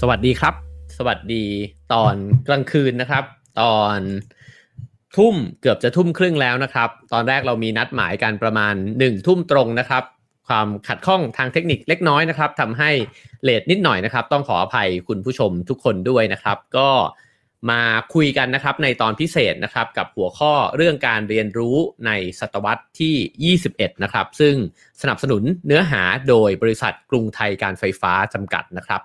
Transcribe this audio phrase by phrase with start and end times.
[0.00, 0.54] สวัสดีครับ
[0.98, 1.44] สวัสดี
[1.92, 2.14] ตอน
[2.48, 3.24] กลางคืนนะครับ
[3.60, 3.98] ตอน
[5.16, 10.04] ทุ่มเกือบจะทุ่มครึ่งแล้วนะครับ ตอนแรกเรามีนัดหมายกันประมาณ1นึ่ทุ่มตรงนะครับ
[10.48, 12.90] ความขัดข้องทางเทคนิคเล็กน้อยนะครับทำให้
[13.42, 16.88] เลทนิดหน่อยนะครับ ต้องขออภัยคุณผู้ชมทุกคนด้วยนะครับ ก็
[17.70, 17.82] มา
[18.14, 22.10] คุยกันนะครับในตอนพิเศษนะครับกับหัวข้อเรื่องการเรียนรู้ใน
[22.40, 24.54] ศตวรรษที่ 21 นะครับ ซึ่ง
[25.00, 29.02] สนับสนุนเนื้อหาโดยบริษัทกรุงไทยการไฟฟ้าจำกัดนะครับ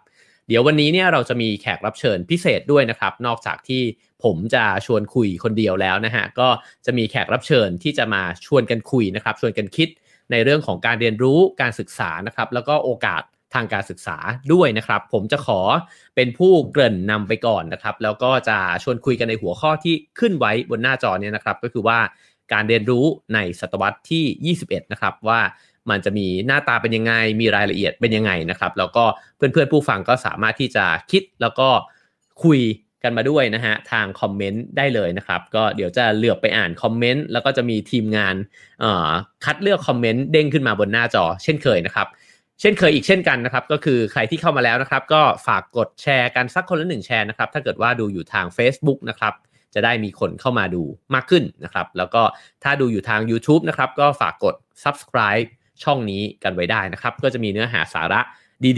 [0.47, 3.81] เดี๋ยววันนี้เนี่ยเราจะมีแขกรับเชิญพิเศษด้วยนะครับ นอกจากที่
[4.23, 6.49] ผมจะชวนคุยคนเดียวแล้วนะฮะก็
[6.85, 9.89] จะมีแขกรับเชิญที่จะมาชวนกันคุยนะครับ ชวนกันคิด
[10.31, 13.21] ในเรื่องของการเรียนรู้การศึกษานะครับ แล้วก็โอกาส
[13.53, 14.17] ทางการศึกษา
[14.53, 15.59] ด้วยนะครับ ผมจะขอ
[16.15, 21.99] เป็นผู้เกริ่นนำไปก่อนนะครับ แล้วก็จะชวนคุยกันในหัวข้อที่ขึ้นไว้บนหน้าจอเนี่ยนะครับ ก็คือว่า
[22.53, 25.39] การเรียนรู้ในศตวรรษที่ 21 นะครับว่า
[25.89, 29.03] มันจะมีหน้าตาเป็นยังไง มีรายละเอียดเป็นยังไงนะครับ แล้วก็
[29.35, 31.69] เพื่อนๆผู้ฟังก็สามารถที่จะคิดแล้วก็
[32.43, 32.61] คุย
[33.03, 38.35] กันมาด้วยนะฮะทางคอมเมนต์ได้เลยนะครับ ก็เดี๋ยวจะเลือกไปอ่านคอมเมนต์แล้วก็จะมีทีมงาน
[39.45, 42.07] คัดเลือกคอมเมนต์เด้งขึ้นมาบนหน้าจอ เช่นเคยนะครับ
[42.61, 49.33] เช่นเคยอีกเช่นกันนะครับ ก็คือใครที่เข้ามาแล้วนะครับ ก็ฝากกดแชร์กันสักคนละหนึ่งแชร์นะครับ ถ้าเกิดว่าดูอยู่ทาง Facebook นะครับ
[49.73, 50.83] จะได้มีคนเข้ามาดู
[51.15, 52.21] มากขึ้นนะครับ แล้วก็
[52.63, 55.47] ถ้าดูอยู่ทาง YouTube นะครับก็ฝากกด subscribe
[55.83, 58.21] ช่องนี้กันไว้ได้นะครับ ก็จะมีเนื้อหาสาระ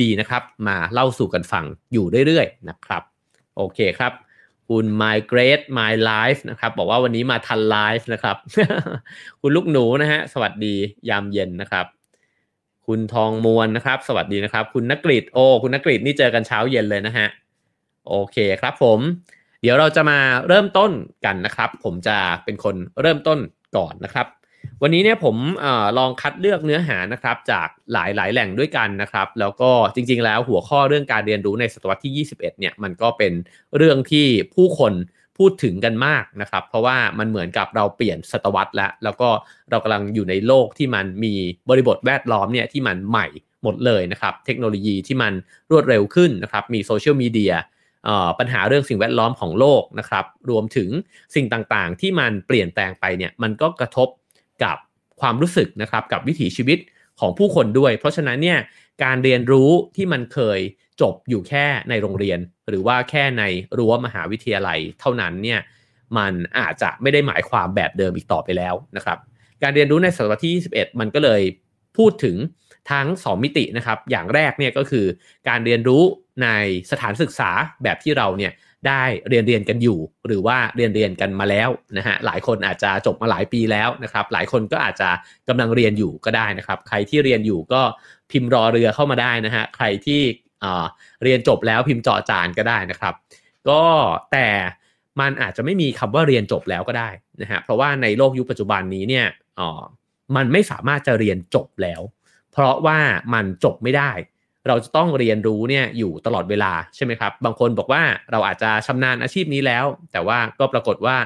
[0.02, 3.04] ดีๆนะครับ มาเล่าสู่กันฟังอยู่เรื่อยๆนะครับ
[3.58, 4.14] โอเคครับ
[4.70, 8.38] คุณ My Great My Life นะครับ บอกว่าวันนี้มาทันไลฟ์นะครับ
[9.42, 10.76] คุณลูกหนูนะฮะสวัสดี
[11.10, 11.86] ยามเย็นนะครับ
[12.88, 17.28] คุณทองมวลนะครับ สวัสดีนะครับ คุณนักกริดโอ้คุณนักกริดนี่เจอกันเช้าเย็นเลยนะฮะ
[18.08, 19.00] โอเคครับผม
[19.62, 20.92] เดี๋ยวเราจะมาเริ่มต้น
[21.26, 23.40] กันนะครับ ผมจะเป็นคนเริ่มต้น
[23.78, 24.28] ก่อนนะครับ
[24.82, 25.66] วันนี้เนี่ยผมอ
[25.98, 33.34] ลองคัดเลือกเนื้อหานะครับจากหลายๆ แหล่งด้วยกันนะครับ แล้วก็จริง ๆ แล้วหัวข้อเรื่องการเรียนรู้ในศตวรรษที่ 21 เนี่ยมันก็เป็น
[33.78, 34.26] เรื่องที่
[34.56, 34.94] ผู้คน
[35.38, 39.30] พูดถึงกันมากนะครับ เพราะว่ามันเหมือนกับเราเปลี่ยนศตวรรษแล้ว แล้วก็
[39.70, 41.34] เรากำลังอยู่ในโลกที่มันมี
[41.70, 43.28] บริบทแวดล้อมเนี่ยที่มันใหม่
[43.64, 45.34] หมดเลยนะครับ เทคโนโลยีที่มัน
[45.72, 47.54] รวดเร็วขึ้นนะครับ มีโซเชียลมีเดีย
[48.40, 50.90] ปัญหาเรื่องสิ่งแวดล้อมของโลกนะครับ รวมถึง
[51.36, 54.08] สิ่งต่างๆ ที่มันเปลี่ยนแปลงไปเนี่ยมันก็กระทบ
[54.64, 54.78] กับ
[55.22, 56.80] ความรู้สึกนะครับกับวิถีชีวิต
[57.20, 58.60] ของผู้คนด้วย เพราะฉะนั้นเนี่ย
[59.04, 60.60] การเรียนรู้ที่มันเคย
[61.02, 63.44] จบอยู่แค่ในโรงเรียน หรือว่าแค่ใน
[63.78, 65.60] รั้วมหาวิทยาลัย เท่านั้นเนี่ย
[66.18, 69.18] มันอาจจะไม่ได้หมายความแบบเดิมอีกต่อไปแล้วนะครับ
[69.64, 71.42] การเรียนรู้ในศตวรรษที่ 21 มันก็เลย
[71.98, 72.38] พูดถึง
[72.92, 75.06] ทั้ง 2 มิตินะครับ อย่างแรกเนี่ยก็คือ
[75.50, 76.04] การเรียนรู้
[76.44, 76.48] ใน
[76.92, 77.52] สถานศึกษา
[77.84, 78.52] แบบที่เราเนี่ย
[78.88, 85.10] ได้เรียนเรียนกันอยู่ หรือว่าเรียนเรียนกันมาแล้วนะฮะหลายคนอาจจะจบมาหลายปีแล้วนะครับหลายคนก็อาจจะ
[85.48, 87.82] กำลังเรียนอยู่ก็ได้นะครับ ใครที่เรียนอยู่ก็
[88.32, 90.22] พิมพ์รอเรือเข้ามาได้นะฮะใครที่
[91.24, 93.14] เรียนจบแล้วพิมพ์เจาะจานก็ได้นะครับ
[93.70, 93.82] ก็
[94.32, 94.48] แต่
[95.20, 97.10] มันอาจจะไม่มีคำว่าเรียนจบแล้วก็ได้
[97.42, 99.28] นะฮะเพราะว่าในโลกยุคปัจจุบันนี้เนี่ย
[99.60, 99.82] อ๋อ
[100.36, 102.02] มันไม่สามารถจะเรียนจบแล้ว
[102.52, 103.00] เพราะว่า
[103.34, 104.12] มันจบไม่ได้
[104.68, 111.18] เราจะต้องเรียนรู้เนี่ยอยู่ตลอดเวลาใช่ไหมครับ บางคนบอกว่าเราอาจจะชำนาญอาชีพนี้แล้ว แต่ว่าก็ปรากฏว่า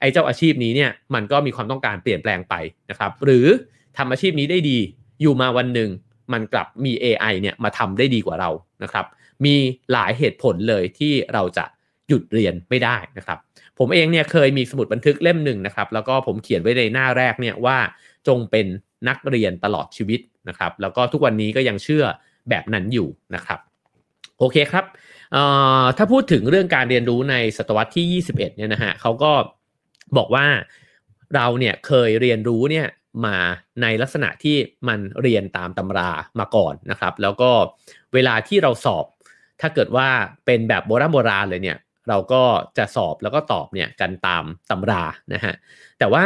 [0.00, 2.54] ไอ้เจ้าอาชีพนี้เนี่ยมันก็มีความต้องการเปลี่ยนแปลงไป
[2.90, 3.46] นะครับ หรือ
[3.96, 4.78] ทำอาชีพนี้ได้ดี
[5.20, 5.90] อยู่มาวันหนึ่ง
[6.32, 8.50] มันกลับมี AI เนี่ยมาทำได้ดีกว่าเรา
[8.82, 9.06] นะครับ
[9.44, 9.54] มี
[9.92, 11.64] หลายเหตุผลเลยที่เราจะ
[12.08, 13.38] หยุดเรียนไม่ได้นะครับ
[13.78, 17.78] ผมเองเนี่ยเคยมีสมุดบันทึกเล่มหนึ่งนะครับ แล้วก็ผมเขียนไว้ในหน้าแรกเนี่ยว่า
[18.28, 18.66] จงเป็น
[19.08, 22.04] นักเรียนตลอดชีวิตนะครับ แล้วก็ทุกวันนี้ก็ยังเชื่อ
[22.48, 23.58] แบบนั้นอยู่นะครับ
[24.38, 24.84] โอเคครับ
[25.96, 29.32] ถ้าพูดถึงเรื่องการเรียนรู้ในศตวรรษที่ 21 เนี่ยนะฮะเขาก็
[30.16, 30.46] บอกว่า
[31.34, 32.86] เราเนี่ยเคยเรียนรู้เนี่ย
[33.26, 33.36] มา
[33.82, 34.56] ในลักษณะที่
[34.88, 36.10] มันเรียนตามตำรา
[36.40, 37.50] มาก่อนนะครับ แล้วก็
[38.14, 39.04] เวลาที่เราสอบ
[39.60, 40.08] ถ้าเกิดว่า
[40.46, 41.78] เป็นแบบโบราณโบราณเลยเนี่ย
[42.08, 42.42] เราก็
[42.78, 45.04] จะสอบแล้วก็ตอบเนี่ยกันตามตำรา
[45.34, 45.54] นะฮะ
[45.98, 46.24] แต่ว่า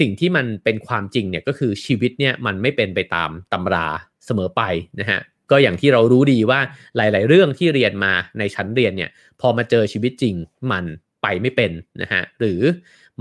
[0.00, 3.86] สิ่งที่มันเป็นความจริงเนี่ยก็คือชีวิตเนี่ยมันไม่เป็นไปตามตำรา
[4.26, 4.62] เสมอไป
[5.00, 5.20] นะฮะ
[5.50, 6.60] ก็อย่างที่เรารู้ดีว่า
[6.96, 9.10] หลาย ๆ เรื่องที่เรียนมาในชั้นเรียนเนี่ย
[9.40, 10.34] พอมาเจอชีวิตจริง
[10.72, 10.84] มัน
[11.22, 12.60] ไปไม่เป็นนะฮะหรือ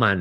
[0.03, 0.17] มัน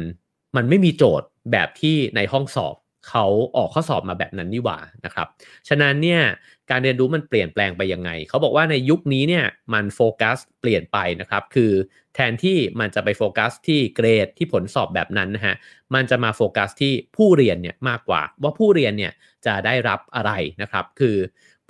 [0.57, 2.77] มันไม่มีโจทย์แบบที่ในห้องสอบ
[3.09, 3.27] เขา
[3.57, 5.27] ออกข้อสอบมาแบบนั้นนี่หว่านะครับ
[5.69, 6.23] ฉะนั้นเนี่ย
[6.71, 9.45] การเรียนรู้มันเปลี่ยนแปลงไปยังไง เขาบอกว่าในยุคนี้เนี่ย
[9.75, 11.73] มันโฟกัสเปลี่ยนไปนะครับ คือ
[12.15, 15.55] แทนที่มันจะไปโฟกัสที่เกรดที่ผลสอบแบบนั้นนะฮะ
[15.95, 19.13] มันจะมาโฟกัสที่ผู้เรียนเนี่ยมากกว่า ว่าผู้เรียนเนี่ย
[19.47, 20.33] จะได้รับอะไร
[20.63, 21.17] นะครับ คือ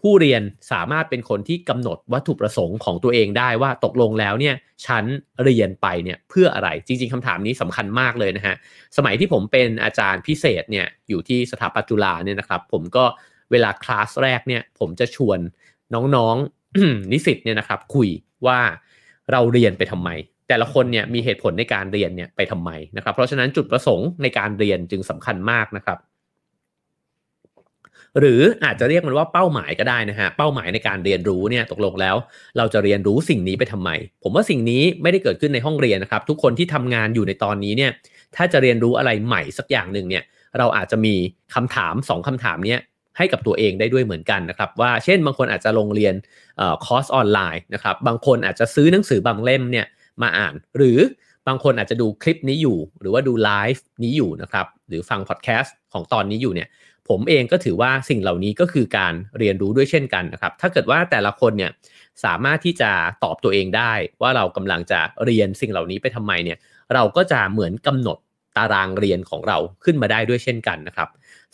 [0.02, 4.54] ผู้เรียนสามารถเป็นคนที่กำหนดวัตถุประสงค์ของตัวเองได้ว่าตกลงแล้วเนี่ย
[4.86, 5.04] ฉัน
[5.44, 8.56] เรียนไปเนี่ยเพื่ออะไรจริง ๆคำถามนี้สำคัญมากเลยนะฮะ
[8.96, 13.04] สมัยที่ผมเป็นอาจารย์พิเศษเนี่ยอยู่ที่สถาปัตจุฬาเนี่ยนะครับ ผมก็
[13.50, 15.38] เวลาคลาสแรกเนี่ยผมจะชวน
[15.94, 18.08] น้องๆนิสิตเนี่ยนะครับคุย
[18.46, 18.58] ว่า
[19.32, 20.10] เราเรียนไปทำไม
[20.48, 25.98] แต่ละคนเนี่ยมีเหตุผลในการเรียนเนี่ยไปทำไมนะครับ เพราะฉะนั้นจุดประสงค์ในการเรียนจึงสำคัญมากนะครับ
[28.18, 32.16] หรืออาจจะเรียกมันว่าเป้าหมายก็ได้นะฮะเป้าหมายในการเรียนรู้เนี่ยตกลงแล้ว
[32.58, 33.90] เราจะเรียนรู้สิ่งนี้ไปทำไม
[34.22, 37.90] ผมว่าสิ่งนี้ไม่ได้เกิดขึ้นในห้องเรียนนะครับ ทุกคนที่ทำงานอยู่ในตอนนี้เนี่ย
[38.36, 40.24] ถ้าจะเรียนรู้อะไรใหม่สักอย่างหนึ่งเนี่ย
[40.58, 41.14] เราอาจจะมี
[41.54, 42.80] คำถาม 2คำถามเนี้ย
[43.16, 46.14] ให้กับตัวเองได้ด้วยเหมือนกันนะครับ ว่าเช่นบางคนอาจจะลงเรียน
[46.84, 49.86] คอร์สออนไลน์นะครับบางคนอาจจะซื้อหนังสือบางเล่มเนี่ย
[50.22, 50.98] มาอ่าน หรือ
[51.48, 56.68] บางคนอาจจะดูคลิปนี้อยู่ หรือว่าดูไลฟ์นี้อยู่นะครับหรือฟังพอดแคสต์ของตอนนี้อยู่เนี่ย
[57.08, 61.70] ผมเองก็ถือว่าสิ่งเหล่านี้ก็คือการเรียนรู้ด้วยเช่นกันนะครับ ถ้าเกิดว่าแต่ละคนเนี่ย
[62.24, 62.90] สามารถที่จะ
[63.24, 66.58] ตอบตัวเองได้ ว่าเรากำลังจะเรียนสิ่งเหล่านี้ไปทำไมเนี่ย
[66.94, 68.18] เราก็จะเหมือนกำหนด
[68.56, 71.08] ตารางเรียนของเราขึ้นมาได้ด้วยเช่นกันนะครับ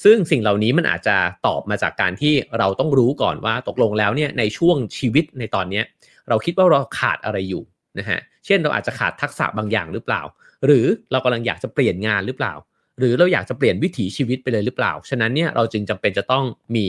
[0.05, 1.17] ซึ่งสิ่งเหล่านี้มันอาจจะ
[1.47, 5.83] ตอบมาจากการที่เราต้องรู้ก่อนว่าตกลงแล้วเนี่ยในช่วงชีวิตในตอนนี้
[6.29, 7.63] เราคิดว่าเราขาดอะไรอยู่
[7.99, 10.23] นะฮะ เช่นเราอาจจะขาดทักษะบางอย่างหรือเปล่า
[10.67, 12.55] หรือเรากำลังอยากจะเปลี่ยนงานหรือเปล่า
[12.99, 16.45] หรือเราอยากจะเปลี่ยนวิถีชีวิตไปเลยหรือเปล่า ฉะนั้นเนี่ยเราจึงจำเป็นจะต้อง
[16.77, 16.87] มี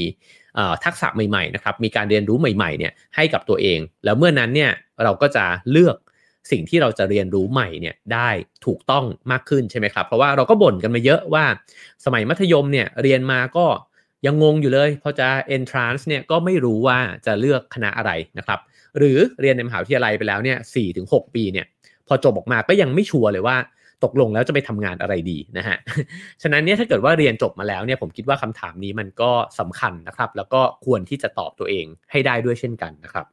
[0.86, 4.72] ทักษะใหม่ๆนะครับ มีการเรียนรู้ใหม่ๆเนี่ยให้กับตัวเอง แล้วเมื่อนั้นเนี่ย
[5.04, 5.96] เราก็จะเลือก
[6.52, 8.30] สิ่งที่เราจะเรียนรู้ใหม่เนี่ยได้
[8.66, 11.46] ถูกต้องมากขึ้นใช่ไหมครับ เพราะว่าเราก็บ่นกันมาเยอะว่า
[12.06, 13.66] สมัยมัธยมเนี่ยเรียนมาก็
[14.26, 15.28] ยังงงอยู่เลยพอจะ
[15.58, 18.60] entrance เนี่ยก็ไม่รู้ว่าจะเลือกคณะอะไรนะครับ
[18.98, 21.66] หรือเรียนในมหาวิทยาลัยไปแล้วเนี่ยสี่ถึงหปีเนี่ย
[22.08, 23.58] พอจบออกมาก็ยังไม่ชัวร์เลยว่า
[24.04, 25.78] ตกลงแล้วจะไปทำงานอะไรดีนะฮะ
[26.42, 33.26] ฉะนั้นเนี่ยถ้าเกิดว่าเรียนจบมาแล้วเนี่ยผมคิดว่าคำถามนี้มันก็สำคัญนะครับ แล้วก็ควรที่จะตอบตัวเองให้ได้ด้วยเช่นกันนะครับ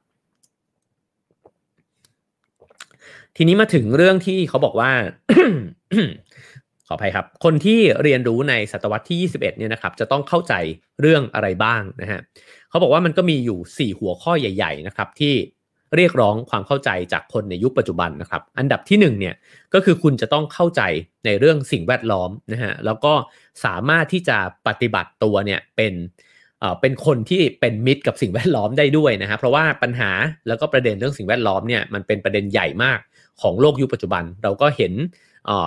[3.37, 4.91] ทีนี้มาถึงเรื่องที่เขาบอกว่า
[6.87, 10.55] ขออภัยครับ คนที่เรียนรู้ในศตวรรษที่ 21 เนี่ยนะครับ จะต้องเข้าใจ
[11.01, 12.21] เรื่องอะไรบ้างนะฮะ
[12.69, 15.35] เขาบอกว่ามันก็มีอยู่ 4 หัวข้อใหญ่ ๆ นะครับ ที่
[15.97, 19.35] เรียกร้องความเข้าใจจากคนในยุคปัจจุบันนะครับ อันดับที่1เนี่ย
[19.75, 20.83] ก็คือคุณจะต้องเข้าใจ
[21.25, 23.13] ในเรื่องสิ่งแวดล้อมนะฮะแล้วก็
[23.65, 25.95] สามารถที่จะปฏิบัติตัวเนี่ยเป็น
[26.81, 30.11] เป็นคนที่เป็นมิตรกับสิ่งแวดล้อมได้ด้วยนะฮะเพราะว่าปัญหา
[30.49, 32.99] แล้วก็ประเด็นเรื่องสิ่งแวดล้อมเนี่ยมันเป็นประเด็นใหญ่มาก
[33.41, 34.93] ของโลกยุคปัจจุบัน เราก็เห็น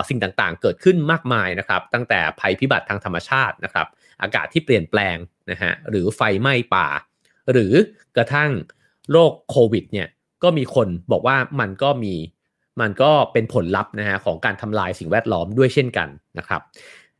[0.09, 3.87] สิ่งต่างๆ เกิดขึ้นมากมายนะครับ ตั้งแต่ภัยพิบัติทางธรรมชาตินะครับ
[4.21, 5.17] อากาศที่เปลี่ยนแปลง
[5.51, 6.87] นะฮะหรือไฟไหม้ป่า
[7.51, 7.73] หรือ
[8.17, 8.51] กระทั่ง
[9.11, 10.07] โรคโควิดเนี่ย
[10.43, 12.13] ก็มีคนบอกว่ามันก็มี
[12.81, 16.07] มันก็เป็นผลลัพธ์นะฮะของการทำลายสิ่งแวดล้อมด้วยเช่นกัน
[16.37, 16.61] นะครับ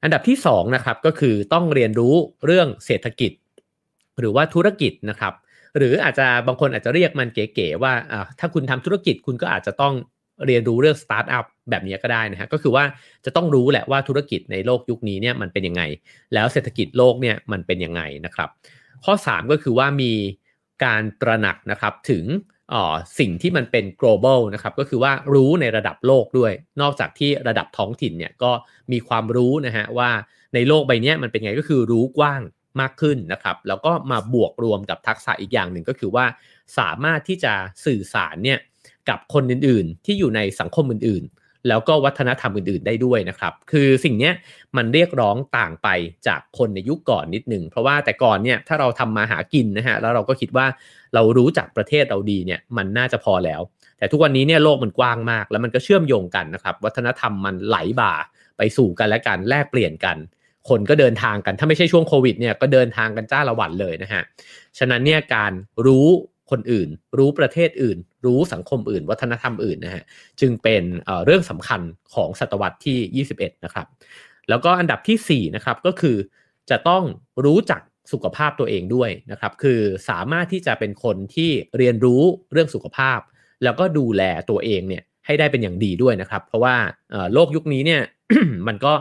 [0.03, 2.13] อันดับที่2นะครับก็คือต้องเรียนรู้
[2.45, 3.31] เรื่องเศรษฐกิจ
[4.19, 5.33] หรือว่าธุรกิจนะครับ
[5.77, 7.93] หรืออาจจะบางคนอาจจะเรียกมันเก๋ๆว่า
[8.39, 9.93] ถ้าคุณทำธุรกิจคุณก็อาจจะต้อง
[10.45, 12.83] เรียนรู้เรื่องสตาร์ทอัพแบบนี้ก็ได้นะฮะก็คือว่า
[13.25, 15.83] จะต้องรู้แหละว่าธุรกิจในโลกยุคนี้เนี่ยมันเป็นยังไง
[16.33, 18.49] แล้วเศรษฐกิจโลกเนี่ยมันเป็นยังไงนะครับ
[19.05, 20.11] ข้อ 3 ก็คือว่ามี
[20.85, 22.25] การตระหนักนะครับถึง
[23.19, 28.51] สิ่งที่มันเป็น global นะครับก็คือว่ารู้ในระดับโลกด้วย นอกจากที่ระดับท้องถิ่นเนี่ยก็
[28.91, 30.09] มีความรู้นะฮะว่า
[30.53, 32.41] ในโลกใบนี้มันเป็นไงก็คือรู้กว้าง
[32.81, 36.25] มากขึ้นนะครับ แล้วก็มาบวกรวมกับทักษะอีกอย่างหนึ่งก็คือว่า
[36.77, 37.53] สามารถที่จะ
[37.85, 38.59] สื่อสารเนี่ย
[39.09, 44.31] กับคนอื่นๆ ที่อยู่ในสังคมอื่นๆ แล้วก็วัฒนธรรมอื่นๆได้ด้วยนะครับ คือสิ่งนี้
[44.77, 45.87] มันเรียกร้องต่างไป
[46.27, 50.65] จากคนในยุคก่อนนิดหนึ่ง เพราะว่าแต่ก่อนเนี่ยถ้าเราทำมาหากินนะฮะแล้วเราก็คิดว่า
[51.13, 53.61] เรารู้จักประเทศเราดีเนี่ยมันน่าจะพอแล้ว
[53.97, 58.13] แต่ทุกวันนี้เนี่ยโลกมันกว้างมาก แล้วมันก็เชื่อมโยงกันนะครับ วัฒนธรรมมันไหลบ่า
[58.57, 60.17] ไปสู่กันและกันแลกเปลี่ยนกัน
[60.69, 64.23] คนก็เดินทางกันถ้าไม่ใช่ช่วงโควิดเนี่ยก็เดินทางกันจ้าละวันเลยนะฮะ
[64.77, 65.51] ฉะนั้นเนี่ยการ
[65.85, 66.07] รู้
[66.51, 70.03] คนอื่น รู้ประเทศอื่น รู้สังคมอื่น วัฒนธรรมอื่นนะฮะ
[70.39, 70.83] จึงเป็น
[71.25, 71.81] เรื่องสำคัญ
[72.13, 73.87] ของศตวรรษที่ 21 นะครับ
[74.49, 76.17] แล้วก็อันดับที่4นะครับก็คือ
[76.69, 77.03] จะต้อง
[77.45, 79.79] รู้จักสุขภาพตัวเองด้วยนะครับ คือ
[80.09, 83.19] สามารถที่จะเป็นคนที่เรียนรู้เรื่องสุขภาพ
[83.63, 86.75] แล้วก็ดูแลตัวเองเนี่ยให้ได้เป็นอย่างดีด้วยนะครับ เพราะว่า
[87.33, 88.01] โลกยุคนี้เนี่ย
[88.67, 88.93] มันก็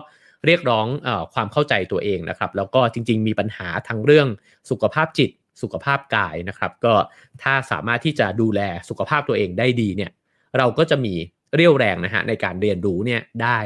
[0.46, 4.28] เรียกร้องอความเข้าใจตัวเองนะครับ แล้วก็จริง ๆ มีปัญหาทั้งเรื่อง
[4.70, 5.30] สุขภาพจิต
[5.62, 6.94] สุขภาพกายนะครับ ก็
[7.42, 10.10] ถ้าสามารถที่จะดูแลสุขภาพตัวเองได้ดีเนี่ย
[10.58, 11.14] เราก็จะมี
[11.54, 13.58] เรี่ยวแรงนะฮะในการเรียนรู้เนี่ยได้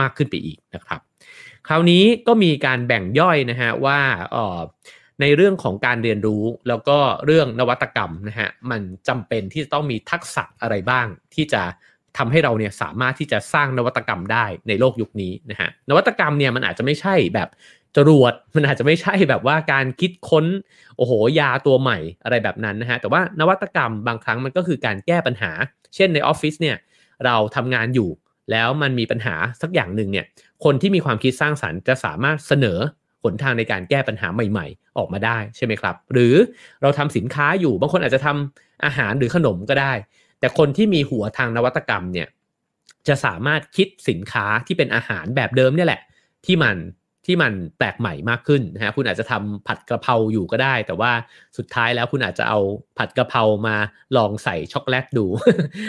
[0.00, 1.00] มากขึ้นไปอีกนะครับ
[1.68, 4.00] คราวนี้ก็มีการแบ่งย่อยนะฮะว่า
[4.34, 4.60] ออ
[5.20, 11.62] ในเรื่องของการเรียนรู้แล้วก็เรื่องนวัตกรรมนะฮะมันจำเป็นที่จะต้องมีทักษะอะไรบ้าง ที่จะ
[12.18, 17.48] ทำให้เราเนี่ยสามารถที่จะสร้างนวัตกรรมได้ในโลกยุคนี้นะฮะนวัตกรรมเนี่ยมันอาจจะไม่ใช่แบบ
[17.96, 20.46] จรวดมันอาจจะไม่ใช่แบบว่าการคิดค้น
[20.96, 25.50] โอ้โหยาตัวใหม่อะไรแบบนั้นนะฮะแต่ว่านวัตกรรมบางครั้งมันก็คือการแก้ปัญหา
[25.94, 26.76] เช่นในออฟฟิศเนี่ย
[27.24, 28.10] เราทำงานอยู่
[28.50, 30.26] แล้วมันมีปัญหาสักอย่างหนึ่งเนี่ย
[30.64, 32.78] คนที่มีความคิดสร้างสรรค์จะสามารถเสนอ
[33.22, 36.34] หนทางในการแก้ปัญหาใหม่ ๆ ออกมาได้ใช่ไหมครับ หรือ
[36.82, 39.92] เราทำสินค้าอยู่บางคนอาจจะทำอาหารหรือขนมก็ได้
[40.40, 42.28] แต่คนที่มีหัวทางนวัตกรรมเนี่ย
[43.08, 46.00] จะสามารถคิดสินค้าที่เป็นอาหารแบบเดิมเนี่ยแหละ
[46.46, 46.76] ที่มัน
[47.26, 51.12] ที่มันแปลกใหม่มากขึ้นนะฮะคุณอาจจะทำผัดกระเพราอยู่ก็ได้ แต่ว่า
[51.58, 52.58] สุดท้ายแล้วคุณอาจจะเอา
[52.98, 53.76] ผัดกระเพรามา
[54.16, 55.26] ลองใส่ช็อกโกแลตดู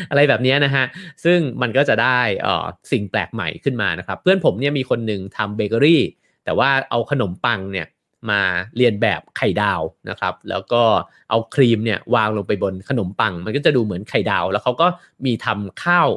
[0.10, 0.86] อะไรแบบนี้นะฮะ
[1.24, 6.04] ซึ่งมันก็จะได้อ่อสิ่งแปลกใหม่ขึ้นมานะครับ เพื่อนผมเนี่ยมีคนหนึ่งทำเบเกอรี่
[6.46, 7.88] แต่ว่าเอาขนมปังเนี่ย
[8.30, 8.42] มา
[8.78, 10.84] เลียนแบบไข่ดาวนะครับ แล้วก็
[11.30, 14.88] เอาครีมเนี่ยวางลงไปบนขนมปัง มันก็จะดูเหมือนไข่ดาว แล้วเขาก็
[15.26, 16.10] มีทำข้าว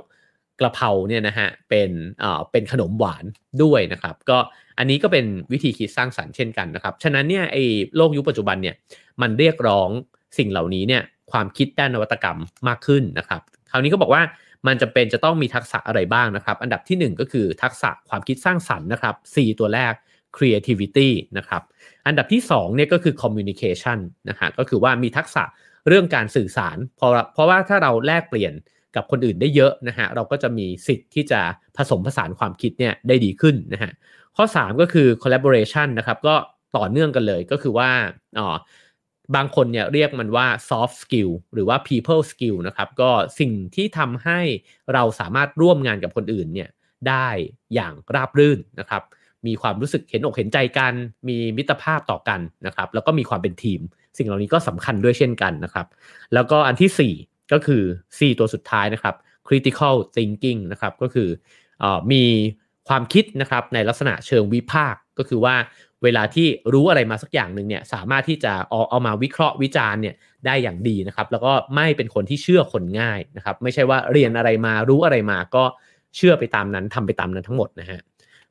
[0.61, 3.25] กระเพราเนี่ยนะฮะเป็นเอ่อเป็นขนมหวาน
[3.62, 4.38] ด้วยนะครับ ก็
[4.79, 7.65] อันนี้ก็เป็นวิธีคิดสร้างสรรค์เช่นกันนะครับ ฉะนั้นเนี่ยไอ้
[7.97, 8.75] โลกยุคปัจจุบันเนี่ย
[9.23, 9.88] มันเรียกร้อง
[10.38, 12.38] สิ่งเหล่านี้เนี่ยความคิดด้านนวัตกรรม
[12.69, 14.23] มากขึ้นนะครับ คราวนี้ก็บอกว่า
[14.67, 19.93] มันจะเป็นจะต้องมีทักษะอะไรบ้างนะครับ อันดับที่ 1 ก็คือทักษะความคิดสร้างสรรค์นะครับ C ตัวแรก
[20.37, 21.62] creativity นะครับ
[22.07, 23.99] อันดับที่2เนี่ยก็คือ communication
[24.29, 25.45] นะฮะก็คือว่ามีทักษะ
[25.88, 28.53] เรื่องการสื่อสารเพราะเพราะว่าถ้าเราแลกเปลี่ยน
[28.97, 31.40] กับคนอื่นได้เยอะนะฮะเราก็จะมีสิทธิ์ที่จะ
[31.76, 33.92] ผสมผสานความคิดเนี่ยได้ดีขึ้นนะฮะ
[34.37, 36.35] ข้อ 3 ก็คือ collaboration นะครับก็
[36.76, 37.90] ต่อเนื่องกันเลยก็คือว่า
[38.38, 38.54] อ๋อ
[39.37, 44.40] บางคนเนี่ยเรียกมันว่า soft skill หรือว่า people skill นะครับก็สิ่งที่ทำให้
[44.92, 46.68] เราสามารถร่วมงานกับคนอื่นเนี่ย
[47.09, 47.28] ได้
[47.75, 49.02] อย่างราบรื่นนะครับ
[49.47, 50.92] มีความรู้สึกเห็นอกเห็นใจกัน
[51.28, 53.80] มีมิตรภาพต่อกันนะครับ แล้วก็มีความเป็นทีม
[54.16, 55.87] สิ่งเหล่านี้ก็สำคัญด้วยเช่นกันนะครับ
[56.35, 57.83] แล้วก็อันที่4 ก็คือ
[58.19, 59.14] C ตัวสุดท้ายนะครับ
[59.49, 61.28] critical thinking นะครับก็คือ
[61.83, 62.25] อมี
[62.88, 65.57] ความคิดนะครับในลักษณะเชิงวิพากษ์ก็คือว่า
[66.05, 70.14] เวลาที่รู้อะไรมาสักอย่างหนึ่งเนี่ยสามารถที่จะเอาเอามาวิเคราะห์วิจารณ์เนี่ย
[70.47, 75.64] ได้อย่างดีนะครับ แล้วก็ไม่เป็นคนที่เชื่อคนง่ายนะครับ ไม่ใช่ว่าเรียนอะไรมารู้อะไรมาก็
[76.17, 78.00] เชื่อไปตามนั้นทำไปตามนั้นทั้งหมดนะฮะ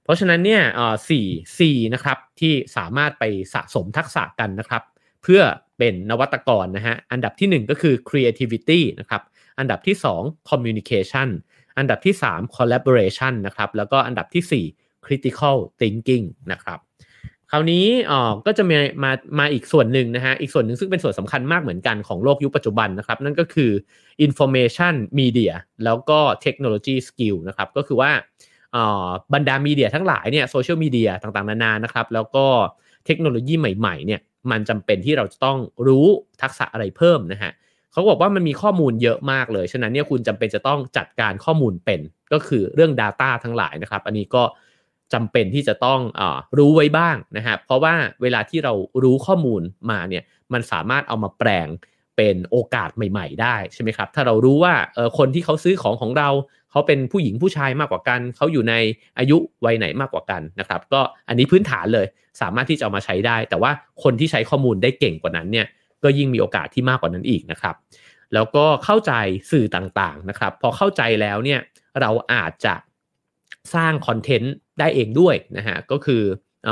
[0.04, 0.62] เพราะฉะนั้นเนี่ย
[1.10, 1.28] สี่
[1.60, 3.24] สี่นะครับที่สามารถไป
[3.54, 4.84] สะสมทักษะกันนะครับ
[5.22, 5.42] เพื่อ
[5.78, 9.22] เป็นนวัตกรนะฮะ อันดับที่ 1 ก็คือ creativity นะครับ
[9.60, 11.30] อันดับที่ 2 communication
[11.78, 16.80] อันดับที่ 3 collaboration นะครับ แล้วก็อันดับที่ 4 critical thinking นะครับ
[17.52, 23.72] คราวนี้อ๋อก็จะมีมามาอีกส่วนหนึ่งนะฮะ อีกส่วนหนึ่งซึ่งเป็นส่วนสำคัญมากเหมือนกันของโลกยุคปัจจุบันนะครับ นั่นก็คือ
[24.26, 25.52] information media
[25.86, 28.12] แล้วก็ technology skill นะครับ ก็คือว่า
[29.34, 32.46] บรรดามีเดียทั้งหลายเนี่ยโซเชียลมีเดียต่างๆ นานานะครับ แล้วก็
[33.06, 34.22] เทคโนโลยีใหม่ๆเนี่ย
[34.52, 36.08] มันจำเป็นที่เราจะต้องรู้
[36.42, 37.52] ทักษะอะไรเพิ่มนะฮะ
[37.92, 42.00] เขาบอกว่ามันมีข้อมูลเยอะมากเลย ฉะนั้นเนี่ยคุณจำเป็นจะต้องจัดการข้อมูลเป็น
[42.34, 44.44] ก็คือเรื่อง Data ทั้งหลายนะครับ อันนี้ก็
[45.14, 46.22] จำเป็นที่จะต้องอ
[46.58, 48.74] รู้ไว้บ้างนะฮะเพราะว่าเวลาที่เรา
[49.04, 49.62] รู้ข้อมูล
[49.92, 50.24] มาเนี่ย
[50.54, 51.68] มันสามารถเอามาแปลง
[52.18, 56.30] เป็นโอกาสใหม่ ๆ ได้ใช่ไหมครับ ถ้าเรารู้ว่าเออคนที่เขาซื้อของของเรา
[56.78, 58.74] เขาเป็นผู้หญิงผู้ชายมากกว่ากัน เขาอยู่ใน
[59.18, 62.06] อายุวัยไหนมากกว่ากันนะครับ ก็อันนี้พื้นฐานเลย
[62.42, 63.72] สามารถที่จะเอามาใช้ได้ แต่ว่า
[64.04, 65.68] คนที่ใช้ข้อมูลได้เก่งกว่านั้นเนี่ย
[66.04, 67.76] ก็ยิ่งมีโอกาสที่มากกว่านั้นอีกนะครับ
[68.34, 69.14] แล้วก็เข้าใจ
[69.52, 71.60] สื่อต่างๆนะครับ พอเข้าใจแล้วเนี่ย
[72.02, 72.76] เราอาจจะ
[73.74, 76.24] สร้างคอนเทนต์ได้เองด้วยนะฮะก็คือ
[76.68, 76.70] อ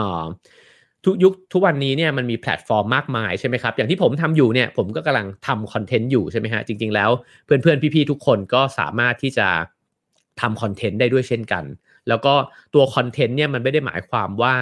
[1.06, 7.10] ทุกยุคทุกวันนี้เนี่ยมันมีแพลตฟอร์มมากมายใช่ไหมครับอย่างที่ผมทำอยู่เนี่ยผมก็กำลังทำคอนเทนต์อยู่ใช่ไหมฮะจริงๆแล้ว
[7.46, 9.48] เพื่อนๆพี่ๆทุกคนก็สามารถที่จะ
[10.42, 11.64] ทำคอนเทนต์ได้ด้วยเช่นกัน
[12.10, 12.34] แล้วก็
[12.74, 14.56] ตัวคอนเทนต์เนี่ยมันไม่ได้หมายความว่า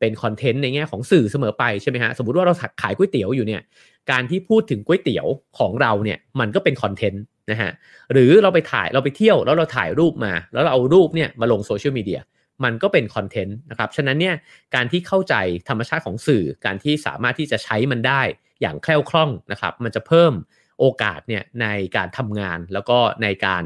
[0.00, 3.62] เป็นคอนเทนต์ในแง่ของสื่อเสมอไปใช่ไหมฮะสมมติว่าเราขายก๋วยเตี๋ยวอยู่เนี่ย
[4.10, 5.26] การที่พูดถึงก๋วยเตี๋ยว
[5.58, 7.70] ของเราเนี่ยมันก็เป็นคอนเทนต์นะฮะ
[8.12, 12.20] หรือเราไปถ่ายเราไปเที่ยวแล้วเราถ่ายรูปมา แล้วเราเอารูปเนี่ยมาลงโซเชียลมีเดีย
[12.64, 14.34] มันก็เป็นคอนเทนต์นะครับ ฉะนั้นเนี่ย
[14.74, 15.34] การที่เข้าใจ
[15.68, 18.22] ธรรมชาติของสื่อ การที่สามารถที่จะใช้มันได้
[18.60, 20.32] อย่างแคล่วคล่องนะครับ มันจะเพิ่ม
[20.80, 23.64] โอกาสเนี่ยในการทำงานแล้วก็ในการ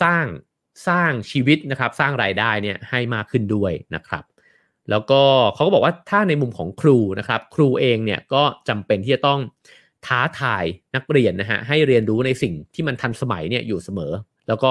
[0.00, 0.24] สร้าง
[0.88, 4.24] สร้างชีวิตนะครับสร้างรายได้เนี่ยให้มากขึ้นด้วยนะครับ
[4.90, 5.22] แล้วก็
[5.54, 9.40] เขาก็บอกว่าถ้าในมุมของครูนะครับ ครูเองเนี่ยก็จำเป็นที่จะต้อง
[10.06, 10.64] ท้าทาย
[10.96, 14.12] นักเรียนนะฮะให้เรียนรู้ในสิ่งที่มันทันสมัยเนี่ยอยู่เสมอ
[14.48, 14.70] แล้วก็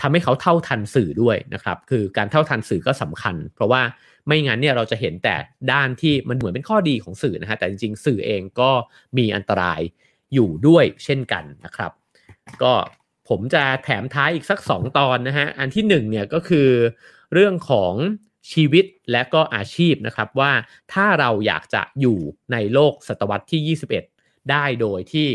[0.00, 3.82] ทำให้เขาเท่าทันสื่อด้วยนะครับ คือการเท่าทันสื่อก็สำคัญ เพราะว่า
[4.26, 5.36] ไม่งั้นเนี่ยเราจะเห็นแต่
[5.72, 8.70] ด้านที่มันเหมือนเป็นข้อดีของสื่อนะฮะแต่จริงๆ สื่อเองก็
[9.18, 9.80] มีอันตราย
[10.34, 11.92] อยู่ด้วยเช่นกันนะครับ
[12.62, 12.72] ก็
[13.30, 16.68] ผมจะแถมท้ายอีกสัก 2 ตอนนะฮะ อันที่ 1 เนี่ยก็คือ
[17.34, 17.94] เรื่องของ
[18.52, 20.52] ชีวิตและก็อาชีพนะครับว่า
[20.92, 22.18] ถ้าเราอยากจะอยู่
[22.52, 23.76] ในโลกศตวรรษที่
[24.12, 25.28] 21 ได้โดยที่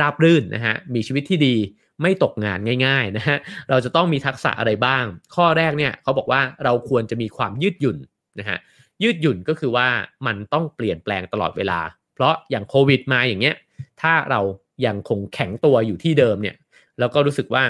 [0.00, 1.56] ราบรื่นนะฮะมีชีวิตที่ดี
[2.02, 3.36] ไม่ตกงานง่าย ๆนะฮะ
[3.68, 5.04] เราจะต้องมีทักษะอะไรบ้าง
[5.34, 7.98] ข้อแรกเนี่ยเขาบอกว่าเราควรจะมีความยืดหยุ่น
[8.38, 8.58] นะฮะ
[9.02, 9.88] ยืดหยุ่นก็คือว่า
[10.26, 11.80] มันต้องเปลี่ยนแปลงตลอดเวลา
[12.14, 13.56] เพราะอย่างโควิดมาอย่างเงี้ย
[14.00, 14.40] ถ้าเรา
[14.86, 16.56] ยังคงแข็งตัวอยู่ที่เดิมเนี่ย
[16.98, 17.64] แล้วก็รู้สึกว่า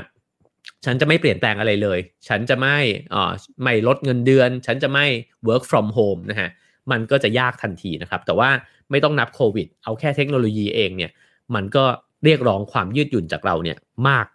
[0.85, 2.77] ฉันจะไม่เปลี่ยนแปลงอะไรเลย ฉันจะไม่
[3.15, 3.33] อ่อ
[3.63, 5.07] ไม่ลดเงินเดือน ฉันจะไม่
[5.49, 6.51] work from home นะฮะ
[6.91, 8.51] มันก็จะยากทันทีนะครับ แต่ว่า
[8.91, 11.11] ไม่ต้องนับโควิด เอาแค่เทคโนโลยีเองเนี่ย
[11.55, 11.85] มันก็
[12.25, 13.77] เรียกร้องความยืดหยุ่นจากเราเนี่ย
[14.09, 14.27] มาก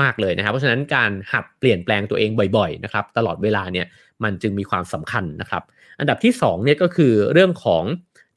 [0.00, 3.86] มาก ๆ เลยนะครับ เพราะฉะนั้นการหัดเปลี่ยนแปลงตัวเองบ่อย ๆ นะครับ ตลอดเวลาเนี่ย
[4.24, 5.62] มันจึงมีความสำคัญนะครับ
[5.98, 7.84] อันดับที่2เนี่ยก็คือเรื่องของ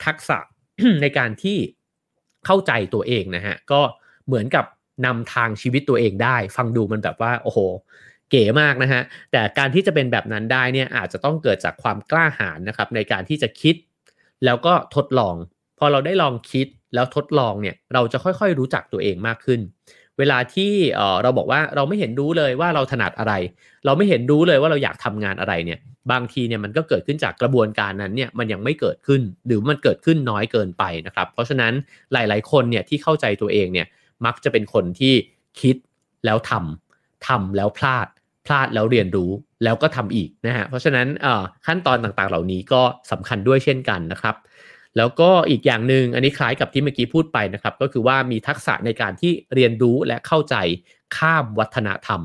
[0.05, 0.37] ทักษะ
[1.01, 1.57] ในการที่
[2.45, 3.81] เข้าใจตัวเองนะฮะ ก็
[4.27, 4.65] เหมือนกับ
[5.05, 7.59] นำทางชีวิตตัวเองได้ ฟังดูมันแบบว่า โอ้โห
[8.29, 9.01] เก๋มากนะฮะ
[9.31, 13.75] แต่การที่จะเป็นแบบนั้นได้เนี่ยอาจจะต้องเกิดจากความกล้าหาญนะครับ ในการที่จะคิด
[14.45, 15.35] แล้วก็ทดลอง
[15.79, 19.59] พอเราได้ลองคิดแล้วทดลองเนี่ยเราจะค่อยๆรู้จักตัวเองมากขึ้น
[20.17, 20.71] เวลาที่
[21.23, 23.33] เราบอกว่าเราไม่เห็นรู้เลยว่าเราถนัดอะไร
[23.85, 25.79] เราไม่เห็นรู้เลยว่าเราอยากทำงานอะไรเนี่ย
[26.11, 31.73] บางทีเนี่ยมันก็เกิดขึ้นจากกระบวนการนั้นเนี่ยมันยังไม่เกิดขึ้นหรือมันเกิดขึ้นน้อยเกินไปนะครับ เพราะฉะนั้น
[32.13, 33.87] หลายๆคนเนี่ยที่เข้าใจตัวเองเนี่ย
[34.25, 35.13] มักจะเป็นคนที่
[35.61, 35.75] คิด
[36.25, 38.07] แล้วทำทำแล้วพลาด
[38.45, 39.31] พลาดแล้วเรียนรู้
[39.63, 41.07] แล้วก็ทำอีกนะฮะเพราะฉะนั้น
[41.65, 44.35] ขั้นตอนต่างๆเหล่านี้ก็สำคัญด้วยเช่นกันนะครับ
[44.97, 50.55] แล้วก็อีกอย่างหนึ่งอันนี้คล้ายกับที่เมื่อกี้พูดไปนะครับ ก็คือว่ามีทักษะในการที่เรียนรู้และเข้าใจ
[51.17, 52.21] ข้ามวัฒนธรรม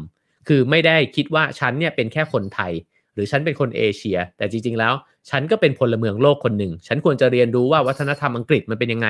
[0.49, 2.73] คือไม่ได้คิดว่าฉันเนี่ยเป็นแค่คนไทย
[3.15, 4.95] หรือฉันเป็นคนเอเชีย แต่จริงๆแล้ว
[5.31, 9.09] ฉันก็เป็นพลเมืองโลกคนหนึ่ง ฉันควรจะเรียนรู้ว่าวัฒนธรรมอังกฤษมันเป็นยังไง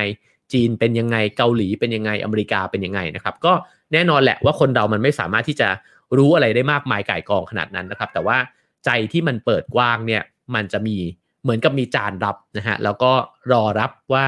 [0.53, 3.53] จีนเป็นยังไงเกาหลีเป็นยังไงอเมริกาเป็นยังไงนะครับก็
[3.93, 5.69] แน่นอนแหละว่าคนเรามันไม่สามารถที่จะ
[6.17, 8.37] รู้อะไรได้มากมายก่ายกองขนาดนั้นนะครับ แต่ว่า
[8.85, 10.23] ใจที่มันเปิดกว้างเนี่ย
[10.55, 10.97] มันจะมี
[11.43, 13.13] เหมือนกับมีจานรับนะฮะแล้วก็
[13.53, 14.27] รอรับว่า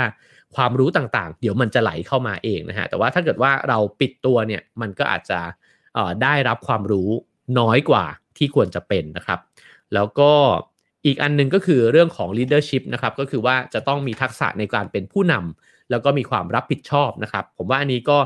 [0.57, 5.41] ความรู้ต่างๆ เดี๋ยวมันจะไหลเข้ามาเองนะฮะแต่ว่าถ้าเกิดว่าเราปิดตัวเนี่ยมันก็อาจจะ
[6.23, 7.09] ได้รับความรู้
[7.59, 8.05] น้อยกว่า
[8.37, 9.39] ที่ควรจะเป็นนะครับ
[9.95, 10.33] แล้วก็
[11.07, 18.19] อีกอันนึงก็คือเรื่องของ leadership นะครับก็คือว่าจะต้องมีทักษะในการเป็นผู้นำ แล้วก็มีความรับผิดชอบนะครับ ผมว่าอันนี้ก็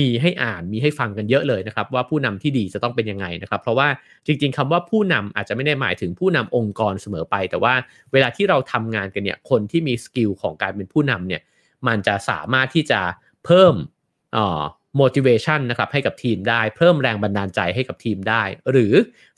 [0.00, 3.88] มีให้อ่านมีให้ฟังกันเยอะเลยนะครับ ว่าผู้นำที่ดีจะต้องเป็นยังไงนะครับ เพราะว่า
[4.26, 7.74] จริง ๆคำว่าผู้นำอาจจะไม่ได้หมายถึงผู้นำองค์กรเสมอไป แต่ว่า
[8.12, 11.42] เวลาที่เราทำงานกันเนี่ยคนที่มีสกิลของการเป็นผู้นำเนี่ย
[11.86, 13.00] มันจะสามารถที่จะ
[13.44, 13.74] เพิ่ม
[15.00, 18.92] motivation นะครับให้กับทีมได้เพิ่มแรงบันดาลใจให้กับทีมได้ หรือ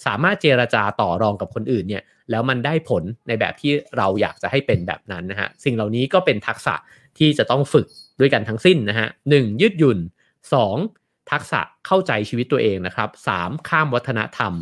[0.07, 6.75] สามารถเจรจาต่อรองกับคนอื่นเนี่ยแล้วมันได้ผลในแบบที่เราอยากจะให้เป็นแบบนั้นนะฮะสิ่งเหล่านี้ก็เป็นทักษะ
[7.19, 7.87] ที่จะต้องฝึก
[8.21, 9.99] ด้วยกันทั้งสิ้นนะฮะหยืดหยุ่น
[10.65, 11.31] 2.
[11.31, 13.69] ทักษะเข้าใจชีวิตตัวเองนะครับ 3.
[13.69, 14.53] ข้ามวัฒนธรรม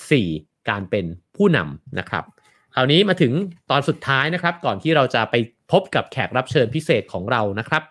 [0.00, 0.68] 4.
[0.68, 1.04] การเป็น
[1.36, 2.24] ผู้นำนะครับ
[2.74, 3.32] คราวนี้มาถึง
[3.70, 5.34] ตอนสุดท้ายนะครับ ก่อนที่เราจะไป
[5.72, 7.82] พบกับแขกรับเชิญพิเศษของเรานะครับ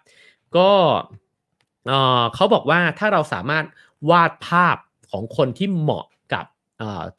[0.58, 0.70] ก็
[2.36, 3.66] เขาบอกว่าถ้าเราสามารถ
[4.10, 4.78] วาดภาพ
[5.12, 6.46] ของคนที่เหมาะกับ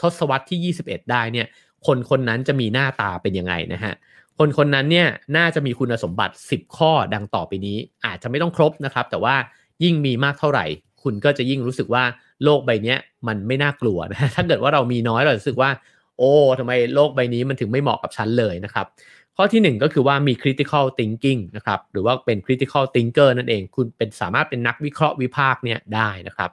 [0.00, 1.46] ทศวรรษที่ 21 ได้เนี่ย
[1.86, 3.94] คนคนนั้นจะมีหน้าตาเป็นยังไงนะฮะ
[4.38, 9.34] คนคนนั้นเนี่ยน่าจะมีคุณสมบัติ 10 ข้อดังต่อไปนี้ อาจจะไม่ต้องครบนะครับ แต่ว่า
[9.84, 10.64] ยิ่งมีมากเท่าไหร่
[11.02, 12.04] คุณก็จะยิ่งรู้สึกว่า
[12.44, 12.96] โลกใบนี้
[13.28, 15.70] มันไม่น่ากลัวนะถ้าเกิดว่าเรามีน้อยเราจะรู้สึกว่า
[16.18, 18.86] โอ้ทำไมโลกใบนี้มันถึงไม่เหมาะกับฉันเลยนะครับ
[19.36, 26.50] ข้อที่ 1 ก็คือว่ามี critical thinking นะครับหรือว่าเป็น critical thinker นั่นเอง คุณเป็นสามารถเป็นนักวิเคราะห์วิพากษ์เนี่ยได้นะครับ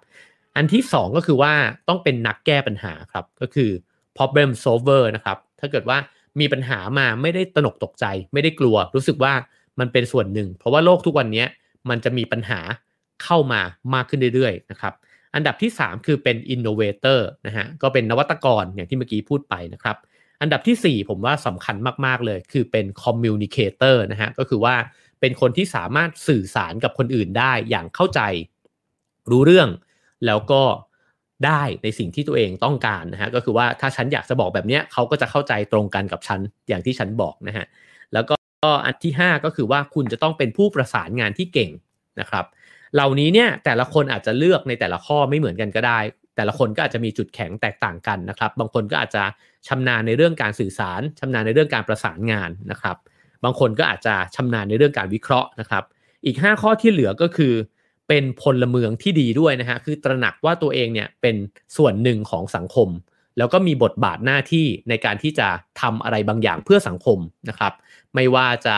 [0.55, 1.53] อันที่ 2 ก็คือว่า
[1.87, 3.69] ต้องเป็นนักแก้ปัญหาครับก็คือ
[4.17, 5.97] problem solver นะครับถ้าเกิดว่า
[6.41, 9.33] มีปัญหามาไม่ได้ตระหนกตกใจ ไม่ได้กลัว รู้สึกว่า
[9.79, 11.45] มันเป็นส่วนหนึ่ง เพราะว่าโลกทุกวันนี้
[11.89, 12.59] มันจะมีปัญหา
[13.23, 13.61] เข้ามา
[13.93, 14.93] มากขึ้นเรื่อยๆนะครับ
[15.35, 19.97] อันดับที่ 3 คือเป็น innovator นะฮะก็เป็นนวัตกรอย่างที่เมื่อกี้พูดไปนะครับ
[20.41, 21.75] อันดับที่ 4 ผมว่าสำคัญ
[22.05, 24.75] มากๆเลย คือเป็น communicator นะฮะก็คือว่า
[25.19, 28.21] เป็นคนที่สามารถสื่อสารกับคนอื่นได้อย่างเข้าใจ
[29.29, 29.69] รู้เรื่อง
[30.25, 30.61] แล้วก็
[31.45, 37.65] ได้ในสิ่งที่ตัวเองต้องการนะฮะก็คือว่าถ้าฉันอยากจะบอกแบบเนี้ยเขาก็จะเข้าใจตรงกันกับฉันอย่างที่ฉันบอกนะฮะ
[38.13, 38.35] แล้วก็
[38.85, 41.71] อันที่ 5 ก็คือว่าคุณจะต้องเป็นผู้ประสานงานที่เก่ง
[42.19, 42.45] นะครับ
[42.93, 45.99] เหล่านี้เนี่ยแต่ละคนอาจจะเลือกในแต่ละข้อไม่เหมือนกันก็ได้
[46.35, 49.23] แต่ละคนก็อาจจะมีจุดแข็งแตกต่างกันนะครับ บางคนก็อาจจะ
[49.67, 52.97] ชำนาญในเรื่องการสื่อสารชำนาญในเรื่องการประสานงานนะครับ
[53.43, 55.83] บางคนก็อาจจะชำนาญในเรื่องการวิเคราะห์นะครับ
[56.25, 57.53] อีก 5 ข้อที่เหลือก็คือ
[58.09, 61.35] เป็นพลเมืองที่ดีด้วยนะฮะคือตระหนักว่าตัวเองเนี่ยเป็น
[61.77, 62.89] ส่วนหนึ่งของสังคม
[63.37, 65.47] แล้วก็มีบทบาทหน้าที่ในการที่จะ
[65.81, 67.19] ทำอะไรบางอย่างเพื่อสังคม
[67.49, 67.73] นะครับ
[68.15, 68.77] ไม่ว่าจะ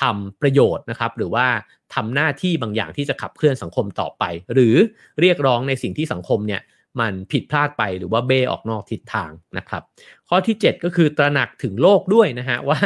[0.00, 1.46] ทำประโยชน์นะครับ หรือว่า
[1.94, 4.74] ทำหน้าที่บางอย่างที่จะขับเคลื่อนสังคมต่อไป หรือ
[5.20, 6.62] เรียกร้องในสิ่งที่สังคมเนี่ย
[7.00, 9.82] มันผิดพลาดไปหรือว่าเบออกนอกทิศทางนะครับ
[10.28, 12.78] ข้อที่ 7 ก็คือตระหนักถึงโลกด้วยนะฮะว่า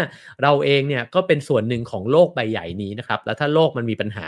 [0.43, 4.27] เราเองเนี่ยก็เป็นส่วนหนึ่งของโลกใบใหญ่นี้นะครับ แล้วถ้าโลกมันมีปัญหา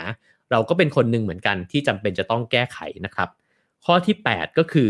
[0.53, 3.29] เราก็เป็นคนหนึ่งเหมือนกันที่จำเป็นจะต้องแก้ไขนะครับ
[3.85, 4.89] ข้อที่ 8 ก็คือ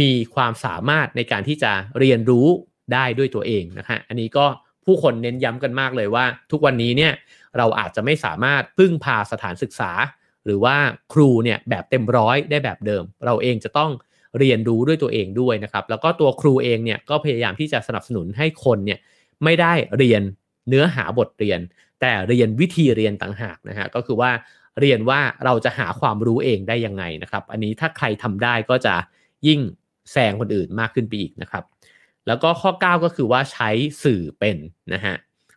[0.00, 2.46] มีความสามารถในการที่จะเรียนรู้
[2.92, 4.46] ได้ด้วยตัวเองนะฮะอันนี้ก็
[4.84, 7.12] ผู้คนเน้นย้ำกันมากเลยว่า ทุกวันนี้เนี่ย
[7.56, 9.92] เราอาจจะไม่สามารถพึ่งพาสถานศึกษา
[10.44, 10.76] หรือว่า
[11.12, 13.90] ครูเนี่ยแบบเต็มร้อยได้แบบเดิม เราเองจะต้อง
[14.38, 18.98] เรียนรู้ด้วยตัวเองด้วยนะครับแล้วก็ตัวครูเองเนี่ยก็พยายามที่จะสนับสนุนให้คนเนี่ย
[19.44, 20.22] ไม่ได้เรียน
[20.68, 21.60] เนื้อหาบทเรียน
[22.00, 24.30] แต่เรียนวิธีเรียนต่างหากนะฮะก็คือว่า
[24.80, 28.94] เรียนว่าเราจะหาความรู้เองได้ยังไงนะครับ อันนี้ถ้าใครทำได้ก็จะ
[29.46, 29.60] ยิ่ง
[30.12, 31.64] แซงคนอื่นมากขึ้นไปอีกนะครับ
[32.26, 33.70] แล้วก็ข้อ 9 ก็คือว่าใช้
[34.04, 34.56] สื่อเป็น
[34.94, 35.14] นะฮะ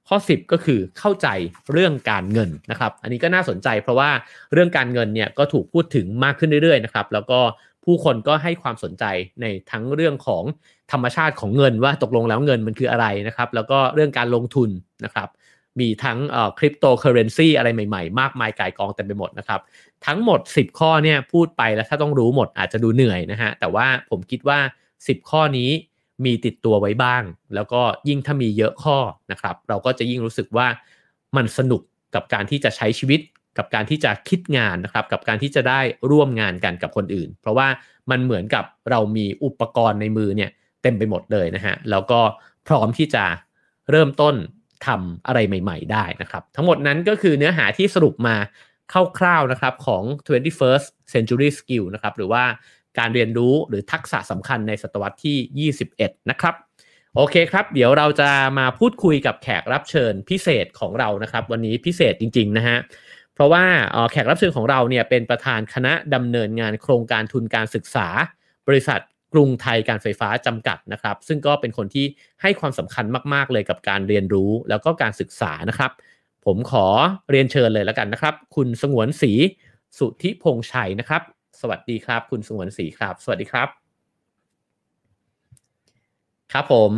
[0.08, 1.28] ข้อ 10 ก็คือเข้าใจ
[1.72, 4.10] เรื่องการเงินนะครับ อันนี้ก็น่าสนใจเพราะว่า
[4.54, 7.40] เรื่องการเงินเนี่ยก็ถูกพูดถึงมากขึ้นเรื่อยๆนะครับ แล้วก็
[7.86, 9.04] ผู้คนก็ให้ความสนใจ
[9.42, 10.44] ในทั้งเรื่องของ
[10.92, 14.70] ธรรมชาติของเงินว่าตกลงแล้วเงินมันคืออะไรนะครับ แล้วก็เรื่องการลงทุน
[15.06, 15.28] นะครับ
[15.80, 16.20] มีทั้ง
[16.58, 19.62] คริปโตเคอเรนซีอะไรใหม่ๆ มากมายกายกองเต็มไปหมดนะครับ
[20.06, 24.60] ทั้งหมด 10 ข้อเนี่ยพูดไปแล้วถ้าต้องรู้หมดอาจจะดูเหนื่อยนะฮะ แต่ว่าผมคิดว่า
[24.96, 25.70] 10 ข้อนี้
[26.26, 27.24] มีติดตัวไว้บ้าง
[27.56, 28.98] แล้วก็ยิ่งถ้ามีเยอะข้อ
[29.32, 30.68] นะครับ เราก็จะยิ่งรู้สึกว่า
[31.36, 31.82] มันสนุก
[32.16, 33.22] กับการที่จะใช้ชีวิต
[33.58, 35.80] กับการที่จะคิดงานนะครับ กับการที่จะได้
[36.12, 37.68] ร่วมงานกันกับคนอื่น เพราะว่า
[38.12, 40.50] มันเหมือนกับเรามีอุปกรณ์ในมือเนี่ย
[40.84, 42.20] เต็มไปหมดเลยนะฮะแล้วก็
[42.68, 43.26] พร้อมที่จะ
[43.92, 44.36] เริ่มต้น
[44.86, 48.36] ทำอะไรใหม่ ๆ ได้นะครับ ทั้งหมดนั้นก็คือเนื้อหาที่สรุปมา
[49.20, 52.44] คร่าวๆนะครับของ 21st century skill นะครับหรือว่า
[53.00, 56.56] การเรียนรู้หรือทักษะสำคัญในศตวรรษที่ 21 นะครับ
[57.16, 62.78] โอเคครับ เดี๋ยวเราจะมาพูดคุยกับแขกรับเชิญพิเศษของเรานะครับ วันนี้พิเศษจริง ๆ นะฮะ
[63.34, 63.64] เพราะว่า
[64.12, 68.08] แขกรับเชิญของเราเนี่ยเป็นประธานคณะดำเนินงานโครงการทุนการศึกษา
[68.68, 69.00] บริษัท
[69.34, 72.06] กรุงไทยการไฟฟ้าจำกัดนะครับ ซึ่งก็เป็นคนที่
[72.42, 75.92] ให้ความสำคัญมาก ๆ เลยกับการเรียนรู้แล้วก็การศึกษานะครับ
[76.46, 76.86] ผมขอ
[77.32, 79.32] เรียนเชิญเลยแล้วกันนะครับ คุณสงวนศรี
[79.98, 81.22] สุทธิพงชัยนะครับ
[81.62, 83.68] สวัสดีครับ คุณสงวนศรีครับ สวัสดีครับ
[86.54, 86.92] ครับผม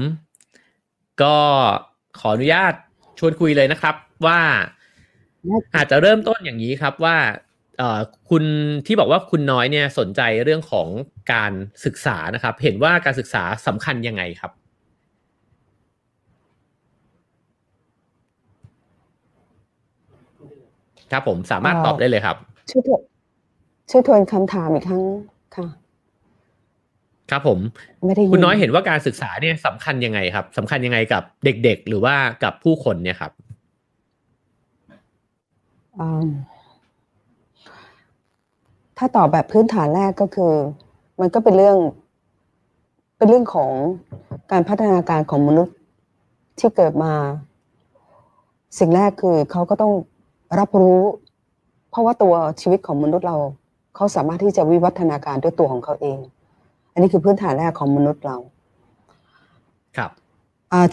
[1.21, 1.35] ก็
[2.19, 2.73] ขออนุญาต
[3.19, 4.39] ชวนคุยเลยนะครับว่า
[5.75, 7.17] อาจจะเริ่มต้นอย่างนี้ครับว่า
[8.29, 8.43] คุณ
[8.85, 10.87] ที่บอกว่าคุณน้อยเนี่ยสนใจเรื่องของ
[11.33, 11.51] การ
[11.85, 14.51] ศึกษานะครับ เห็นว่าการศึกษาสำคัญยังไงครับ
[21.11, 22.37] ครับผมสามารถตอบได้เลยครับ
[22.71, 22.83] ช่วย
[23.89, 25.03] ช่วยทวนคำถามอีกครั้ง
[25.55, 25.67] ค่ะ
[27.31, 27.59] ครับผม
[28.05, 33.31] ไม่ได้คุณน้อยเห็นว่าการศึกษาเนี่ยสำคัญยังไงครับสำคัญยังไงกับเด็ก ๆ หรือว่ากับผู้คนเนี่ยครับ
[39.01, 40.53] ถ้าตอบแบบพื้นฐานแรกก็คือ
[41.19, 41.77] มันก็เป็นเรื่อง
[43.17, 43.71] เป็นเรื่องของ
[44.51, 45.75] การพัฒนาการของมนุษย์
[46.57, 47.13] ที่เกิดมา
[48.79, 49.93] สิ่งแรกคือเขาก็ต้อง
[50.59, 50.99] รับรู้
[51.89, 53.37] เพราะว่าตัวชีวิตของมนุษย์เรา
[53.95, 56.19] เขาสามารถที่จะวิวัฒนาการด้วยตัวของเขาเอง
[56.93, 58.37] อันนี้คือพื้นฐานแรกของมนุษย์เรา
[59.97, 60.11] ครับ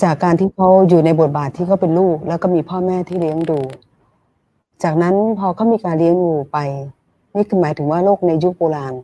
[0.03, 3.59] จากการที่เขาอยู่ในบทบาทที่เขาเป็นลูก แล้วก็มีพ่อแม่ที่เลี้ยงดู
[4.83, 6.59] จากนั้นพอเขามีการเลี้ยงดูไป
[7.37, 8.95] นี่คือหมายถึงว่าโลกในยุคโบราณ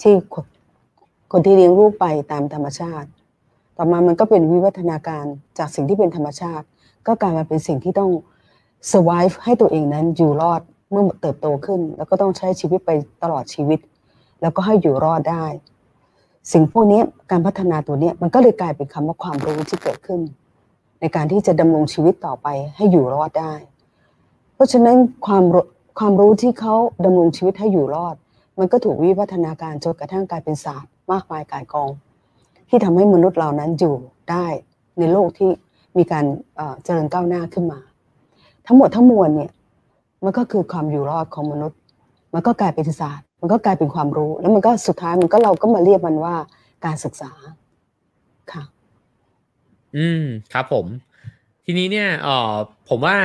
[0.00, 0.14] ที่
[1.32, 3.08] คนที่เลี้ยงลูกไปตามธรรมชาติ
[3.76, 5.24] ต่อมามันก็เป็นวิวัฒนาการ
[5.58, 6.66] จากสิ่งที่เป็นธรรมชาติ
[7.06, 8.10] ก็กลายมาเป็นสิ่งที่ต้อง
[8.90, 12.90] survive ให้ตัวเองนั้นอยู่รอดเมื่อเติบโตขึ้น แล้วก็ต้องใช้ชีวิตไป
[13.22, 13.78] ตลอดชีวิต
[14.42, 15.44] แล้วก็ให้อยู่รอดได้
[16.52, 17.00] สิ่งพวกนี้
[17.30, 20.20] การพัฒนาตัวนี้มันก็เลยกลายเป็นคำว่าความรู้ที่เกิดขึ้น
[21.00, 23.52] ในการที่จะดำรงชีวิตต่อไปให้อยู่รอดได้
[24.54, 25.44] เพราะฉะนั้นความ
[25.98, 28.16] ความรู้ที่เขาดำรงชีวิตให้อยู่รอด
[28.58, 31.90] มันก็ถูกวิวัฒนาการจนกระทั่งกลายเป็นศาสตร์มากมายกายกอง
[32.68, 33.94] ที่ทำให้มนุษย์เหล่านั้นอยู่
[34.30, 34.46] ได้
[34.98, 35.50] ในโลกที่
[35.98, 36.24] มีการ
[36.84, 37.80] เจริญก้าวหน้าขึ้นมา
[38.66, 39.50] ทั้งหมดทั้งมวลเนี่ย
[40.24, 41.78] มันก็คือความอยู่รอดของมนุษย์
[42.34, 46.34] มันก็กลายเป็นศาสตร์ มันก็กลายเป็นความรู้ แล้วมันก็สุดท้ายมันก็เราก็มาเรียกมันว่า
[46.84, 47.32] การศึกษา
[48.52, 48.62] ค่ะ
[49.96, 50.86] อืมครับผม
[51.64, 52.54] ทีนี้เนี่ยเออ
[52.88, 53.16] ผมว่า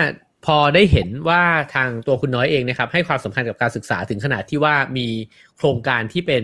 [0.46, 1.44] พอได้เห็นว่า
[1.76, 5.08] ทางตัวคุณน้อยเองนะครับ ให้ความสำคัญกับการศึกษาถึงขนาดที่ว่ามี
[5.58, 6.44] โครงการที่เป็น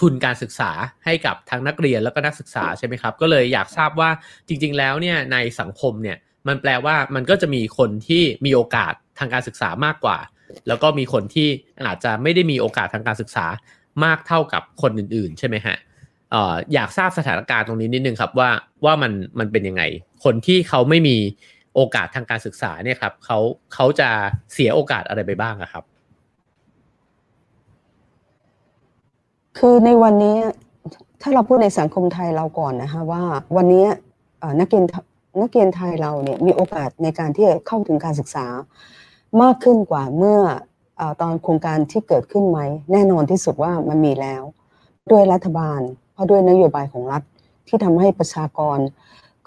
[0.00, 0.70] ทุนการศึกษา
[1.04, 4.10] ให้กับทั้งนักเรียนแล้วก็นักศึกษาใช่ไหมครับ ก็เลยอยากทราบว่า
[4.48, 6.16] จริง ๆ แล้วเนี่ยในสังคมเนี่ย
[6.48, 10.18] มันแปลว่ามันก็จะมีคนที่มีโอกาสทางการศึกษามากกว่า
[10.68, 11.48] แล้วก็มีคนที่
[11.86, 13.46] อาจจะไม่ได้มีโอกาสทางการศึกษา
[14.04, 15.76] มากเท่ากับคนอื่น ๆ ใช่ไหมฮะ
[16.72, 18.50] อยากทราบสถานการณ์ตรงนี้นิดนึงครับว่า
[18.84, 19.82] ว่ามันมันเป็นยังไง
[20.24, 21.16] คนที่เขาไม่มี
[21.76, 23.38] โอกาสทางการศึกษาเนี่ยครับเขา
[23.74, 24.08] เขาจะ
[24.52, 25.84] เสียโอกาสอะไรไปบ้างครับ
[29.58, 30.36] คือในวันนี้
[31.22, 33.22] ถ้าเราพูดในสังคมไทยเราก่อนนะคะว่า
[33.56, 33.86] วันนี้
[34.60, 34.84] นักเรียน
[35.40, 38.46] นักเรียนไทยเราเนี่ยมีโอกาสในการที่จะเข้าถึงการศึกษา
[39.42, 40.38] มากขึ้นกว่าเมื่อ
[41.00, 42.58] อตอนโครงการที่เกิดขึ้นไหม
[42.92, 44.42] แน่นอนที่สุดว่ามันมีแล้ว
[45.10, 45.80] ด้วยรัฐบาล
[46.12, 47.22] เพราะด้วยนโยบายของรัฐ
[47.68, 48.78] ที่ทำให้ประชากร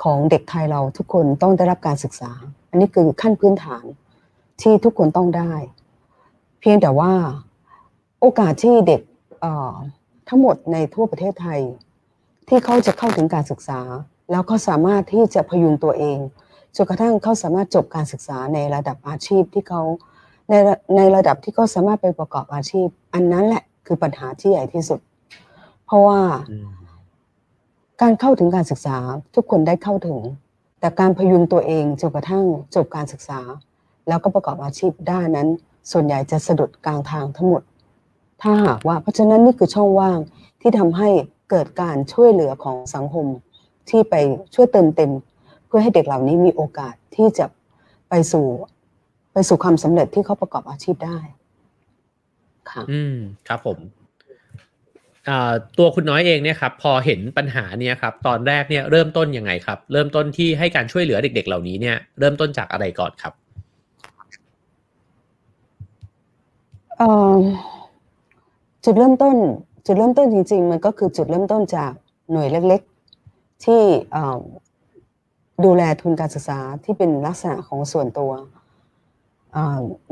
[0.04, 2.32] ของเด็กไทยเราทุกคนต้องได้รับการศึกษา
[2.70, 3.84] อันนี้คือขั้นพื้นฐาน
[4.62, 5.54] ที่ทุกคนต้องได้
[6.60, 7.14] เพียงแต่ว่า
[8.20, 9.02] โอกาสที่เด็ก
[10.30, 11.62] ทั้งหมดในทั่วประเทศไทย
[12.48, 13.80] ที่เขาจะเข้าถึงการศึกษา
[14.32, 16.20] แล้วก็สามารถที่จะพยุงตัวเอง
[16.76, 19.82] จนกระทั่งเขาสามารถจบการศึกษาในระดับอาชีพที่เขา
[20.50, 20.54] ใน
[20.96, 25.00] ในระดับที่เขาสามารถไปประกอบอาชีพ อันนั้นแหละคือปัญหาที่ใหญ่ที่สุด
[25.86, 26.20] เพราะว่า
[28.02, 28.98] การเข้าถึงการศึกษา
[29.36, 30.18] ทุกคนได้เข้าถึง
[30.80, 33.40] แต่การพยุงตัวเองจนกระทั่งจบการศึกษา
[34.08, 35.48] แล้วก็ประกอบอาชีพได้นั้น
[35.92, 37.64] ส่วนใหญ่จะสะดุดกลางทางทั้งหมด
[38.42, 40.20] ถ้าหากว่าเพราะฉะนั้นนี่คือช่องว่าง
[40.62, 41.10] ที่ทำให้
[41.50, 43.26] เกิดการช่วยเหลือของสังคม
[43.90, 44.16] ที่ไป
[44.56, 45.12] ช่วยเติมเต็ม
[45.68, 47.46] เพื่อให้เด็กเหล่านี้มีโอกาสที่จะ
[48.10, 48.46] ไปสู่
[49.34, 51.18] ไปสู่ความสำเร็จที่เขาประกอบอาชีพได้
[52.72, 53.16] ค่ะ อืม
[53.48, 53.78] ครับผม
[55.78, 63.34] ตัวคุณน้อยเองเนี่ยครับพอเห็นปัญหาเนี่ยครับตอนแรกเนี่ยเริ่มต้นยังไงครับ เริ่มต้นที่ให้การช่วยเหลือเด็ก ๆ เหล่านี้เนี่ยเริ่มต้นจากอะไรก่อนครับ
[68.84, 69.36] จุดเริ่มต้น
[69.86, 71.92] จุดเริ่มต้นจริง ๆ มันก็คือจุดเริ่มต้นจาก
[72.32, 72.82] หน่วยเล็ก
[73.24, 73.82] ๆ ที่
[75.66, 78.32] ดูแลทุนการศึกษาที่เป็นลักษณะของส่วนตัว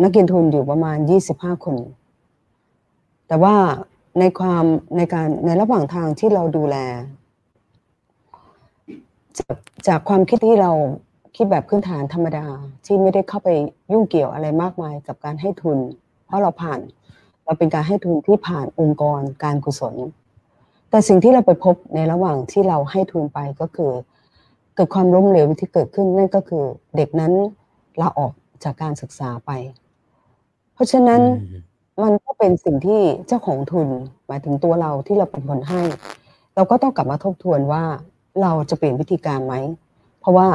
[0.03, 0.97] นักเรียนทุนอยู่ประมาณ
[1.31, 1.75] 25 คน
[3.27, 3.55] แต่ว่า
[4.19, 4.65] ในความ
[4.97, 6.77] ในการในระหว่างทางที่เราดูแล
[9.39, 9.55] จาก
[9.87, 10.71] จากความคิดที่เรา
[11.35, 12.45] คิดแบบพื้นฐานธรรมดา
[12.85, 13.49] ที่ไม่ได้เข้าไป
[13.91, 15.77] ยุ่งเกี่ยวอะไรมากมายกับการให้ทุน
[16.25, 16.79] เพราะเราผ่าน
[17.45, 19.95] เราเป็นการให้ทุนที่ผ่านองค์กรการกุศล
[20.89, 23.91] แต่สิ่งที่เราไปพบในระหว่างที่เราให้ทุนไปก็คือ
[24.75, 26.63] เกิดความล้มเหลวที่เกิดขึ้นนั่นก็คือ
[26.95, 27.33] เด็กนั้น
[28.01, 28.31] ลาออก
[28.63, 29.51] จากการศึกษาไป
[30.73, 31.21] เพราะฉะนั้น
[32.03, 33.87] มันก็เป็นสิ่งที่เจ้าของทุน
[34.27, 35.81] หมายถึงตัวเราที่เราเป็นคนให้
[36.55, 37.83] เราก็ต้องกลับมาทบทวนว่า
[38.41, 39.55] เราจะเปลี่ยนวิธีการไหม
[40.19, 40.47] เพราะว่า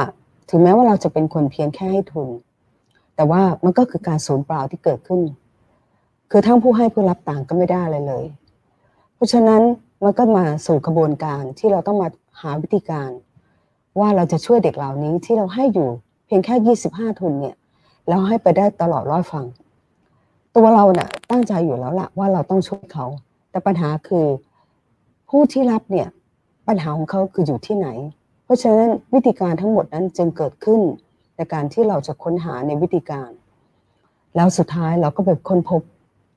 [0.49, 2.27] ถึงแม้ว่าเราจะเป็นคนเพียงแค่ให้ทุน
[3.15, 5.21] แต่ว่ามันก็คือการสูญเปล่าที่เกิดขึ้น
[6.31, 8.25] คือทั้งผู้ให้ผู้รับต่างก็ไม่ได้อะไรเลย
[9.15, 9.61] เพราะฉะนั้น
[10.03, 12.07] มันก็มาสู่กระบวนการที่เราต้องมา
[12.41, 13.09] หาวิธีการ
[13.99, 15.89] ว่าเราจะช่วยเด็กเหล่านี้ที่เราให้อยู่
[16.25, 17.55] เพียงแค่ 25 ทุนเนี่ย
[18.09, 19.45] เราให้ไปได้ตลอดร้อยฟัง
[20.55, 23.05] ตัวเราเน่ะตั้งใจอยู่แล้วล่ะว่าเราต้องช่วยเขา
[23.51, 24.25] แต่ปัญหาคือ
[25.29, 26.07] ผู้ที่รับเนี่ย
[26.67, 27.87] ปัญหาของเขาคืออยู่ที่ไหน
[28.43, 30.81] เพราะฉะนั้นวิธีการทั้งหมดนั้นจึงเกิดขึ้น
[31.35, 33.29] ในการที่เราจะค้นหาในวิธีการ
[34.35, 35.81] แล้วสุดท้ายเราก็ไปค้นพบ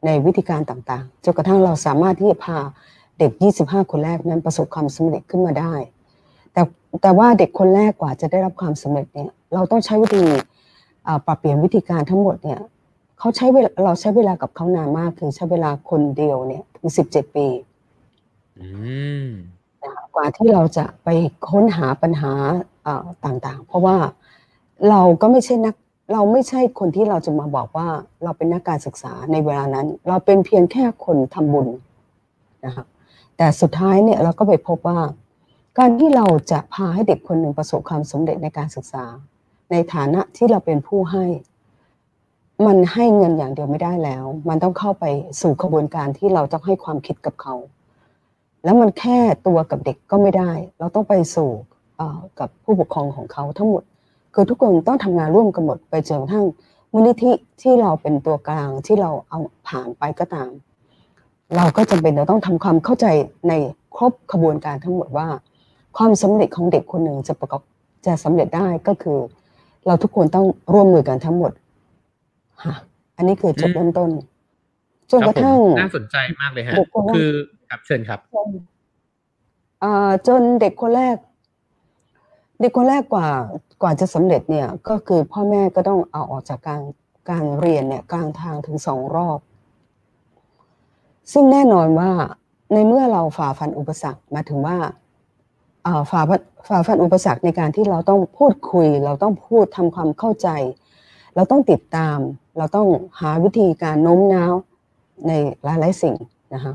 [0.06, 2.58] ในวิธีการต่างๆจนกระทั่งเราสามารถที่จะพา
[3.18, 5.74] เด็ก 25 คนแรกนั้นประสบความสำเร็จขึ้นมาได้
[6.52, 6.62] แต่
[7.02, 10.24] แต่ว่าเด็กคนแรกกว่าจะได้รับความสำเร็จเนี่ยเราต้องใช้วิธี
[11.26, 12.60] ปรับเปลี่ยนวิธีการทั้งหมดเนี่ย
[13.18, 17.46] เขาใช้เวลาเราใช้เวลากับเขานานมากคือใช้เวลาคนเดียวเนี่ยถึง17ปี
[18.60, 18.66] อื
[19.26, 19.28] ม
[19.82, 21.08] นะคะกว่าที่เราจะไป
[21.48, 22.32] ค้นหาปัญหา
[22.82, 23.96] เอ่อต่างๆ เพราะว่า
[24.88, 25.74] เราก็ไม่ใช่นัก
[26.12, 27.88] เราไม่ใช่คนที่เราจะมาบอกว่า
[28.24, 31.68] เราเป็นนักการศึกษาในเวลานั้น เราเป็นเพียงแค่คนทำบุญ
[32.64, 32.84] นะคะ
[33.36, 35.00] แต่สุดท้ายเนี่ยเราก็ไปพบว่า
[35.78, 39.04] การที่เราจะพาให้เด็กคนหนึ่งประสบความสำเร็จในการศึกษา
[39.70, 41.24] ในฐานะที่เราเป็นผู้ให้
[42.64, 45.04] มันให้เงินอย่างเดียวไม่ได้แล้ว มันต้องเข้าไป
[45.40, 47.54] สู่กระบวนการที่เราต้องให้ความคิดกับเขา
[48.64, 51.50] แล้วมันแค่ตัวกับเด็กก็ไม่ได้ เราต้องไปสู่
[52.40, 53.82] กับผู้ปกครองของเขาทั้งหมด
[54.34, 56.44] คือทุกคนต้องทำงานร่วมกันหมดไปจนกระทั่ง
[56.92, 59.38] มูลนิธิที่เราเป็นตัวกลางที่เราเอา
[59.68, 60.50] ผ่านไปก็ตาม
[61.56, 63.06] เราก็จำเป็นเราต้องทำความเข้าใจ
[63.48, 63.52] ใน
[63.96, 65.28] ครบขบวนการทั้งหมดว่า
[65.96, 67.62] ความสำเร็จของเด็กคนหนึ่งจะประกอบ
[68.06, 69.18] จะสำเร็จได้ก็คือ
[69.86, 71.52] เราทุกคนต้องร่วมมือกันทั้งหมด
[72.62, 72.74] ค่ะ
[73.16, 74.10] อันนี้คือจุดอืมเริ่มต้น
[75.10, 77.30] จนคกรับระผมทั่งน่าสนใจมากเลยฮะเด็กคนแรกคือ
[77.70, 78.20] ครับเชิญครับ
[79.82, 81.16] อ่าจนเด็กคนแรก
[82.60, 83.28] เด็กคนแรกกว่า
[83.82, 86.82] กว่าจะสำเร็จเนี่ย ก็คือพ่อแม่ก็ต้องเอาออกจากการ
[87.30, 89.38] การเรียนเนี่ยกลางทางถึงสองรอบ
[91.32, 92.10] ซึ่งแน่นอนว่า
[92.72, 94.76] ในเมื่อเราฝ่าฟันอุปสรรคหมายถึงว่า
[95.86, 100.48] อ่าฝ่าฟันฝ่าฟันอุปสรรคในการที่เราต้องพูดคุย เราต้องพูดทำความเข้าใจ
[101.34, 102.18] เราต้องติดตาม
[102.56, 102.88] เราต้อง
[103.20, 104.52] หาวิธีการโน้มน้าว
[105.26, 105.32] ใน
[105.64, 106.14] หลายๆสิ่ง
[106.54, 106.72] นะคะ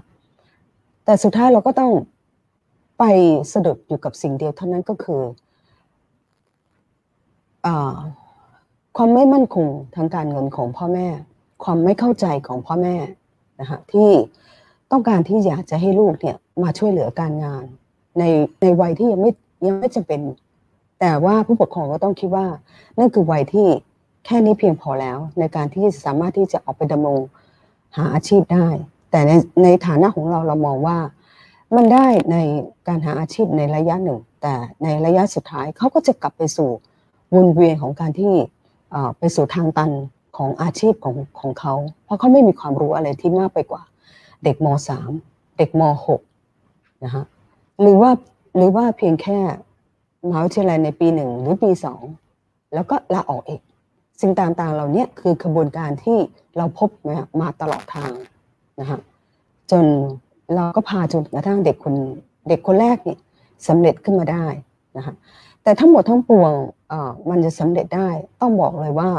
[1.06, 1.91] แต่สุดท้ายเราก็ต้อง
[3.00, 3.04] ไป
[3.54, 5.22] สะดุดอยู่กับสิ่งเดียวเท่านั้นก็คือ
[7.65, 7.67] อ
[8.98, 11.08] ความไม่มั่นคงทางการเงินของพ่อแม่
[11.63, 12.96] ความไม่เข้าใจของพ่อแม่
[13.60, 14.10] นะคะที่
[14.91, 17.65] ต้องการที่อยากจะให้ลูกเนี่ยมาช่วยเหลือการงาน
[18.20, 18.24] ใน
[18.62, 19.32] ในวัยที่ยังไม่
[19.65, 20.20] ยังไม่จำเป็น
[21.00, 22.46] แต่ว่าผู้ปกครองก็ต้องคิดว่า
[23.00, 23.67] นั่นคือวัยที่
[24.25, 27.19] แค่นี้เพียงพอแล้ว ในการที่สามารถที่จะออกไปดำรง
[27.95, 28.67] หาอาชีพได้
[29.12, 29.31] แต่ใน
[29.63, 30.97] ในฐานะของเราเรามองว่า
[31.75, 32.38] มันได้ใน
[32.88, 34.53] การหาอาชีพในระยะหนึ่ง แต่
[34.84, 36.69] ในระยะสุดท้ายเขาก็จะกลับไปสู่
[37.34, 38.34] วนเวียนของการที่
[39.19, 39.91] ไปสู่ทางตัน
[40.38, 43.84] ของอาชีพของของเขา เพราะเขาไม่มีความรู้อะไรที่มากไปกว่า
[44.43, 44.67] เด็กม
[45.10, 45.81] .3 เด็กม
[46.38, 47.25] .6 นะฮะ
[47.81, 48.12] หรือว่า
[48.55, 49.39] หรือว่าเพียงแค่
[50.27, 52.01] มหาวิทยาลัยในปีหนึ่งหรือปีสอง
[52.73, 53.62] แล้วก็ลาออกเอง
[54.21, 56.17] สิ่งต่างๆเหล่านี้คือกระบวนการที่
[56.57, 58.12] เราพบมามาตลอดทาง
[58.79, 58.99] นะฮะ
[59.71, 59.86] จน
[60.55, 61.95] เราก็พาจนกระทั่งเด็กคน
[62.49, 63.19] เด็กคนแรกเนี่ย
[63.67, 64.45] สำเร็จขึ้นมาได้
[64.97, 65.15] นะฮะ
[65.63, 66.53] แต่ทั้งหมดทั้งปวง
[67.29, 68.10] มันจะสำเร็จได้
[68.41, 69.10] ต้องบอกเลยว่า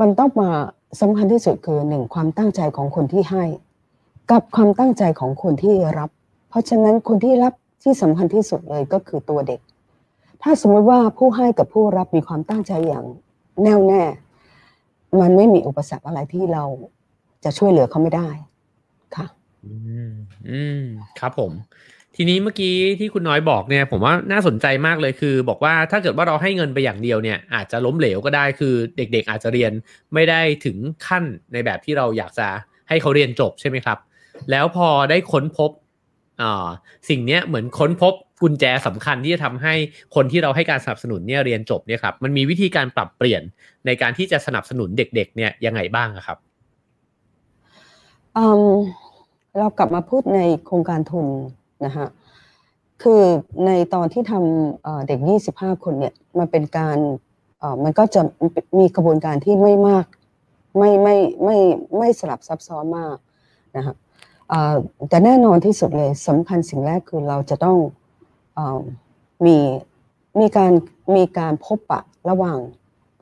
[0.00, 0.50] มันต้องมา
[1.00, 3.44] สำคัญที่สุดคือหนึ่งความตั้งใจของคนที่ให้
[4.30, 6.10] กับความตั้งใจของคนที่รับ
[6.48, 9.60] เพราะฉะนั้นคนที่รับที่สำคัญที่สุดเลยก็คือตัวเด็ก
[10.42, 13.04] ถ้าสมมติว่าผู้ให้กับผู้รับมีความตั้งใจอย่าง
[13.62, 14.02] แน่วแน่
[15.20, 16.64] มันไม่มีอุปสรรคอะไรที่เรา
[17.44, 18.28] จะช่วยเหลือเขาไม่ได้
[19.16, 19.26] ค่ะ
[19.64, 19.74] อื
[20.08, 20.12] ม
[20.48, 20.82] อืม
[21.20, 21.52] ครับผม
[22.16, 29.72] ทีนี้เมื่อกี้ที่คุณน้อยบอกเนี่ยผมว่าน่าสนใจมากเลยคือ บอกว่าถ้าเกิดว่าเราให้เงินไปอย่างเดียวเนี่ย อาจจะล้มเหลวก็ได้คือเด็กๆอาจจะเรียน
[30.14, 30.76] ไม่ได้ถึง
[31.06, 32.48] ขั้นในแบบที่เราอยากจะ
[32.88, 33.98] ให้เขาเรียนจบใช่ไหมครับ
[34.50, 35.70] แล้วพอได้ค้นพบ
[36.40, 36.66] อ่า
[37.08, 39.74] สิ่งเนี้ยเหมือนค้นพบ กุญแจสำคัญที่จะทำให้
[40.14, 43.42] คนที่เราให้การสนับสนุนเนี่ยเรียนจบเนี่ยครับมันมีวิธีการปรับเปลี่ยน
[43.86, 46.38] ในการที่จะสนับสนุนเด็ก ๆ เนี่ยยังไงบ้างครับ
[49.58, 51.26] เรากลับมาพูดในโครงการทุน
[51.84, 52.06] นะฮะ
[53.02, 53.22] คือ
[53.66, 55.18] ในตอนที่ทำเด็ก
[55.52, 56.98] 25 คนเนี่ยมันเป็นการ
[57.84, 58.22] มันก็จะ
[58.78, 60.06] มีกระบวนการที่ไม่มาก
[60.78, 61.58] ไม่ไม่ไม่
[61.98, 63.16] ไม่สลับซับซ้อนมาก
[63.76, 63.94] นะฮะ
[65.08, 67.76] แต่แน่นอนที่สุดเลยสำคัญสิ่งแรกคือเราจะต้อง
[69.46, 69.56] มี
[70.40, 70.72] มีการ
[71.16, 72.58] มีการพบปะระหว่าง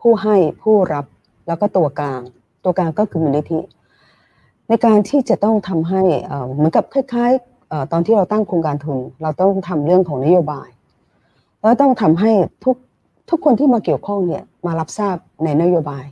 [0.01, 1.05] ผู้ให้ผู้รับ
[1.47, 2.21] แล้วก็ตัวกลาง
[2.65, 3.61] ตัวกลางก็คือมูลนิธิ
[4.69, 6.03] ในการที่จะต้องทำให้
[6.55, 10.69] เหมือนกับคล้ายๆตอนที่เราตั้งโครงการทุน เราต้องทำเรื่องของนโยบาย
[11.63, 12.33] แล้วต้องทำให้
[12.65, 12.77] ทุก
[13.31, 16.05] ทุกคนที่มาเกี่ยวข้องเนี่ยมารับทราบในนโยบาย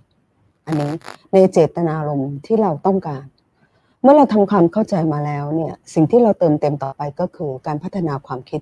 [0.67, 0.93] อันนี้
[1.33, 3.25] ในเจตนารมณ์ที่เราต้องการ
[4.03, 8.61] เมื่อเราทำความเข้าใจมาแล้วเนี่ยสิ่งที่เราเติมเต็มต่อไปก็คือการพัฒนาความคิด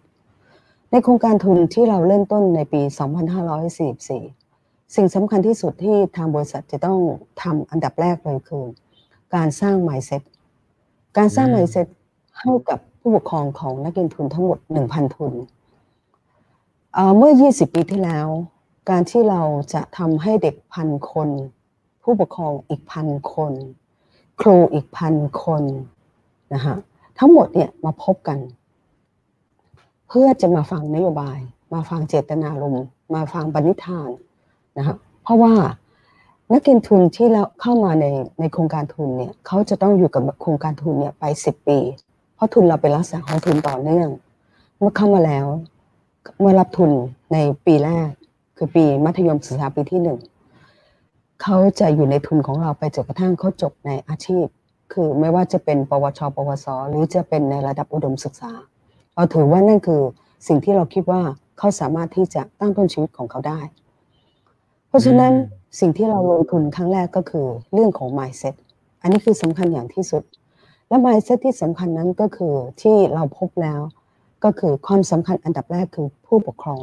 [0.90, 2.82] ในโครงการทุนที่เราเริ่มต้นในปี
[3.68, 6.98] 2544 สิ่งสำคัญที่สุดที่ทางบริษัทจะต้อง
[7.42, 8.64] ทำอันดับแรกเลยคือ
[9.34, 10.22] การสร้าง mindset
[11.16, 11.86] การสร้าง mindset
[12.40, 15.32] ให้กับผู้ปกครองของนักเรียนทุนทั้งหมด 1,000 ทุน
[17.16, 18.28] เมื่อ 20 ปีที่แล้ว
[18.90, 19.42] การที่เรา
[19.74, 21.28] จะทำให้เด็กพันคน
[22.02, 23.52] ผู้ปกครองอีกพันคน
[24.40, 25.64] ครูอีกพันคน
[26.54, 26.76] นะฮะ
[27.18, 28.38] ทั้งหมดเนี่ยมาพบกัน
[30.08, 31.38] เพื่อจะมาฟังนโยบาย
[31.74, 34.10] มาฟังเจตนารมณ์มาฟังปณิธาน
[34.78, 35.54] นะครับเพราะว่า
[36.52, 38.06] นักเรียนทุนที่เราเข้ามาใน
[38.40, 41.78] ในโครงการทุนเนี่ยเขาจะต้องอยู่กับโครงการทุนเนี่ยไปสิบปี
[42.34, 44.08] เพราะทุนเราเป็นรักษาของทุนต่อเนื่อง
[44.78, 45.46] เมื่อเข้ามาแล้ว
[46.40, 46.90] เมื่อรับทุน
[47.32, 48.08] ในปีแรก
[48.56, 50.18] คือปีมัธยมศึกษาปีที่หนึ่ง
[51.42, 54.46] เขาจะอยู่ในทุนของเราไปจนกระทั่งเขาจบในอาชีพ
[54.92, 58.52] คือไม่ว่าจะเป็นปวช ปวส หรือจะเป็นในระดับอุดมศึกษา
[59.16, 60.02] เราถือว่านั่นคือ
[60.48, 61.22] สิ่งที่เราคิดว่า
[61.58, 63.60] เขาสามารถที่จะตั้งต้นชีวิตของเขาได้
[64.88, 65.32] เพราะฉะนั้น
[65.80, 68.54] สิ่งที่เราลงทุนครั้งแรกก็คือเรื่องของ mindset
[69.02, 70.22] อันนี้คือสำคัญอย่างที่สุด
[70.88, 73.80] และ mindset ที่สำคัญนั้นก็คือที่เราพบแล้ว
[74.44, 76.80] ก็คือความสำคัญอันดับแรกคือผู้ปกครอง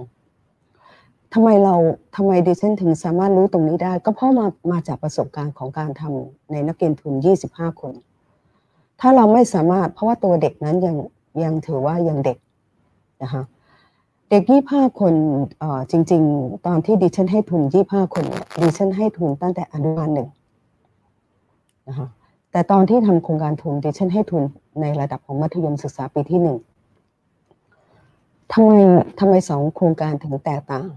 [1.34, 1.76] ทำไมเรา
[2.15, 7.13] ทำไมดิฉันถึงสามารถรู้ตรงนี้ได้ ก็เพราะมามาจากประสบการณ์ของการทำในนักเรียนทุน
[7.48, 7.93] 25 คน
[9.00, 10.96] ถ้าเราไม่สามารถเพราะว่าตัวเด็กนั้นยัง
[11.43, 12.38] ยังถือว่ายังเด็ก
[13.24, 13.43] นะคะ
[14.30, 15.13] เด็กยี่ห้าคน
[15.91, 18.26] จริง ๆ ตอนที่ดิฉันให้ทุนยี่ห้าคน
[18.62, 20.30] ดิฉันให้ทุนตั้งแต่อนุบาลหนึ่ง
[21.88, 22.08] นะคะ
[22.52, 24.43] แต่ตอนที่ทำโครงการทุนดิฉันให้ทุน
[24.82, 26.58] ในระดับของมัธยมศึกษาปีที่หนึ่ง
[28.54, 28.72] ทำไม
[29.19, 30.89] ทำไมสองโครงการถึงแตกต่าง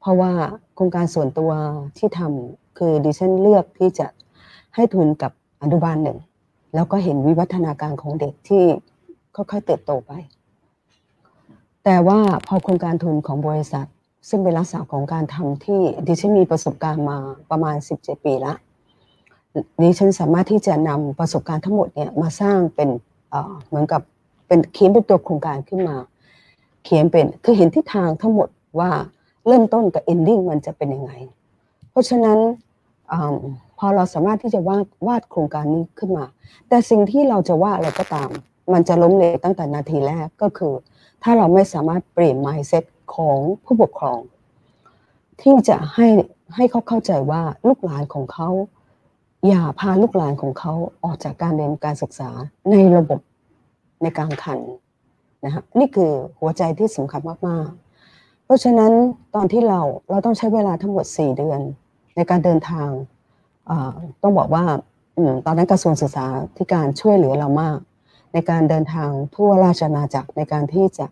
[0.00, 0.32] เพราะว่า
[0.74, 1.50] โครงการส่วนตัว
[1.98, 4.06] ที่ทำคือดิฉันเลือกที่จะ
[4.74, 6.18] ให้ทุนกับอนุบาลหนึ่ง
[6.74, 8.64] แล้วก็เห็นวิวัฒนาการของเด็กที่
[9.36, 10.12] ค่อยๆเติบโตไป
[11.84, 13.86] แต่ว่าพอโครงการทุนของบริษัท
[14.28, 17.18] ซึ่งเป็นลักษณะของการทำที่ดิฉันมีประสบการณ์มา
[17.50, 18.54] ประมาณ 17 ปีละ
[19.82, 22.88] ดิฉันสามารถที่จะนำประสบการณ์ทั้งหมดเนี่ยมาสร้างเป็น
[23.68, 24.02] เหมือนกับ
[24.46, 25.96] เป็นเขียนเป็นตัวโครงการขึ้นมา
[26.84, 28.48] เขียนเป็นคือเห็นทิศทางทั้งหมด
[28.80, 28.90] ว่า
[29.46, 31.12] เริ่มต้นกับเอนดิ้งมันจะเป็นยังไง
[31.90, 32.38] เพราะฉะนั้น
[33.10, 33.14] อ
[33.78, 36.24] พอเราสามารถที่จะวาดวาดโครงการนี้ขึ้นมา
[36.68, 38.30] แต่สิ่งที่เราจะวาดอะไรก็ตาม
[38.72, 40.74] มันจะล้มเหลวตั้งแต่นาทีแรกก็คือ
[41.22, 44.18] ถ้าเราไม่สามารถเปลี่ยน mindset ของผู้ปกครอง
[45.40, 46.08] ที่จะให้
[46.56, 48.48] ให้เขาเข้าใจว่าลูกหลานของเขา
[49.46, 50.72] อย่าพาลูกหลานของเขา
[51.04, 52.30] ออกจากการเรียนการศึกษา
[52.70, 53.20] ในระบบ
[54.02, 54.60] ในการขัน
[55.44, 56.10] นะฮะนี่คือ
[56.40, 58.92] หัวใจที่สำคัญมากๆ เพราะฉะนั้น
[59.34, 61.60] ตอนที่เราเราต้องใช้เวลาทั้งหมด 4 เดือน
[62.16, 62.88] ในการเดินทาง
[64.22, 64.64] ต้องบอกว่า
[65.46, 67.78] ตอนนั้นกระทรวงศึกษาธิการช่วยเหลือเรามาก
[68.32, 71.06] ในการเดินทางทั่วราชอาณาจักรในการที่จะ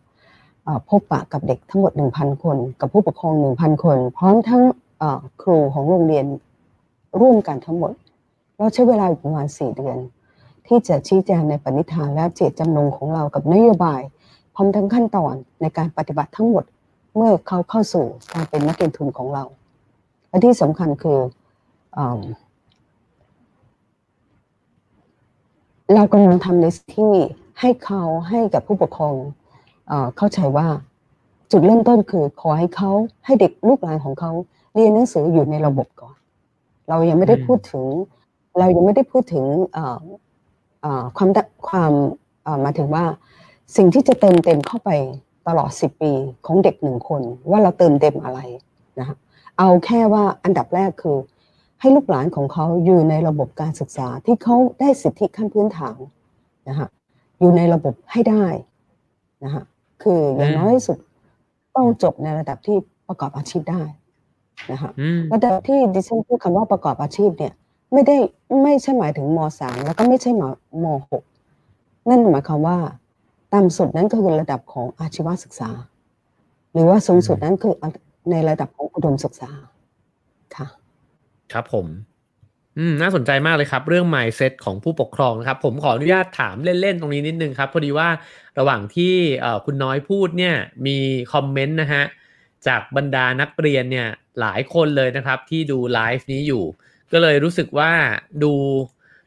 [0.88, 4.62] พบปะกับเด็กทั้งหมด 1,000 คน กับผู้ปกครอง 1,000 คน พร้อมทั้ง
[5.42, 6.26] ครูของโรงเรียน
[7.20, 7.92] ร่วมกันทั้งหมด
[8.56, 9.98] เราใช้เวลาประมาณสี่เดือน
[10.66, 14.00] ที่จะชี้แจงในปณิธานและเจตจำนงของเรากับนโยบาย
[14.54, 16.64] พร้อมทั้งขั้นตอนในการปฏิบัติทั้งหมด
[17.16, 19.44] เมื่อเขาเข้าสู่การเป็นนักเรียนทุนของเรา
[20.28, 21.18] และที่สำคัญคือ
[21.98, 22.00] อ
[25.94, 27.12] เรากำลังทำในที่
[27.60, 29.14] ให้เขาให้กับผู้ปกครอง
[30.16, 30.66] เข้าใจว่า
[31.50, 32.90] จุดเริ่มต้นคือขอให้เขา
[33.24, 34.32] ให้เด็กลูกหลานของเขา
[34.74, 36.16] เรียนหนังสืออยู่ในระบบก่อน
[36.88, 37.86] เรายังไม่ได้พูดถึง
[38.58, 39.44] เรายังไม่ได้พูดถึง
[41.16, 41.30] ความ
[41.68, 41.92] ความ
[42.64, 43.04] มาถึงว่า
[43.76, 44.90] สิ่งที่จะเติมเต็มเข้าไป
[45.48, 46.12] ตลอดสิบปี
[46.46, 48.40] ของเด็กหนึ่งคน ว่าเราเติมเต็มอะไร
[48.98, 49.16] นะ
[49.58, 51.16] เอาแค่ว่าอันดับแรกคือ
[51.80, 55.98] ให้ลูกหลานของเขาอยู่ในระบบการศึกษาที่เขาได้สิทธิขั้นพื้นฐาน
[56.68, 56.88] นะฮะ
[57.40, 58.46] อยู่ในระบบให้ได้
[59.44, 59.64] นะฮะ
[60.02, 60.98] คืออย่างน้อยที่สุด
[61.76, 62.76] ต้องจบในระดับที่
[63.08, 63.82] ประกอบอาชีพได้
[64.72, 64.90] นะคะ
[65.32, 67.52] ระดับที่ดิฉันพูดคำว่าประกอบอาชีพเนี่ย
[67.92, 68.16] ไม่ได้
[68.62, 70.42] ไม่ใช่หมายถึงมสามแล้วก็ไม่ใช่ม
[70.84, 71.22] มหก
[72.08, 72.78] นั่นหมายความว่า
[73.54, 75.70] ต่ำสุดนั้นก็คือระดับของอาชีวศึกษา
[76.72, 77.74] หรือว่าสูงสุดนั้นคือ
[78.30, 79.75] ในระดับของอุดมศึกษาค่ะ
[81.52, 81.86] ครับผม
[82.78, 88.08] อืมน่าสนใจมากเลยครับ เรื่อง mindset ของผู้ปกครองนะครับ ผมขออนุญาตถามเล่น ๆ ตรงนี้นิดนึงครับ พอดีว่า
[88.58, 89.14] ระหว่างที่
[89.64, 90.54] คุณน้อยพูดเนี่ย
[90.86, 90.98] มี
[91.32, 92.04] คอมเมนต์นะฮะ
[92.66, 94.08] จากบรรดานักเรียนเนี่ย
[94.40, 96.64] หลายคนเลยนะครับ ที่ดูไลฟ์นี้อยู่
[97.12, 97.90] ก็เลยรู้สึกว่า
[98.42, 98.52] ดู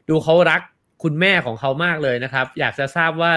[0.08, 0.60] ดูเขารัก
[1.02, 3.32] คุณแม่ของเขามากเลยนะครับ อยากจะทราบว่า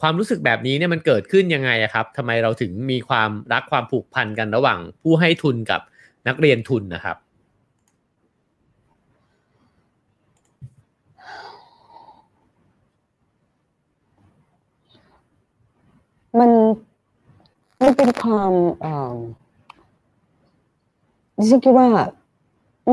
[0.00, 5.80] ความรู้สึกแบบนี้เนี่ยมันเกิดขึ้นยังไงครับทำไมเราถึงมีความรักความผูกพันกันระหว่างผู้ให้ทุนกับ
[6.28, 7.16] นักเรียนทุนนะครับ
[16.38, 16.50] มัน
[17.82, 18.52] มันเป็นความ
[21.38, 21.88] ดิฉันคิดว่า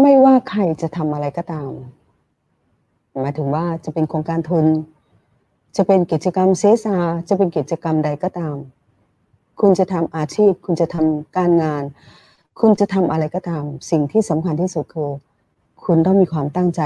[0.01, 1.69] ไม่ว่าใครจะทำอะไรก็ตาม
[3.21, 4.65] หมายถึงว่าจะเป็นโครงการทุน
[5.77, 6.97] จะเป็นกิจกรรมเซซา
[7.29, 8.55] จะเป็นกิจกรรมใดก็ตาม
[9.61, 11.83] คุณจะทำอาชีพ คุณจะทำการงาน
[12.59, 15.11] คุณจะทำอะไรก็ตาม สิ่งที่สำคัญที่สุดคือ
[15.85, 16.81] คุณต้องมีความตั้งใจ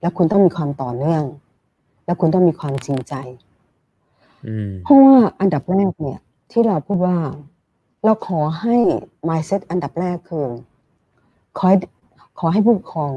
[0.00, 1.24] และคุณต้องมีความต่อเนื่อง
[2.06, 3.14] และคุณต้องมีความจริงใจ
[4.84, 6.18] เพราะว่าอันดับแรกเนี่ย
[6.50, 7.16] ที่เราพูดว่า
[8.04, 8.76] เราขอให้
[9.28, 10.46] mindset อันดับแรกคือ
[11.58, 11.68] ขอ
[12.38, 13.12] ขอให้ผู้ปกครอง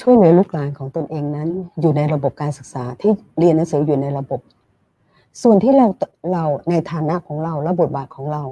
[0.00, 1.48] ช่วยเหลือลูกหลานของตนเองนั้น
[1.80, 4.40] อยู่ในระบบการศึกษาที่เรียนหนังสืออยู่ในระบบ
[5.42, 5.86] ส่วนที่เรา
[6.32, 8.42] เราในฐานะของเราและบทบาทของเรา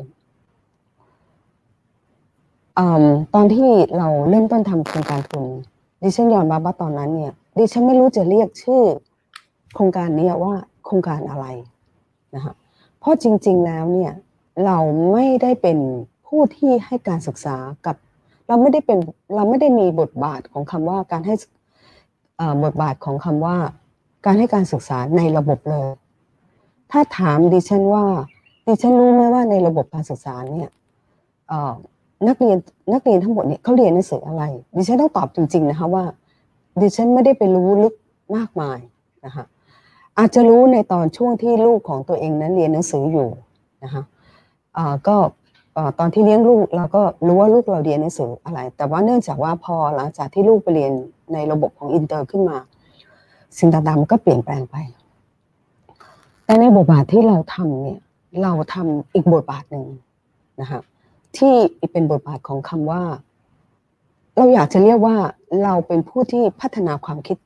[2.79, 2.81] อ
[3.35, 5.45] ตอนที่เราเริ่มต้นทำโครงการทุน
[6.03, 8.83] ดิฉันยอมรับว่าตอนนั้นเนี่ยดิฉันไม่รู้จะเรียกชื่อ
[9.75, 10.55] โครงการนี้ว่า
[10.85, 11.47] โครงการอะไร
[12.35, 12.55] นะคะ
[13.01, 14.13] เพราะจริง ๆแล้วเนี่ย
[14.65, 14.79] เรา
[15.13, 15.79] ไม่ได้เป็น
[16.27, 17.57] ผู้ที่ให้การศึกษา
[17.87, 17.97] กับ
[18.49, 18.99] เราไม่ได้เป็น
[19.37, 21.35] เราไม่ได้มีบทบาทของคำว่าการให้
[22.65, 23.57] บทบาทของคำว่า
[24.27, 25.89] การให้การศึกษาในระบบเลย
[26.91, 28.05] ถ้าถามดิฉันว่า
[28.67, 30.69] ดิฉันรู้ไหมว่าในระบบการศึกษาเนี่ย
[32.29, 32.57] นักเรียน
[32.93, 34.45] นักเรียนทั้งหมดเนี่ยเขาเรียนหนังสืออะไร
[34.77, 36.05] ดิฉันต้องตอบจริง ๆนะคะว่า
[36.81, 37.95] ดิฉันไม่ได้ไปรู้ลึก
[38.37, 38.79] มากมาย
[39.25, 39.45] นะคะ
[40.19, 43.29] อาจจะรู้ในตอนช่วงที่ลูกของตัวเองนั้นเรียนหนังสืออยู่
[43.85, 44.03] นะคะ
[45.09, 45.17] ก็
[45.99, 50.93] ตอนที่เลี้ยงลูกเราก็รู้ว่าลูกเราเรียนหนังสืออะไร แต่ว่าเนื่องจากว่าพอหลังจากที่ลูกไปเรียน
[51.33, 52.59] ในระบบของอินเตอร์ขึ้นมา
[53.59, 54.77] สิ่งต่างๆมันก็เปลี่ยนแปลงไป
[56.45, 58.01] แต่ในบทบาทที่เราทำเนี่ย
[58.43, 59.85] เราทำอีกบทบาทหนึ่ง
[60.61, 60.81] นะคะ
[61.37, 61.55] ที่
[61.93, 63.03] เป็นบทบาทของคำว่า
[64.37, 65.17] เราอยากจะเรียกว่า
[65.63, 67.37] เราเป็นผู้ที่พัฒนาความคิด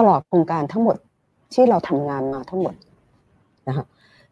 [0.00, 0.96] ตลอดโครงการทั้งหมด
[1.52, 2.74] ที่เราทำงานมาทั้งหมด
[3.68, 3.84] นะคะ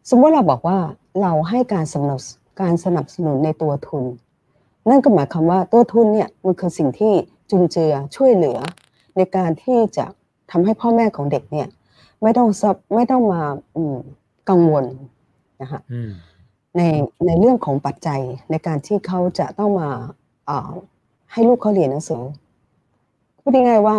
[0.09, 0.77] สมมติเราบอกว่า
[1.21, 2.21] เราให้การสนับ
[2.61, 4.03] การสนับสนุนในตัวทุน
[4.89, 7.13] นั่นก็หมายความว่าตัวทุนเนี่ยมันคือสิ่งที่
[7.49, 8.57] จุนเจือช่วยเหลือ
[9.17, 10.05] ในการที่จะ
[10.51, 11.67] ทำให้พ่อแม่ของเด็กเนี่ย
[12.23, 13.41] ไม่ต้องซับไม่ต้องมา
[14.49, 14.85] กังวล
[15.61, 15.81] นะคะ
[16.77, 16.81] ใน
[17.25, 19.89] ในเรื่องของปัจจัยในการที่เขาจะต้องมา
[21.31, 22.21] ให้ลูกเขาเรียนหนังสือ
[23.55, 23.97] ดง่ายๆว่า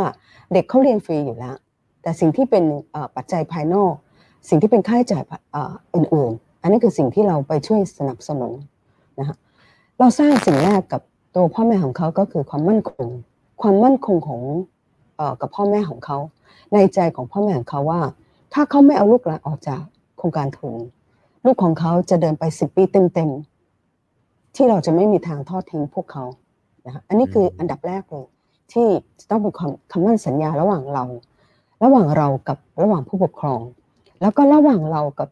[0.53, 1.57] เด็กเขาเรียนฟรีอยู่แล้ว
[2.03, 2.65] แต่สิ่งที่เป็น
[3.17, 3.95] ปัจจัยภายนอก
[4.49, 5.23] สิ่งที่เป็นค่าใช้จ่าย
[5.95, 8.53] อื่น ๆ อันนี้คือสิ่งที่เราไปช่วยสนับสนุน
[9.19, 9.37] นะคะ
[9.99, 11.03] เราสร้างสิ่งแรกกับ
[11.35, 13.07] ตัวพ่อแม่ของเขาก็คือความมั่นคง
[13.63, 14.41] ความมั่นคงของ
[15.41, 16.19] กับพ่อแม่ของเขา
[16.75, 18.01] ในใจของพ่อแม่ของเขาว่า
[18.53, 19.81] ถ้าเขาไม่เอาลูกหลานออกจาก
[20.19, 20.75] โครงการทุน
[21.45, 26.25] ลูกของเขาจะเดินไปสิบปีเต็มๆที่เราจะไม่มีทางทอดทิ้งพวกเขา
[26.87, 28.27] นะคะอันนี้คืออันดับแรกเลย
[28.73, 28.89] ที่
[29.21, 31.05] จะต้องเป็นความคำมั่นสัญญาระหว่างเรา
[31.85, 33.61] ระหว่างเรากับระหว่างผู้ปกครอง
[34.21, 35.29] แล้วก็ระหว่างเรากับ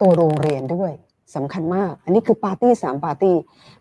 [0.00, 0.92] ตัวโรงเรียนด้วย
[1.34, 3.34] สำคัญมาก อันนี้คือปาร์ตี้สามปาร์ตี้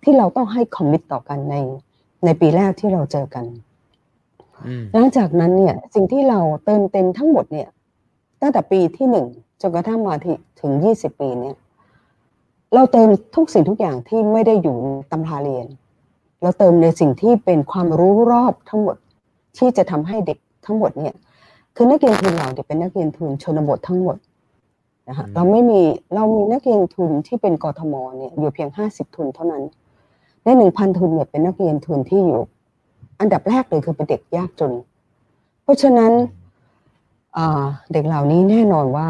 [0.04, 1.56] ที่เราต้องให้ commit ต่อกันใน
[2.26, 3.46] ในปีแรกที่เราเจอกัน
[4.66, 7.70] อืมหลังจากนั้นเนี่ย สิ่งที่เราเติมเต็มทั้งหมดเนี่ย
[8.42, 9.28] ตั้งแต่ปีที่หนึ่ง
[9.62, 11.56] จนกระทั่งมาที่ถึงยี่สิบปีเนี่ย
[12.74, 15.68] เราเติมทุกสิ่งทุกอย่างที่ไม่ได้อยู่ในตำราเรียน
[16.42, 18.96] เราเติมในสิ่งที่เป็นความรู้รอบทั้งหมด
[19.58, 21.16] ที่จะทำให้เด็กทั้งหมดเนี่ย
[21.76, 24.18] คือนักเรียนทุนเราเนี่ยเป็นนักเรียนทุนชนบททั้งหมด
[25.10, 25.82] นะคะอืมเราไม่มี
[26.16, 29.64] เรามีนักเรียนทุนที่เป็นกทมเนี่ยอยู่เพียงห้าสิบทุนเท่านั้น
[30.44, 32.42] ในหนึ่งพันทุนเนี่ยเป็นนักเรียนทุนที่อยู่
[33.20, 34.72] อันดับแรกเลยคือเป็นเด็กยากจน
[35.64, 36.12] เพราะฉะนั้น
[37.38, 39.08] อ่าเด็กเหล่านี้แน่นอนว่า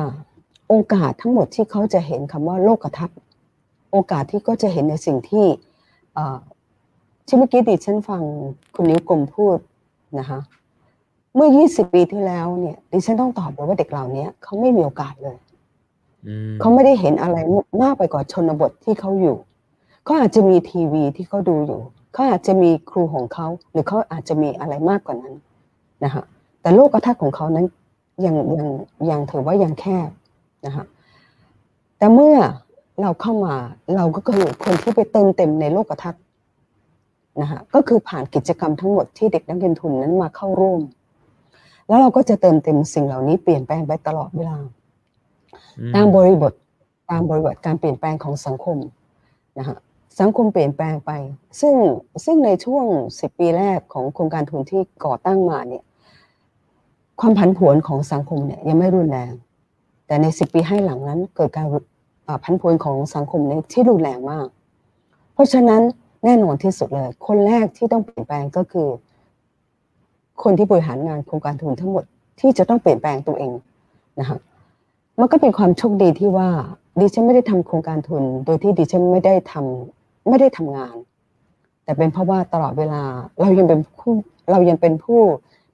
[0.69, 3.17] โอกาสทั้งหมดที่เขาจะเห็นคำว่าโลกทัศน์
[3.91, 5.45] โอกาสที่ก็จะเห็นในสิ่งที่
[6.17, 6.38] อ่า
[7.28, 8.21] ที่เมื่อกี้ดิฉันฟัง
[8.75, 9.57] คุณนิ้วกลมพูด
[10.19, 10.39] นะคะ
[11.36, 15.38] เมื่อ 20 ปีที่แล้วเนี่ยดิฉันต้องตอบเลยว่าเด็กเหล่านี้เขาไม่มีโอกาสเลย
[16.28, 17.38] อืมเขาไม่ได้เห็นอะไร
[17.82, 19.38] มากไปกว่าชนบทที่เขาอยู่
[20.03, 21.82] เขาอาจจะมีทีวีที่เขาดูอยู่
[22.13, 25.34] เขาอาจจะมีครูของเขาหรือเขาอาจจะมีอะไรมากกว่านั้น
[26.03, 26.23] นะคะ
[26.61, 27.65] แต่โลกทัศน์ของเขานั้น
[28.25, 28.67] ยังยัง
[29.09, 30.09] ยังถือว่ายังแคบ
[30.65, 30.86] นะคะ
[31.97, 32.36] แต่เมื่อ
[33.01, 33.55] เราเข้ามา
[33.95, 36.21] เราก็คือคนที่ไปเติมเต็มในโลกทัศน์
[37.41, 40.81] นะคะก็คือผ่านกิจกรรมทั้งหมดที่เด็กนักเรียนทุนนั้นมาเข้าร่วม
[41.88, 44.57] แล้วเราก็จะเติมเต็มสิ่งเหล่านี้เปลี่ยนแปลงไปตลอดเวลา
[45.79, 46.53] อืมตามบริบท
[47.11, 48.77] ตามบริบทการเปลี่ยนแปลงของสังคม
[49.57, 49.77] นะฮะ
[50.19, 51.11] สังคมเปลี่ยนแปลงไป
[51.61, 51.75] ซึ่ง
[52.25, 55.83] ซึ่งในช่วง10ปีแรกของโครงการทุนที่ก่อตั้งมาเนี่ย
[57.19, 59.31] ความผันผวนของสังคมเนี่ยยังไม่รุนแรง
[60.07, 61.67] แต่ใน10ปีให้หลังนั้นเกิดการ
[62.27, 64.47] อ่าผันผวนของสังคมเนี่ยที่รุนแรงมาก
[65.33, 65.81] เพราะฉะนั้น
[66.28, 68.88] แน่นอนที่สุดเลย คนแรกที่ต้องเปลี่ยนแปลงก็คือ
[70.43, 72.03] คนที่บริหารงานโครงการทุนทั้งหมด
[72.39, 73.53] ที่จะต้องเปลี่ยนแปลงตัวเอง
[74.19, 74.38] นะคะ
[75.19, 76.49] มันก็เป็นความโชคดีที่ว่า
[76.99, 80.95] ดิฉันไม่ได้ทำโครงการทุน โดยที่ดิฉันไม่ได้ทำไม่ได้ทำงาน
[81.84, 83.03] แต่เป็นเพราะว่าตลอดเวลา
[83.41, 84.13] เรายังเป็นผู้
[84.51, 85.21] เรายังเป็นผู้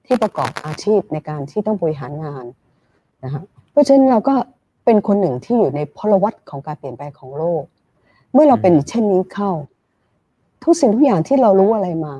[0.06, 2.44] ที่ประกอบอาชีพในการที่ต้องบริหารงาน
[3.24, 4.34] นะคะเพราะฉะนั้นเราก็
[4.84, 7.62] เป็นคนหนึ่งที่อยู่ในพลวัตของการเปลี่ยนแปลงของโลก
[8.32, 9.50] เมื่อเราเป็นเช่นนี้เข้า
[10.64, 12.14] ทุกสิ่งทุกอย่างที่เรารู้อะไรมา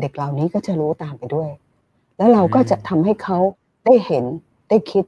[0.00, 1.50] เด็กเหล่านี้ก็จะรู้ตามไปด้วย
[2.16, 3.38] แล้วเราก็จะทำให้เขา
[3.86, 4.24] ได้เห็น
[4.68, 5.04] ได้คิด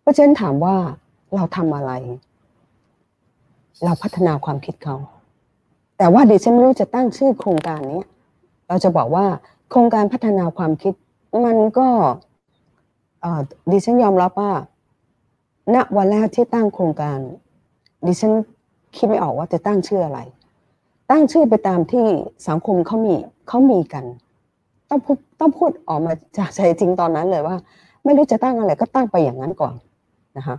[0.00, 0.76] เพราะฉะนั้นถามว่า
[1.34, 1.92] เราทำอะไร
[3.84, 4.96] เราพัฒนาความคิดเขา
[5.98, 8.02] แต่ว่าดิฉันไม่รู้จะตั้งชื่อโครงการนี้
[8.68, 9.26] เราจะบอกว่า
[9.70, 10.94] โครงการพัฒนาความคิด
[11.44, 11.88] มันก็
[13.20, 13.40] เอ่อ
[13.72, 14.52] ดิฉันยอมรับว่า
[15.74, 17.18] ณวันแรกที่ตั้งโครงการ
[18.06, 18.32] ดิฉัน
[18.96, 20.20] คิดไม่ออกว่าจะตั้งชื่ออะไร
[21.10, 22.06] ตั้งชื่อไปตามที่
[22.48, 23.14] สังคมเขามี
[23.48, 24.04] เขามีกัน
[24.90, 27.56] ต้องพูดต้องพูดออกมาจากใจจริงตอนนั้นเลยว่า
[28.04, 29.74] ไม่รู้จะตั้งอะไรก็ตั้งไปอย่างนั้นก่อน
[30.36, 30.56] นะคะ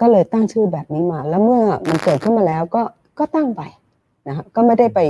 [0.00, 2.82] ก็เลยตั้งชื่อแบบนี้มา แล้วเมื่อมันเกิดขึ้นมาแล้วก็
[3.18, 3.62] ก็ตั้งไป
[4.28, 5.00] นะคะก็ไม่ได้ไป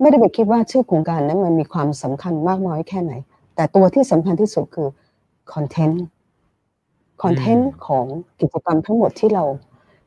[0.00, 3.12] ไม่ได้ไปคิดว่าชื่อโครงการนั้นมันมีความสำคัญมากน้อยแค่ไหน
[3.54, 4.88] แต่ตัวที่สำคัญที่สุดคือ
[5.52, 6.04] คอนเทนต์
[7.22, 8.04] คอนเทนต์ของ
[8.40, 9.44] กิจกรรมทั้งหมดที่เรา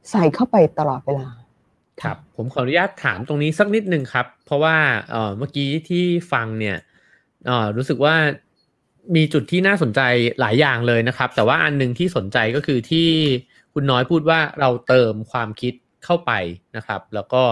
[0.09, 1.27] ใส่เข้าไปตลอดเวลา
[2.01, 4.75] ครับผมขออนุญาตถามตรงนี้สักนิดนึงครับ เพราะว่า
[5.11, 6.77] เออเมื่อกี้ที่ฟังเนี่ย
[7.45, 8.15] เอ่อรู้สึกว่า
[9.15, 10.01] มีจุดที่น่าสนใจ
[10.39, 13.07] หลายอย่างเลยนะครับ แต่ว่าอันหนึ่งที่สนใจก็คือที่
[13.73, 15.73] คุณน้อยพูดว่าเราเติมความคิด
[16.05, 16.31] เข้าไป
[16.75, 17.43] นะครับ แล้วก็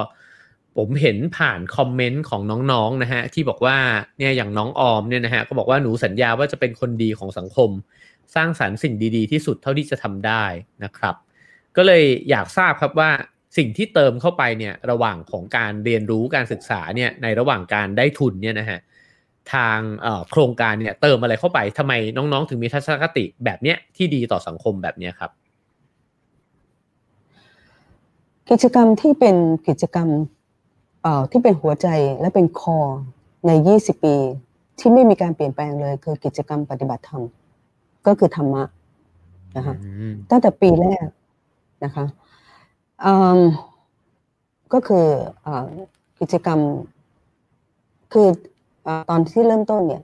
[0.78, 2.42] ผมเห็นผ่านคอมเมนต์ของ
[2.72, 3.78] น้องๆนะฮะที่บอกว่า
[4.18, 7.70] เนี่ยอย่างน้องออมเนี่ยนะฮะก็บอกว่าหนูสัญญาว่าจะเป็นคนดีของสังคม
[8.36, 10.44] สร้างสรรค์สิ่งดี ๆ ที่สุดเท่าที่จะทำได้
[10.84, 11.16] นะครับ
[11.76, 13.12] ก็เลยอยากทราบครับว่า
[13.58, 18.80] สิ่งที่เติมเข้าไปเนี่ยระหว่างของการเรียนรู้การศึกษาเนี่ยในระหว่างการได้ทุนเนี่ยนะฮะ
[19.54, 25.32] ทางเอ่อโครงการเนี่ยเติมอะไรเข้าไปทำไมน้องๆ ถึงมีทัศนคติแบบเนี้ยที่ดีต่อสังคมแบบเนี้ยครับ
[28.50, 29.36] กิจกรรมที่เป็น
[29.68, 30.10] กิจกรรม
[31.04, 31.88] เอ่อที่เป็นหัวใจ
[32.20, 32.78] และเป็นคอ
[33.48, 34.16] ใน 20 ปี
[34.80, 37.24] ที่ไม่มีการเปลี่ยนแปลงเลยคือกิจกรรมปฏิบัติธรรม
[38.08, 38.64] ก็คือธรรมะ
[39.58, 41.06] นะคะอืมตั้งแต่ปีแรก
[41.84, 42.29] นะคะอืม
[44.74, 45.06] ก็คือ
[45.46, 45.48] อ
[46.20, 46.60] กิจกรรม
[48.14, 48.28] คือ
[48.88, 50.02] อตอนที่เริ่มต้นเนี่ย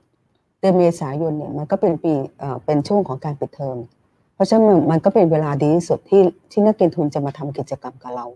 [0.60, 2.12] เดือนเมษายนเนี่ยมันก็เป็นปี
[2.64, 3.76] เป็นช่วงของการปิดเทอม
[4.34, 8.26] เพราะฉะนั้นมันก็เป็นเวลาดีที่สุดที่ที่นักเรียนทุนจะมาทำกิจกรรมกับเรา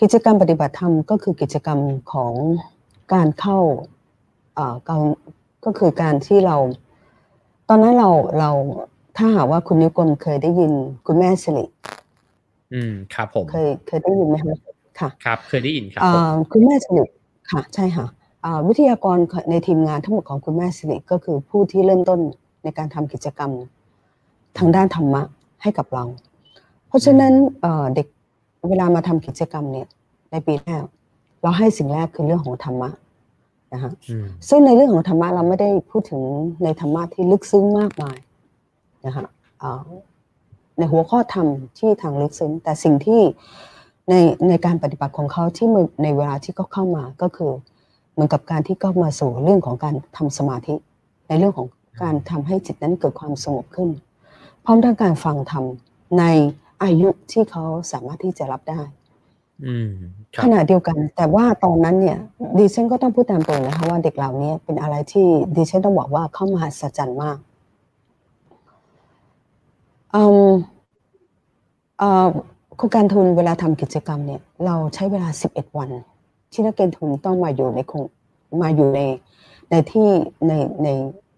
[0.00, 1.78] กิจกรรมปฏิบัติธรรมก็คือกิจกรรม
[2.12, 2.32] ของ
[3.14, 3.58] การเข้า
[4.88, 5.02] การ
[5.64, 6.56] ก็คือการที่เรา
[7.68, 8.50] ตอนนั้นเราเรา
[9.16, 10.72] ถ้าหากว่าคุณนิวกลมเคยได้ยิน
[11.06, 11.64] คุณแม่สิริ
[12.74, 14.56] อืมครับผมเคยเคยได้ยินไหมคะ
[14.98, 17.04] ค่ะครับ เคยได้ยินครับอ่ผมาคุณแม่สิริ
[17.50, 18.06] ค่ะ ใช่ค่ะ
[18.44, 19.16] อ่าวิทยากร
[19.50, 22.20] ในทีมงานทั้งหมดของคุณแม่สิริก็คือผู้ที่เริ่มต้น
[22.64, 23.50] ในการทำกิจกรรม
[24.58, 25.22] ทางด้านธรรมะ
[25.62, 26.04] ให้กับเรา
[26.88, 28.06] เพราะฉะนั้นเอ่อเด็ก
[28.68, 29.86] เวลามาทำกิจกรรมเนี่ย
[30.30, 30.82] ในปีแรก
[31.42, 32.90] เราให้สิ่งแรกคือเรื่องของธรรมะ
[33.72, 36.22] นะฮะอืมซึ่งในเรื่องของธรรมะเราไม่ได้พูดถึง
[36.64, 38.18] ในธรรมะที่ลึกซึ้งมากมาย
[39.06, 39.26] นะฮะ
[39.62, 39.80] อ่า
[40.78, 41.46] ในหัวข้อธรรม
[41.78, 43.20] ที่ทางลึกซึ้งแต่สิ่งที่
[44.10, 44.14] ใน
[44.48, 45.68] ในการปฏิบัติของเขาที่
[46.02, 47.52] ในเวลาที่เขาเข้ามาก็คือ
[48.12, 50.74] เหมือนกับการที่เข้ามาสู่เรื่องของการทำสมาธิ
[51.28, 51.68] ในเรื่องของ
[52.02, 53.88] การทำให้จิตนั้นเกิดความสงบขึ้น
[54.64, 55.64] พร้อมทั้งการฟังธรรม
[56.18, 56.24] ใน
[56.82, 58.80] อายุที่เขาสามารถที่จะรับได้
[59.64, 59.90] อืม
[60.34, 62.18] ครัขบณะเดียวกัน แต่ว่าตอนนั้นเนี่ย
[62.58, 67.53] ดิฉันก็ต้องพูดตามตรงนะคะว่าเด็กเหล่านี้เป็นอะไรที่ดิฉันต้องบอกว่าเข้ามหัศจรรย์มากอืมเอ่อ
[70.14, 75.90] โครงการทุนเวลาทำกิจกรรมเนี่ยเราใช้เวลา 11 วัน
[76.52, 78.02] ที่นักเรียนทุนต้องมาอยู่ในคง
[78.62, 79.00] มาอยู่ใน
[79.70, 80.08] ในที่
[80.48, 80.52] ใน
[80.82, 80.88] ใน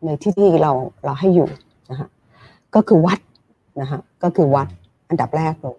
[0.04, 0.72] ในที่ที่เรา
[1.04, 1.48] เราให้อยู่
[1.90, 2.08] นะฮะ
[2.74, 3.18] ก็คือวัด
[3.80, 4.68] นะฮะก็คือวัด
[5.08, 5.78] อันดับแรกเลย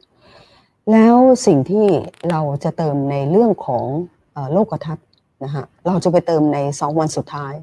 [0.91, 1.85] แล้วสิ่งที่
[2.29, 3.83] เราจะเติมในเรื่องของ
[4.35, 5.07] อโลกทัศน์
[5.43, 7.53] นะฮะเราจะไปเติมในสองวันสุดท้าย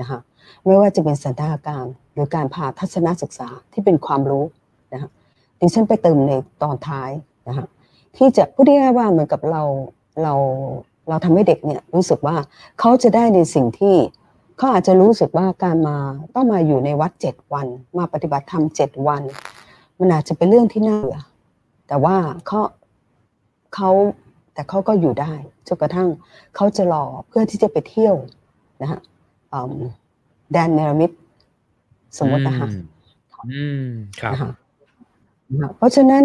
[0.00, 0.20] นะฮะ
[0.64, 1.86] ไม่ว่าจะเป็นสันทนาการ
[2.16, 4.44] หรือการพาทัศนศึกษาที่เป็นความรู้
[4.92, 5.10] นะฮะ
[5.60, 7.10] ดิฉันไปเติมในตอนท้าย
[7.48, 7.66] นะฮะ
[8.16, 9.62] ที่จะพูดง่ายๆว่าเหมือนกับเรา
[10.22, 10.34] เรา
[11.08, 12.36] เราทำให้เด็กเนี่ยรู้สึกว่า
[12.80, 13.96] เขาจะได้ในสิ่งที่
[14.58, 15.96] เขาอาจจะรู้สึกว่าการมา
[16.34, 17.66] ต้องมาอยู่ในวัดเจ็ดวัน
[17.98, 19.22] มาปฏิบัติธรรมเจ็ดวัน
[19.98, 21.18] มันอาจจะเป็นเรื่องที่น่าเบื่อ
[21.88, 22.60] แต่ว่าเขา
[23.74, 23.90] เขา
[24.54, 25.32] แต่เขาก็อยู่ได้
[25.66, 26.08] จนกระทั่ง
[26.56, 28.14] เขาจะรอเพื่อที่จะไปเที่ยว
[28.82, 29.00] นะฮะ
[30.52, 31.10] แดนเนรมิต
[32.18, 32.82] สมมตินะคะอืม
[33.52, 33.86] อืม
[34.20, 34.50] ครับนะคะ
[35.52, 36.24] นะคะเพราะฉะนั้น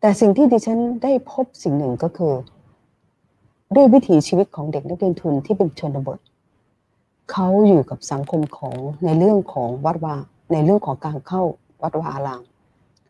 [0.00, 2.34] แต่สิ่งที่ดิฉันได้พบสิ่งหนึ่งก็คือ
[3.74, 6.18] ด้วยวิถีชีวิตของเด็กนักเรียนทุนที่เป็นชนบท
[7.32, 10.16] เขาอยู่กับสังคมของในเรื่องของวัดวา
[10.52, 11.42] ในเรื่องของการเข้า
[11.82, 12.42] วัดวาอาราม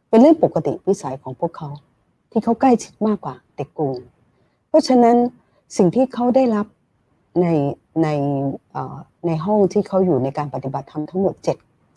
[0.08, 1.68] เป็นเรื่องปกติวิสัยของพวกเขา
[2.30, 3.96] ที่เขาใกล้ชิดมากกว่าเด็กกรุง
[4.68, 5.16] เพราะฉะนั้น
[5.76, 6.66] สิ่งที่เขาได้รับ
[7.40, 7.46] ใน
[8.02, 8.08] ใน
[8.72, 11.56] เอ่อในห้องที่เขาอยู่ในการปฏิบัติธรรมทั้งหมดเจ็ด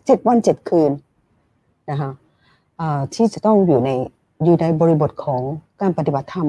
[0.09, 0.91] เจ็ดวันเจ็ดคืน
[1.91, 2.11] นะคะ
[2.77, 3.89] เอ่อที่จะต้องอยู่ใน
[4.43, 5.41] อยู่ในบริบทของ
[5.81, 6.47] การปฏิบัติธรรม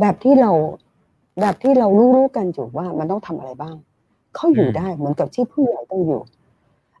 [0.00, 0.50] แบบที่เรา
[1.40, 3.74] แบบที่เรารู้ๆกันอยู่ว่ามันต้องทำอะไรบ้าง
[4.34, 6.20] เขาอยู่อืมได้เหมือนกับที่ผู้ใหญ่ต้องอยู่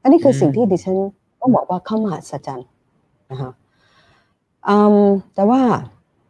[0.02, 0.96] อันนี้คือสิ่งที่ดิฉัน
[1.40, 2.68] ต้องบอกว่าเข้ามหัศจรรย์
[3.30, 3.50] นะคะ
[4.68, 5.62] อืมแต่ว่า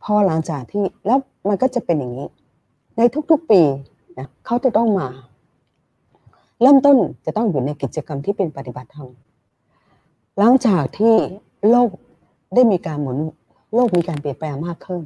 [0.05, 1.19] พอหลังจากที่แล้ว
[1.49, 2.27] มันก็จะเป็นอย่างนี้
[2.97, 3.61] ในทุกๆปี
[4.19, 5.09] นะเขาจะต้องมา
[6.63, 9.09] เริ่มต้นจะต้องอยู่ในกิจกรรมที่เป็นปฏิบัติธรรม
[10.39, 11.15] หลังจากที่
[11.71, 11.91] โลก
[12.55, 13.19] ได้มีการหมุน
[13.75, 15.01] โลกมีการเปลี่ยนแปลงมากขึ้น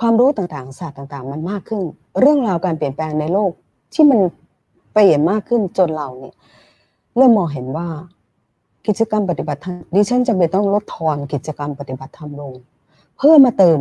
[0.00, 1.82] ความรู้ต่างๆศาสตร์ต่างๆ มันมากขึ้น
[2.20, 3.50] เรื่องราวการเปลี่ยนแปลงในโลก
[3.94, 4.20] ที่มัน
[4.92, 6.34] เปลี่ยนมากขึ้นจนเราเนี่ย
[7.16, 7.88] เริ่มมองเห็นว่า
[8.86, 12.52] กิจกรรมปฏิบัติธรรมดิฉันจำเป็นต้องลดทอนกิจกรรมปฏิบัติธรรมลง
[13.16, 13.78] เพื่อมาเติม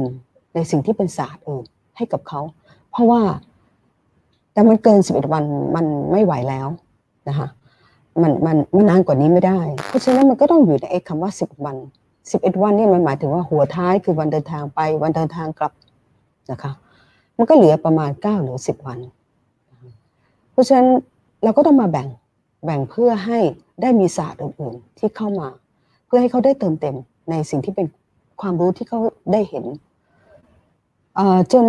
[0.54, 1.66] ในสิ่งที่เป็นศาสตร์อื่น
[1.98, 2.42] ให้กับเขา
[2.92, 3.22] เพราะว่า
[4.54, 5.44] แต่มันเกิน11วัน
[5.76, 6.68] มันไม่ไหวแล้ว
[7.30, 7.48] นะคะ
[8.22, 11.78] มันมันมันนานกว่านี้ไม่ได้ เพราะฉะนั้นมันก็ต้องอยู่ในไอ้คำว่า10วัน
[12.20, 15.74] 11วันนี่มันหมายถึงว่าหัวท้ายคือวันเดินทางไปวันเดินทางกลับ
[16.52, 16.72] นะคะ
[17.38, 19.00] มันก็เหลือประมาณ9หรือ10วัน
[20.52, 20.88] เพราะฉะนั้น
[21.44, 22.08] เราก็ต้องมาแบ่ง
[22.66, 23.40] แบ่งเพื่อให้
[23.82, 25.48] ได้มีศาสตร์อื่นๆที่เข้ามา
[26.06, 26.96] เพื่อให้เขาได้เติมเต็ม
[27.30, 27.88] ในสิ่งที่เป็น
[28.42, 29.00] ความรู้ที่เขา
[29.32, 29.66] ได้เห็น
[31.18, 31.66] อ่อจน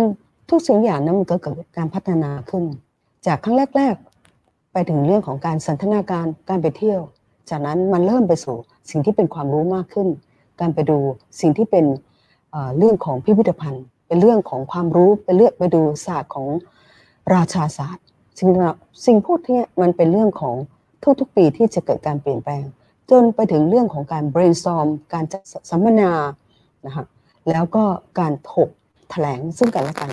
[0.49, 2.63] ทุกสิ่งอย่างนั้นมันก็เกิดการพัฒนาขึ้น
[3.27, 4.06] จากครั้งแรก ๆ
[4.77, 7.01] ไปถึงเรื่องของการสันทนาการการไปเที่ยว
[7.49, 8.57] จากนั้นมันเริ่มไปสู่
[8.89, 10.07] สิ่งที่เป็นความรู้มากขึ้น
[10.59, 10.97] การไปดู
[11.41, 11.85] สิ่งที่เป็น
[12.77, 16.47] เรื่องของพิพิธภัณฑ์ เป็นเรื่องของความรู้เป็นเรื่องไปดูศาสตร์ของ
[17.33, 18.03] ราชาศาสตร์
[18.39, 18.49] สิ่ง
[19.05, 20.55] สิ่งพวกนี้มันเป็นเรื่องของ
[21.19, 22.63] ทุกๆปีที่จะเกิดการเปลี่ยนแปลง
[23.09, 26.11] จนไปถึงเรื่องของการ brainstorm การจัดสัมมนา
[26.85, 27.05] นะคะ
[27.49, 27.83] แล้วก็
[28.19, 28.69] การถก
[29.09, 30.11] แถลงซึ่งกันและกัน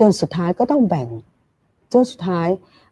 [0.00, 1.08] จนสุดท้ายก็ต้องแบ่ง
[1.92, 2.48] จนสุดท้าย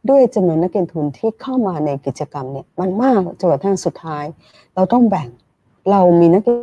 [0.08, 4.24] ด้วยจำนวนนักเรียนทุนที่เข้ามาในกิจกรรมเนี่ยมันมากจนกระทั่งสุดท้าย
[4.74, 5.28] เราต้องแบ่ง
[5.90, 6.54] เรามีนักเรี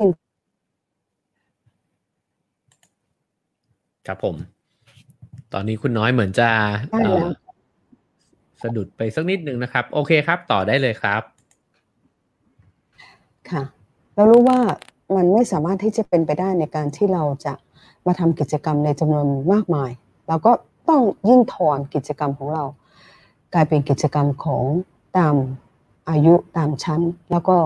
[0.00, 0.08] ยน
[4.06, 4.36] ครับผม
[5.52, 6.48] ตอนนี้คุณน้อยเหมือนจะ
[6.90, 7.32] ได้แล้วเอ่อ
[8.62, 11.22] สะดุดไปสักนิดนึงนะครับ โอเคครับ ต่อได้เลยครับ
[13.50, 13.62] ค่ะ
[14.14, 14.58] เรารู้ว่า
[15.16, 17.54] มันไม่สามารถที่จะเป็นไปได้ในการที่เราจะ
[18.06, 19.90] มาทำกิจกรรมในจำนวนมากมาย
[20.28, 20.52] เราก็
[20.90, 22.64] ต้องยิ่งทอนกิจกรรมของเรา
[23.54, 24.64] กลายเป็นกิจกรรมของ
[25.18, 25.34] ตาม
[26.10, 27.56] อายุตามชั้น แล้วก็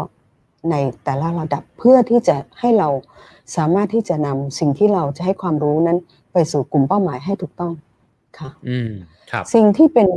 [0.71, 2.89] ในแต่ละระดับเพื่อที่จะให้เรา
[3.57, 5.99] สามารถที่จะนำสิ่งที่เราจะให้ความรู้นั้น
[6.33, 7.73] ไปสู่กลุ่มเป้าหมายให้ถูกต้อง
[8.39, 8.91] ค่ะอืม
[9.31, 10.09] ครับสิ่งที่เป็น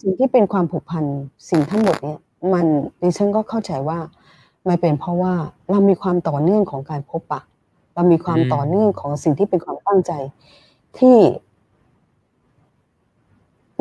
[0.00, 1.04] สิ่งที่เป็นความผูกพัน
[1.50, 2.18] สิ่งทั้งหมดเนี่ย
[2.52, 2.66] มัน
[3.00, 3.98] ดิฉันก็เข้าใจว่า
[4.68, 5.34] มันเป็นเพราะว่า
[5.70, 7.40] เรามีความต่อเนื่องของการพบปะ
[7.94, 10.12] เรามีความต่อเนื่องของสิ่งที่เป็นความตั้งใจ
[10.98, 11.16] ที่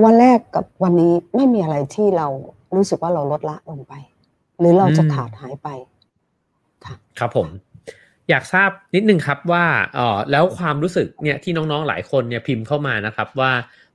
[0.04, 2.28] วันแรกกับวันนี้ไม่มีอะไรที่เรา
[2.76, 3.94] รู้สึกว่าเราลดละลงไป
[4.60, 5.70] หรือเราจะขาดหายไป
[6.86, 7.48] ค่ะครับผม
[8.30, 13.52] อยากทราบนิดนึงครับว่าเออแล้วความรู้สึกเนี่ยที่น้องๆหลายคนเนี่ยพิมพ์เข้ามานะครับว่า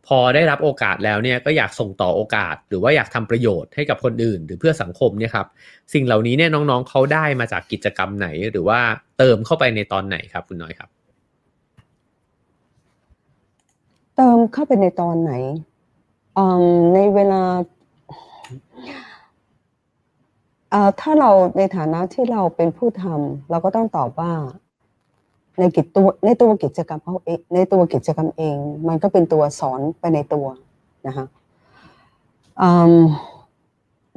[0.06, 5.46] พอได้รับโอกาสแล้วเนี่ยก็อยากส่งต่อโอกาส หรือว่าอยากทำประโยชน์ให้กับคนอื่น หรือเพื่อสังคมเนี่ยครับ
[5.94, 8.80] สิ่งเหล่านี้เนี่ยน้องๆเขาได้มาจากกิจกรรมไหน หรือว่า
[9.18, 10.88] เติมเข้าไปในตอนไหนครับ คุณน้อยครับ
[14.16, 15.32] เติมเข้าไปในตอนไหน
[16.94, 17.42] ในเวลา
[21.00, 24.32] ถ้าเราในฐานะที่เราเป็นผู้ทำเราก็ต้องตอบว่า
[25.58, 28.56] ในกิจตัวในตัวกิจกรรมเขาเองในตัวกิจกรรมเอง
[28.88, 30.46] มันก็เป็นตัวสอนไปในตัว
[31.06, 31.26] นะคะ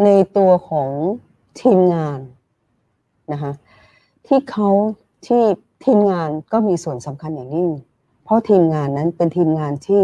[0.03, 0.89] ในตัวของ
[1.61, 2.19] ทีมงาน
[3.33, 3.51] นะคะ
[4.27, 4.69] ที่เขา
[5.27, 5.41] ที่
[5.85, 7.69] ทีมงานก็มีส่วนสำคัญอย่างยิ่ง
[8.23, 10.03] เพราะทีมงานนั้นเป็นทีมงานที่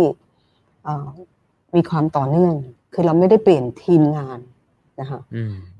[1.75, 2.55] มีความต่อเนื่อง
[2.93, 4.39] คือเราไม่ได้เปลี่ยนทีมงาน
[4.99, 5.19] นะคะ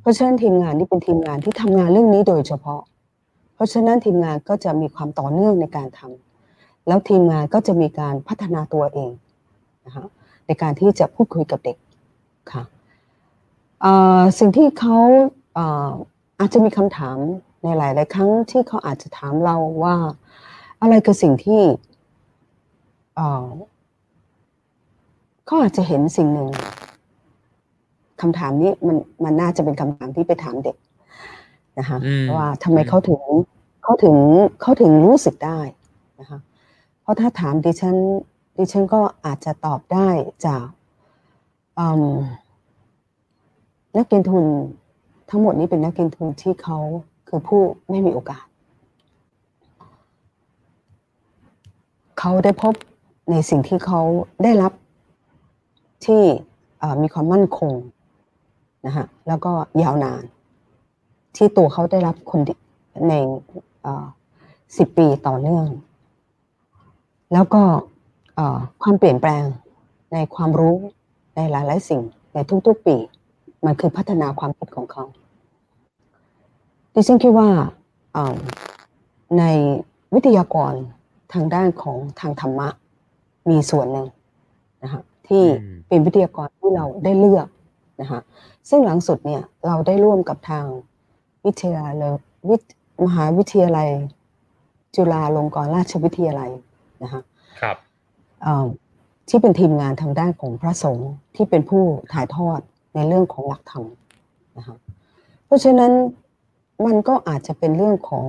[0.02, 2.82] เพราะฉะนั้นทีมงานนี่เป็นทีมงานที่ทำงานเรื่องนี้โดยเฉพาะ
[3.56, 9.12] เพราะฉะนั้นทีมงานก็จะมีความต่อเนื่องในการทำแล้วทีมงานก็จะมีการพัฒนาตัวเอง
[9.86, 10.06] นะคะ
[10.48, 11.78] ในการที่จะพูดคุยกับเด็ก
[12.52, 12.64] ค่ะ
[14.40, 14.98] สิ่งที่เขา
[16.40, 17.18] อาจจะมีคำถาม
[17.64, 19.96] ในหลาย ๆ ครั้งที่เขาอาจจะถามเราว่า
[20.82, 21.62] อะไรคือสิ่งที่
[25.46, 26.50] เขาอาจจะเห็นสิ่งหนึ่ง
[28.22, 30.76] คำถามนี้มันมันน่าจะเป็นคำถามที่ไปถามเด็ก
[31.80, 31.98] นะคะ
[32.36, 33.22] ว่าทำไมเขาถึง
[33.84, 34.16] เขาถึง
[34.62, 35.60] เขาถึงรู้สึกได้
[36.20, 36.40] นะคะ
[37.02, 37.96] เพราะถ้าถามดิฉัน
[38.58, 40.10] ดิฉันก็อาจจะตอบได้
[40.46, 40.66] จาก
[43.98, 44.46] นักเรียนทุน
[45.30, 46.78] ทั้งหมดนี้เป็นนักเรียนทุนที่เขา
[47.28, 48.46] คือผู้ไม่มีโอกาส
[52.20, 52.74] เขาได้พบ
[53.32, 54.02] ในสิ่งที่เขา
[54.44, 54.74] ได้รับ
[56.06, 56.24] ที่
[57.02, 57.74] มีความมั่นคง
[58.86, 59.52] นะฮะแล้วก็
[59.84, 60.24] ยาวนาน
[61.36, 62.40] ที่ตัวเขาได้รับคน
[63.10, 63.14] ใน
[64.78, 65.68] สิบปีต่อเนื่อง
[67.34, 67.64] แล้วก็
[68.84, 69.44] ความเปลี่ยนแปลง
[70.14, 70.76] ในความรู้
[71.36, 72.02] ในหลายๆสิ่ง
[72.34, 72.38] ใน
[72.68, 72.98] ทุกๆปี
[73.66, 75.04] มันคือพัฒนาความคิดของเขา
[76.94, 77.50] ดิฉันคิดว่า
[79.40, 79.44] ใน
[80.14, 80.74] วิทยากร
[81.34, 82.68] ทางด้านของทางธรรมะ
[83.50, 84.08] มีส่วนหนึ่ง
[84.84, 85.44] นะคะ ที่
[85.88, 87.48] เป็นวิทยากรที่เราได้เลือก
[88.02, 88.20] นะคะ
[88.70, 90.66] ซึ่งหลังสุดเนี่ยเราได้ร่วมกับทาง
[91.46, 92.14] วิทยาลัย
[92.50, 92.58] วิ
[93.06, 93.90] มหาวิทยาลัย
[94.96, 96.52] จุฬาลงกรณราชวิทยาลัย
[97.04, 97.22] นะคะ
[97.62, 97.78] ครับ
[99.30, 102.60] ที่เป็นทีมงานทางด้านของพระสงฆ์ที่เป็นผู้ถ่ายทอด
[102.96, 103.86] ในเรื่องของหลักธรรม
[104.58, 104.76] นะคะ
[105.46, 105.92] เพราะฉะนั้น
[106.86, 108.26] มันก็อาจจะเป็นเรื่องของ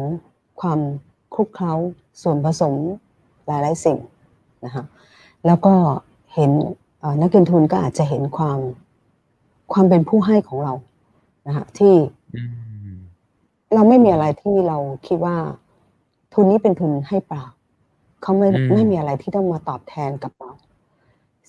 [0.61, 0.81] ความ
[1.35, 1.73] คลุกเคล้า
[2.23, 2.75] ส่วนผสม
[3.47, 3.99] หลายๆสิ่ง
[4.65, 4.85] นะคะ
[5.47, 5.75] แล้วก็
[6.35, 6.51] เห็น
[7.21, 8.59] นักเรียนทุนก็อาจจะเห็นความ
[9.73, 10.75] ความเป็นผู้ให้ของเรา
[11.47, 11.95] นะคะที่
[13.75, 15.37] เราไม่มีอะไรที่เราคิดว่า
[16.33, 17.43] ทุนนี้เป็นทุนให้เปล่า
[18.23, 20.51] เขาไม่ไม่มีอะไรที่ต้องมาตอบแทนกับเรา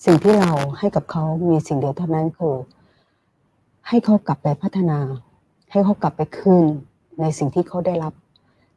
[0.04, 2.54] สิ่งที่เราให้กับเขามีสิ่งเดียวเท่านั้นคือ
[3.88, 4.98] ให้เขากลับไปพัฒนา
[5.70, 6.64] ให้เขากลับไปคืน
[7.20, 8.12] ในสิ่งที่เขาได้รับ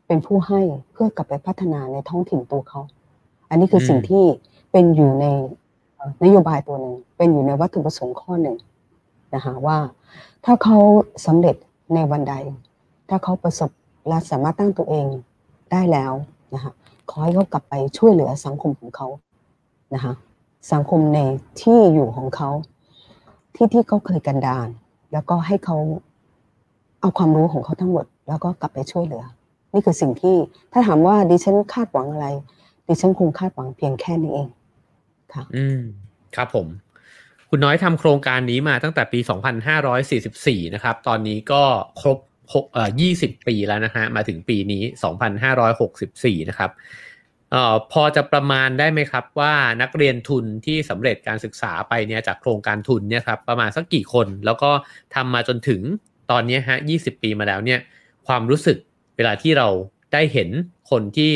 [0.07, 0.61] เป็นผู้ให้
[0.91, 2.81] เพื่อกลับไปพัฒนาในท้องถิ่นตัวเขา
[3.49, 4.23] อันนี้คือสิ่งที่
[4.71, 5.25] เป็นอยู่ใน
[6.23, 8.57] นโยบายตัวหนึ่งเป็นอยู่ในวัตถุประสงค์ข้อหนึ่ง
[9.35, 9.77] นะคะว่า
[10.45, 10.77] ถ้าเขา
[11.25, 11.55] สำเร็จ
[11.93, 12.35] ในวันใด
[13.09, 13.71] ถ้าเขาประสบ
[14.07, 15.05] และสามารถตั้งตัวเอง
[15.71, 16.13] ได้แล้ว
[16.53, 16.71] นะคะ
[17.09, 19.07] ขอให้เขากลับไปช่วยเหลือสังคมของเขา
[19.93, 20.13] นะคะ
[20.73, 21.19] สังคมใน
[21.61, 22.49] ที่อยู่ของเขา
[23.55, 24.67] ที่ที่เขาเคยกันดาน
[25.13, 25.77] แล้วก็ให้เขา
[27.01, 29.23] เอาความรู้ของเขาทั้งหมด แล้วก็กลับไปช่วยเหลือ
[29.73, 30.35] นี่คือสิ่งที่
[30.71, 32.27] ถ้าถามว่าดิฉันคาดหวังอะไร
[32.87, 34.47] ดิฉันคงคาดหวังเพียงแค่นี้เอง
[35.33, 35.79] ค่ะ อืม
[36.35, 36.67] ครับผม
[37.49, 39.19] คุณน้อยทำโครงการนี้มาตั้งแต่ปี
[39.97, 41.63] 2544 นะครับ ตอนนี้ก็
[42.01, 42.17] ครบ
[42.73, 44.83] เอ่อ20 ปีแล้วนะฮะ มาถึงปีนี้
[45.61, 46.71] 2564 นะครับ
[47.51, 54.71] เอ่อพอจะประมาณได้ไหมครับ ว่านักเรียนทุนที่สำเร็จการศึกษาไปเนี่ยจากโครงการทุนเนี่ยครับประมาณสักกี่คน แล้วก็
[55.15, 55.81] ทำมาจนถึง
[56.31, 57.79] ตอนนี้ฮะ 20 ปีมาแล้วเนี่ย
[58.27, 58.77] ความรู้สึก
[59.15, 59.67] เวลาที่เรา
[60.13, 60.49] ได้เห็น
[60.91, 61.33] คนที่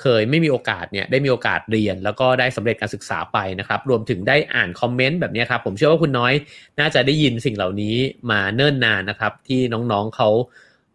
[0.00, 6.32] เคยไม่มีโอกาสเนี่ยได้มีโอกาสเรียน แล้วก็ได้สำเร็จการศึกษาไปนะครับ รวมถึงได้อ่านคอมเมนต์แบบนี้ครับ ผมเชื่อว่าคุณน้อย
[6.80, 7.96] น่าจะได้ยินสิ่งเหล่านี้
[8.30, 10.28] มาเนิ่นนานนะครับ ที่น้องๆเขา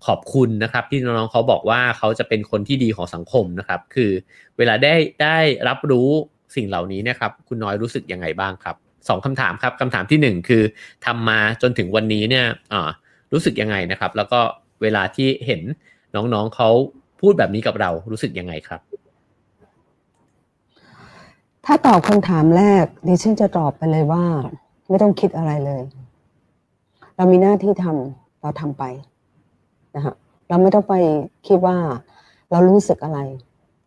[0.06, 4.12] ขอบคุณนะครับ ที่น้องๆเขาบอกว่าเขาจะเป็นคนที่ดีของสังคมนะครับ คือ
[4.58, 5.38] เวลาได้ได้
[5.68, 6.10] รับรู้
[6.56, 8.76] สิ่งเหล่านี้นะครับ คุณน้อยรู้สึกยังไงบ้างครับ
[9.08, 10.64] สองคำถามครับคำถามที่หนึ่งคือ
[11.06, 12.46] ทำมาจนถึงวันนี้เนี่ย
[13.34, 14.40] รู้สึกยังไงนะครับ แล้วก็
[14.82, 15.62] เวลาที่เห็น
[16.16, 16.70] น้องๆเขา
[17.20, 18.82] พูดแบบนี้กับเรารู้สึกยังไงครับ
[21.66, 24.24] ถ้าตอบคำถามแรกดิฉันจะตอบไปเลยว่า
[24.90, 25.82] ไม่ต้องคิดอะไรเลย
[27.16, 28.84] เรามีหน้าที่ทำเราทำไป
[29.96, 30.14] นะฮะ
[30.50, 30.94] เราไม่ต้องไป
[31.48, 31.78] คิดว่า
[32.52, 33.20] เรารู้สึกอะไร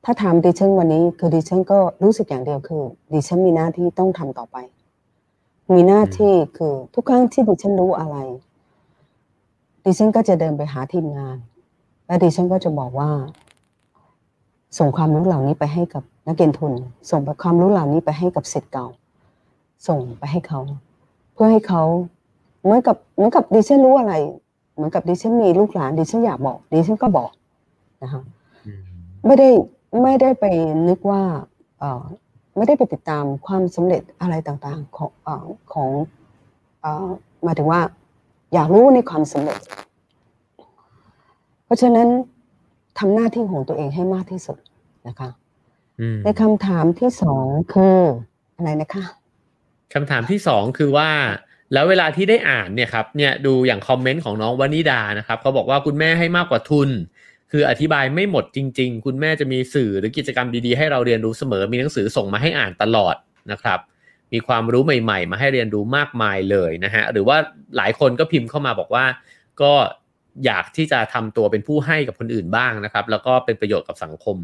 [0.05, 4.57] ถ้าถามดิฉันวันนี้ คือดิฉันก็รู้สึกอย่างเดียวคือดิฉันมีหน้าที่ต้องทำต่อไป
[5.73, 8.17] มีหน้าที่คือทุกครั้งที่ดิฉันรู้อะไร
[9.85, 11.37] ดิฉันก็จะเดินไปหาทีมงาน
[12.13, 13.11] และดิฉันก็จะบอกว่า
[14.79, 16.73] ส่งความรู้เหล่านี้ไปให้กับนักเรียนทุน
[17.11, 18.87] ส่งไปความรู้เหล่านี้ไปให้กับศิษย์เก่า
[19.89, 20.61] ส่งไปให้เขา
[21.33, 21.83] เพื่อให้เขา
[22.63, 24.15] เหมือนกับเหมือนกับดิฉันรู้อะไร
[24.75, 27.31] เหมือนกับดิฉันมีลูกหลานดิฉันอยากบอกดิฉันก็บอก
[28.03, 28.23] นะคะ
[29.27, 29.49] ไม่ได้
[30.03, 30.45] ไม่ได้ไป
[30.89, 31.23] นึกว่า
[31.79, 32.03] เออ
[32.57, 35.91] ไม่ได้ไปติดตามความสำเร็จอะไรต่างๆของเออของ
[36.81, 37.09] เออ
[37.45, 37.81] หมายถึงว่า
[38.55, 39.82] อยากรู้ในความสำเร็จเพ
[41.73, 42.09] ราะฉะนั้น
[42.99, 44.59] ทำหน้าที่ของตัวเองให้มากที่สุด
[45.09, 45.31] นะคะ
[46.01, 47.99] อืมในคำถามที่สองคือ
[48.57, 49.05] อะไรนะคะ
[49.95, 51.11] คำถามที่สองคือว่า
[51.73, 56.89] แล้วเวลาที่ได้อ่านเนี่ยครับเนี่ยดูอย่างคอมเมนต์ของน้องวนิดานะครับเขาบอกว่าคุณแม่ให้มากกว่าทุน
[57.51, 63.17] คืออธิบายไม่หมดจริง ๆ คุณแม่จะมีสื่อหรือกิจกรรมดีๆให้เราเรียนรู้เสมอมีหนังสือส่งมาให้อ่านตลอด
[63.53, 63.79] นะครับ
[64.33, 67.37] มีความรู้ใหม่ ๆ มาให้เรียนรู้มากมายเลยนะฮะหรือว่า
[67.77, 69.05] หลายคนก็พิมพ์เข้ามาบอกว่า
[69.63, 69.73] ก็
[70.45, 74.37] อยากที่จะทำตัวเป็นผู้ให้กับคนอื่นบ้างนะครับ แล้วก็เป็นประโยชน์กับสังคม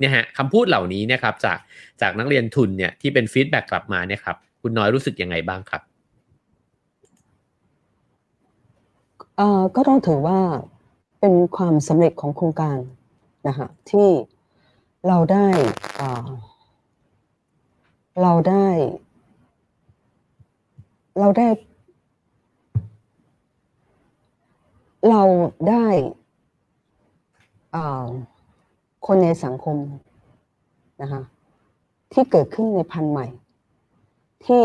[0.00, 1.58] เนี่ยฮะคำพูดเหล่านี้เนี่ยนะครับจาก
[2.00, 5.82] จากนักเรียนทุนเนี่ยที่เป็น feedback กลับมาเนี่ยครับคุณน้อยรู้สึกยังไงบ้างครับ
[9.36, 10.40] เอ่อก็ต้องถือว่า
[11.20, 12.78] เป็นความสำเร็จของโครงการ
[13.48, 14.08] นะคะที่
[15.08, 15.48] เราได้
[15.96, 16.28] เอ่อ
[18.22, 18.66] เราได้
[21.20, 21.46] เราได้
[25.10, 25.22] เรา
[25.68, 25.86] ได้
[27.72, 28.06] เอ่อ
[29.06, 29.76] คนในสังคม
[31.02, 31.22] นะคะ
[32.12, 33.26] ที่เกิดขึ้นในพันธุ์ใหม่
[34.46, 34.64] ที่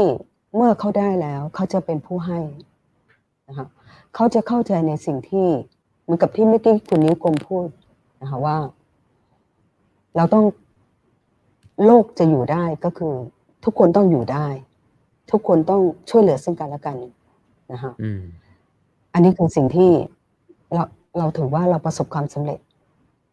[0.55, 2.39] เมื่อเขาได้แล้วเขาจะเป็นผู้ให้
[3.47, 3.67] นะคะ
[4.15, 5.47] เขาจะเข้าใจในสิ่งที่
[6.01, 7.67] เหมือนกับที่เมื่อกี้คุณนิ้วกลมพูด
[8.21, 8.57] นะคะว่า
[10.15, 10.45] เราต้อง
[11.85, 13.13] โลกจะอยู่ได้ก็คือ
[13.63, 14.47] ทุกคนต้องอยู่ได้
[15.31, 16.97] ทุกคนต้องช่วยเหลือซึ่งกันและกัน
[17.71, 18.21] นะคะอืม
[19.13, 19.91] อันนี้คือสิ่งที่
[20.73, 20.83] เรา
[21.17, 22.59] เราถือว่าเราประสบความสำเร็จ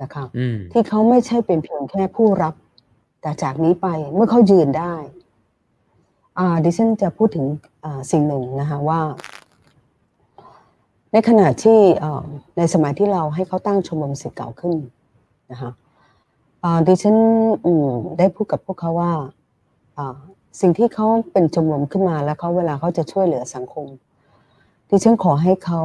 [0.02, 2.54] นะคะอืมที่เขาไม่ใช่เป็นเพียงแค่ผู้รับ
[3.20, 4.94] แต่จากนี้ไปเมื่อเขายืนได้
[6.38, 7.46] อ่าดิฉันจะพูดถึง
[7.84, 9.00] อ่าสิ่งหนึ่งนะคะว่า
[11.12, 12.24] ในขณะที่อ่า
[12.56, 14.76] ในสมัยที่เราให้เขาตั้งชมรมศิษย์เก่าขึ้น
[15.50, 15.70] นะคะ
[16.64, 17.16] อ่าดิฉัน
[17.64, 19.12] อืมได้พูดกับพวกเขาว่า
[19.98, 20.16] อ่า
[20.60, 23.86] สิ่งที่เขาเป็นชมรมขึ้นมาแล้วเขาเวลาเขาจะช่วยเหลือสังคม
[24.90, 25.80] ดิฉันขอให้เขา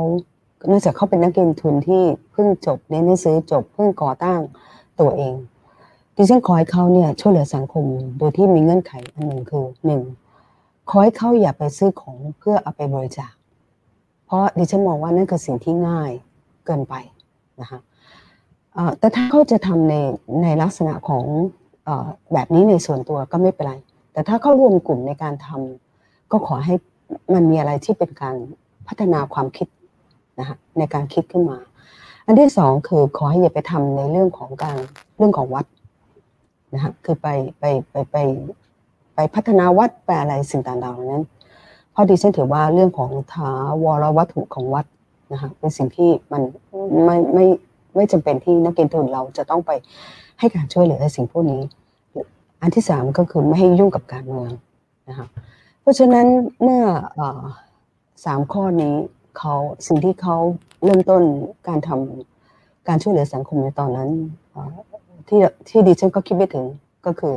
[0.67, 4.39] เนื่องจากเขาเป็นนักเรียนทุนที่เพิ่งจบเรียนหนังสือจบเพิ่งก่อตั้ง
[4.99, 5.33] ตัวเอง
[6.15, 7.85] ดิฉันขอให้เขาเนี่ยช่วยเหลือสังคม
[8.17, 10.01] โดยที่มีเงื่อนไขอันหนึ่งคือหนึ่ง
[10.89, 13.33] ขอให้เขาอย่าไปซื้อของเพื่อเอาไปบริจาค
[14.25, 16.11] เพราะดิฉันมองว่านั่นคือสิ่งที่ง่าย
[16.65, 16.93] เกินไป
[17.61, 17.79] นะคะ
[18.99, 19.95] แต่ถ้าเขาจะทำใน
[20.43, 21.23] ในลักษณะของ
[21.87, 21.89] อ
[22.33, 23.73] แบบนี้ในส่วนตัวก็ไม่เป็นไร
[24.13, 26.75] แต่ถ้าเขารวมกลุ่มในการทำก็ขอให้
[27.33, 28.35] มันมีอะไรที่เป็นการ
[28.87, 29.67] พัฒนาความคิด
[30.39, 31.57] นะคะในการคิดขึ้นมา
[32.25, 34.77] อันที่สองคือขอให้อย่าไปทำในเรื่องของการ
[35.17, 35.65] เรื่องของวัด
[36.73, 37.27] นะคะคือไป
[37.59, 38.17] ไปไปไป
[39.15, 41.23] ไปพัฒนาวัดไปอะไรสิ่งต่างๆเหล่านั้น
[41.91, 43.51] เพราะดิฉันถือว่าเรื่องของถา
[43.83, 44.85] วรวัตถุของวัด
[45.33, 46.41] นะคะเป็นสิ่งที่มัน
[47.05, 47.45] ไม่ไม่
[47.95, 49.71] ไม่จำเป็นที่นักเรียนทุนเราจะต้องไป
[50.39, 51.61] ให้การช่วยเหลือในสิ่งพวกนี้
[52.61, 54.51] อันที่สามก็คือไม่ให้ยุ่งกับการเมือง
[55.09, 55.27] นะคะ
[55.81, 56.25] เพราะฉะนั้น
[56.61, 56.83] เมื่อ
[57.19, 57.21] อ
[58.25, 58.95] สามข้อนี้
[59.37, 59.55] เขา
[59.87, 60.37] สิ่งที่เขา
[60.83, 61.21] เริ่มต้น
[61.67, 64.09] การทำการช่วยเหลือสังคมในตอนนั้น
[65.27, 66.65] ที่ที่ดิฉันก็คิดไม่ถึง
[67.05, 67.35] ก็คือ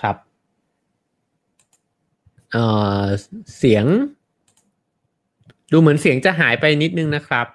[0.00, 0.16] ครับ
[2.52, 2.56] เอ
[3.00, 3.04] อ
[3.56, 3.86] เสียง
[5.72, 7.46] ดูเหมือนเสียงจะหายไปนิดนึงนะครับ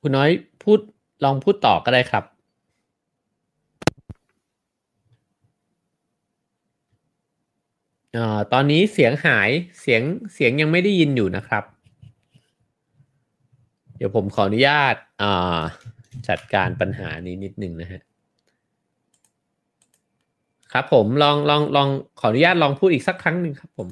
[0.00, 0.30] คุณน้อย
[0.62, 0.78] พูด
[1.24, 2.24] ลองพูดต่อก็ได้ครับ
[8.14, 9.50] เอ่อตอนนี้เสียงหาย
[9.80, 10.02] เสียง
[10.34, 11.64] เสียงยังไม่ได้ยินอยู่นะครับ
[13.96, 15.58] เดี๋ยวผมขออนุญาตอ่า
[16.28, 18.00] จัดการปัญหานี้นิดหนึ่งนะฮะ
[20.72, 21.88] ครับผมลองลองลอง
[22.20, 23.88] ขออนุญาตลองพูดอีกสักครั้งหนึ่งครับผม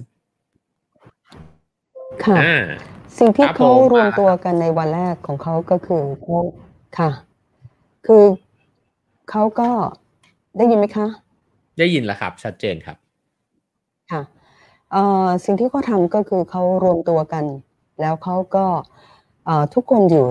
[2.24, 2.54] ค่ะ อ่า
[3.18, 6.38] สิ่งที่ครับเขาผมรวมตัวกันในวันแรกของเขาก็คือเขา
[6.98, 7.10] ค่ะ
[8.06, 8.24] คือ
[9.30, 9.68] เขาก็
[10.56, 11.06] ได้ยินไหมคะ
[11.78, 12.99] ได้ยินแล้วครับ ชัดเจนครับค่ะเอ่อ
[15.44, 17.44] สิ่งที่เขาทำก็คือเขารวมตัวกัน
[18.00, 18.64] แล้วเขาก็
[19.44, 20.26] เอ่อทุกคนอยู่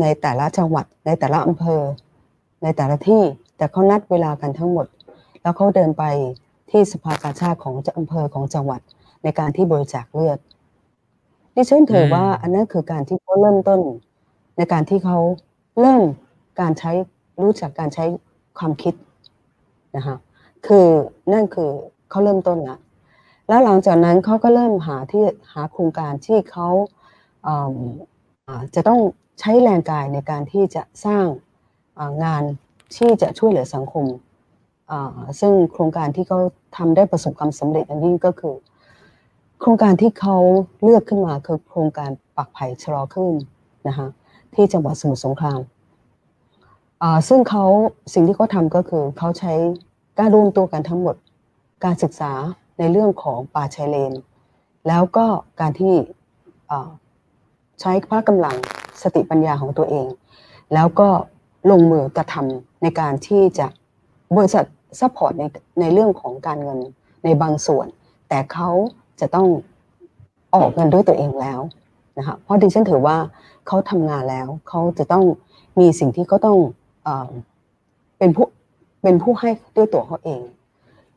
[0.00, 1.82] ในแต่ละจังหวัด ในแต่ละอำเภอ
[2.62, 3.22] ในแต่ละที่
[3.56, 4.86] แต่เขานัดเวลากันทั้งหมด
[5.42, 6.04] แล้วเขาเดินไป
[6.70, 8.80] ที่สภากาชาติของอำเภอของจังหวัด
[9.22, 10.38] ในการที่บริจาคเลือด
[11.54, 13.80] ดิฉันถือว่าอันนั้นคือการที่เขาเริ่มต้น
[14.56, 15.18] ในการที่เขา
[15.80, 16.02] เริ่ม
[16.60, 16.92] การใช้
[17.42, 18.04] รู้จักการใช้
[18.58, 18.94] ความคิด
[19.96, 20.16] นะคะ
[20.66, 20.86] คือ
[21.32, 21.70] นั่นคือ
[22.10, 22.76] เขาเริ่มต้นละ
[23.48, 26.68] แล้วหลังจากนั้นเขาก็เริ่มหาที่หาโครงการที่เขา
[28.74, 29.00] จะต้อง
[29.40, 31.24] ใช้แรงกายในการที่จะสร้าง
[32.24, 32.42] งาน
[32.96, 34.06] ที่จะช่วยเหลือสังคม
[35.40, 36.38] ซึ่งโครงการที่เขา
[36.76, 38.54] ทำได้ประสบความสำเร็จอันยิ่งก็คือ
[39.60, 40.36] โครงการที่เขา
[40.82, 43.32] เลือกขึ้นมาคือโครงการปักไผ่ชะลอขึ้น
[43.88, 44.06] นะคะ
[44.54, 45.60] ที่จังหวัดสมุทรสงคราม
[47.28, 47.64] ซึ่งเขา
[48.14, 49.52] สิ่งที่เขาทำก็คือเขาใช้
[50.18, 51.16] การรวมตัวกันทั้งหมด
[51.84, 52.32] การศึกษา
[52.78, 54.12] ในเรื่องของป่าชายเลน
[54.88, 55.26] แล้วก็
[55.60, 55.94] การที่
[57.80, 58.56] ใช้พละกำลัง
[59.02, 60.06] สติปัญญาของตัวเอง
[60.74, 61.08] แล้วก็
[61.70, 63.66] ลงมือกระทำในการที่จะ
[64.36, 64.64] บริษัท
[65.00, 65.44] support ใน
[65.80, 66.78] ในเรื่องของการเงิน
[67.24, 67.86] ในบางส่วน
[68.28, 68.70] แต่เขา
[69.20, 69.48] จะต้อง
[70.54, 71.60] ออกเงินด้วยตัวเองแล้ว
[72.18, 73.16] นะคะเพราะดิฉันถือว่า
[73.66, 75.24] เขาทำงานแล้วเขาจะต้อง
[75.80, 76.58] มีสิ่งที่เขาต้อง
[78.18, 78.46] เป็นผู้
[79.02, 80.40] เป็นผู้ให้ด้วยตัวเขาเอง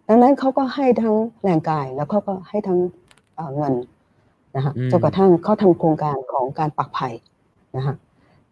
[0.08, 2.80] ดังนั้นเขาก็ให้ทั้งแรงกายแล้วเขาก็ให้ทั้ง
[3.56, 3.74] เงิน
[4.56, 7.10] นะคะจนกระทั่งเขาทำโครงการของการปักไผ่
[7.78, 7.96] นะคะ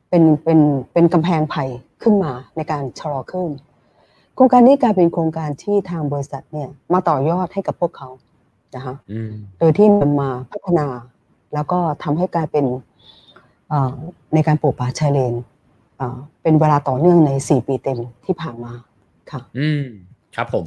[0.10, 0.60] เป็นเป็น
[0.94, 1.64] เป็นกำแพงไผ่
[2.02, 3.50] ขึ้นมาในการชะลอขึ้น
[4.36, 8.10] โครงการนี้กลายเป็นโครงการที่ทางบริษัทเนี่ยมาต่อยอดให้กับพวกเขา
[8.76, 8.96] นะคะ
[9.60, 10.88] โดยที่นำมาพัฒนา
[11.54, 12.66] แล้วก็ทำให้กลายเป็น
[14.34, 15.34] ในการปลูกป่าชายเลน
[16.42, 18.74] เป็นเวลาต่อเนื่องในสี่ปีเต็มที่ผ่านมา
[19.32, 19.84] ค่ะ อืม
[20.36, 20.66] ครับผม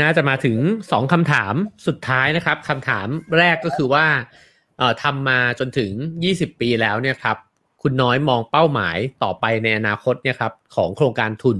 [0.00, 0.56] น่าจะมาถึง
[0.90, 1.54] สองคำถาม
[1.86, 3.06] สุดท้ายนะครับคำถาม
[3.38, 4.06] แรกก็คือว่า
[4.78, 5.90] เอ่อทำมาจนถึง
[6.24, 7.36] ยี่สิบปีแล้วเนี่ยครับ
[7.82, 11.58] คุณน้อยมองเป้าหมายต่อไปในอนาคตเนี่ยครับ ของโครงการทุน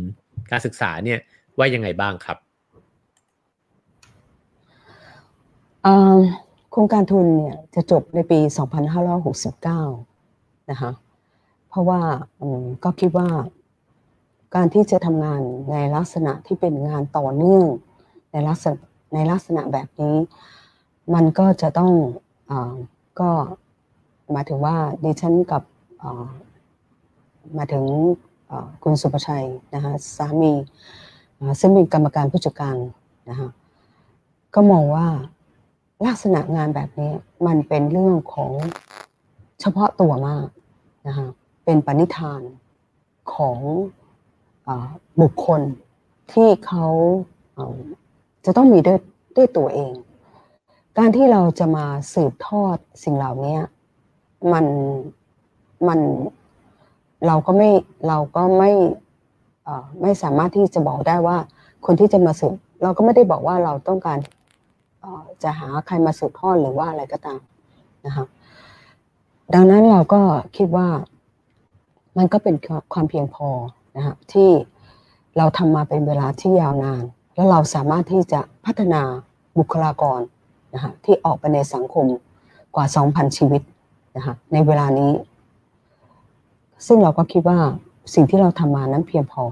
[0.50, 1.18] การศึกษาเนี่ย
[1.58, 2.38] ว่ายังไงบ้างครับ
[6.70, 8.38] โครงการทุนเนี่ยจะจบในปี
[9.74, 10.90] 2569 นะคะ
[11.68, 12.00] เพราะว่า
[12.84, 13.28] ก็คิดว่า
[14.54, 17.64] การที่จะทำงานในลักษณะที่เป็นงานต่อเนื่อง
[18.32, 18.78] ในลักษณะ
[19.14, 20.16] ในลักษณะแบบนี้
[21.14, 21.92] มันก็จะต้อง
[22.50, 22.52] อ
[23.20, 23.30] ก็
[24.32, 25.62] หมายถึงว่าดิฉันกับ
[27.58, 27.84] มาถึง
[28.82, 30.52] คุณสุภชัยนะคะสามี
[31.60, 32.76] ซึ่งเป็นกรรมการผู้จัดการ
[33.30, 33.48] นะคะ
[34.54, 35.06] ก็มองว่า
[36.06, 37.12] ลักษณะงานแบบนี้
[37.46, 38.52] มันเป็นเรื่องของ
[39.60, 40.46] เฉพาะตัวมาก
[41.08, 41.26] นะคะ
[41.64, 42.42] เป็นปณิธาน
[43.34, 43.58] ของ
[44.66, 44.68] อ
[45.20, 45.60] บุคคล
[46.32, 46.86] ที่เขา
[48.44, 48.98] จะต้องมีด้วย
[49.36, 49.92] ด้วยตัวเอง
[50.98, 53.58] การที่เราจะมาสืบทอดสิ่งเหล่านี้
[54.52, 54.66] มัน
[55.88, 56.00] มัน
[57.26, 57.70] เราก็ไม่
[58.08, 58.72] เราก็ไม่
[60.02, 61.36] ไม่สามารถที่จะบอกได้ว่า
[61.86, 64.18] คนที่จะมาสืบเราก็ไม่ได้บอกว่าเราต้องการ
[65.42, 67.40] จะหาใครมาสืบทอดหรือว่าอะไรก็ตาม
[68.06, 68.24] นะคะ
[69.54, 70.20] ดังนั้นเราก็
[70.56, 70.88] คิดว่า
[72.18, 72.54] มันก็เป็น
[72.92, 73.48] ความเพียงพอ
[73.96, 74.50] นะฮะที่
[75.36, 77.04] เราทำมาเป็นเวลาที่ยาวนาน
[77.38, 79.02] แล้วเราสามารถที่จะพัฒนา
[79.58, 80.20] บุคลากร
[80.74, 82.06] นะฮะที่ออกไปในสังคม
[82.74, 83.62] กว่า 2,000 ชีวิต
[84.16, 85.12] นะฮะในเวลานี้
[86.86, 87.58] ซึ่งเราก็คิดว่า
[88.14, 89.42] สิ่งที่เราทำมานั้นเพียงพอ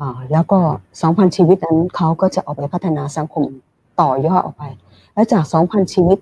[0.00, 0.02] อ
[0.32, 0.60] แล้วก็
[1.00, 3.44] 2,000 ชีวิตนั้นเขาก็จะออกไปพัฒนาสังคม
[4.00, 4.64] ต่อยอดออกไป
[5.14, 6.18] แล้วจาก 2,000 ชีวิต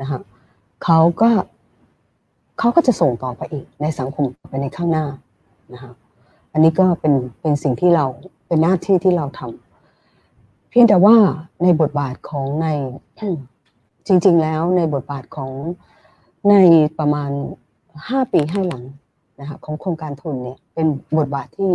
[0.00, 0.20] นะฮะ
[0.84, 1.30] เขาก็
[2.58, 5.06] เขาก็จะส่งต่อไปอีกในสังคมไปในข้างหน้า
[5.72, 5.92] นะคะ
[6.52, 8.06] อันนี้ก็เป็นเป็นสิ่งที่เรา
[8.46, 9.71] เป็นหน้าที่ที่เราทำ
[10.72, 11.16] เพียงแต่ว่า
[11.62, 12.66] ในบทบาทของใน
[14.06, 15.50] จริง ๆ แล้วในบทบาทของ
[16.50, 16.54] ใน
[16.98, 17.30] ประมาณ
[18.08, 18.84] ห้าปีให้หลัง
[19.40, 20.86] นะคะของโครงการทุนเนี่ยเป็น
[21.18, 21.72] บทบาทที่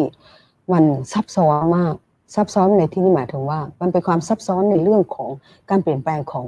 [0.74, 0.84] มัน
[1.14, 1.94] ซับซ้อนมาก
[2.36, 5.30] ซับซ้อนในที่นี้หมายถึงว่า มันเป็นความซับซ้อนในเรื่องของ
[5.70, 6.48] การเปลี่ยนแปลงของ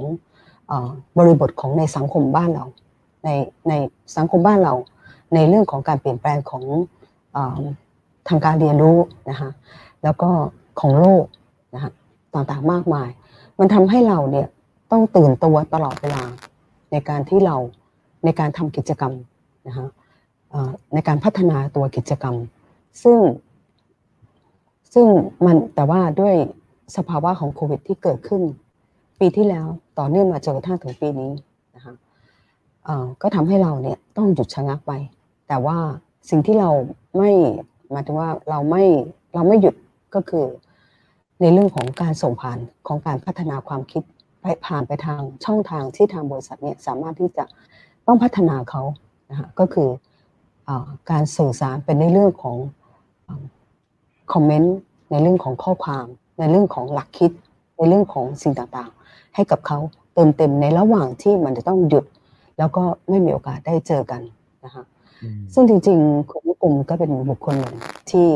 [1.18, 2.64] บริบทของในสังคมบ้านเรา
[3.24, 3.28] ใน
[3.68, 3.72] ใน
[4.16, 4.74] สังคมบ้านเรา
[5.34, 6.64] ในเรื่องของการเปลี่ยนแปลงของ
[7.36, 7.38] อ
[8.28, 8.98] ทางการเรียนรู้
[9.30, 9.50] นะคะ
[10.02, 10.30] แล้วก็
[10.80, 11.24] ของโลก
[11.74, 11.92] นะคะ
[12.34, 13.08] ต่างๆมากมาย
[13.58, 14.46] มันทำให้เราเนี่ย
[14.92, 16.22] ต้องตื่นตัวตลอดเวลา
[16.92, 17.56] ในการที่เรา
[18.24, 19.12] ในการทำกิจกรรม
[19.68, 19.86] นะคะ
[20.94, 22.36] ในการพัฒนาตัวกิจกรรม
[23.02, 23.18] ซึ่ง
[24.94, 25.06] ซึ่ง
[25.46, 26.34] มันแต่ว่าด้วย
[26.96, 28.42] สภาวะของโควิดที่เกิดขึ้น
[29.20, 29.66] ปีที่แล้ว
[29.98, 31.30] ต่อเนื่องมาจนกระทั่งถึงปีนี้
[31.76, 31.94] นะคะ
[33.22, 34.92] ก็ทำให้เราเนี่ยต้องหยุดชะงักไป
[35.48, 35.78] แต่ว่า
[36.30, 36.70] สิ่งที่เรา
[37.16, 37.30] ไม่
[37.90, 38.84] หมายถึงว่าเราไม่
[39.34, 39.74] เราไม่หยุด
[40.14, 40.46] ก็คือ
[41.40, 44.02] ในเรื่องของการส่งผ่านของการพัฒนาความคิด
[44.40, 47.44] ไปผ่านไปทางช่องทางที่ทางบริษัทเนี่ยสามารถที่จะ
[48.06, 48.82] ต้องพัฒนาเขา
[49.30, 49.88] นะคะก็คือ
[50.68, 50.70] อ
[51.10, 52.56] การสื่อสารเป็นในเรื่องของ
[54.32, 54.76] คอมเมนต์
[55.10, 56.06] ในเรื่องของข้อความ
[56.38, 57.30] ในเรื่องของหลักคิด
[57.76, 59.78] ในเรื่องของสิ่งต่างๆ ให้กับเขา
[60.14, 62.04] เติมเต็มในระหว่างที่มันจะต้องหยุด
[62.58, 64.22] แล้วก็ไม่มีโอกาสได้เจอกัน
[64.64, 64.84] นะคะ
[65.54, 67.76] ซึ่งจริงๆคุณกลุ่มก็เป็นบุคคลหนึ่ง
[68.10, 68.28] ที่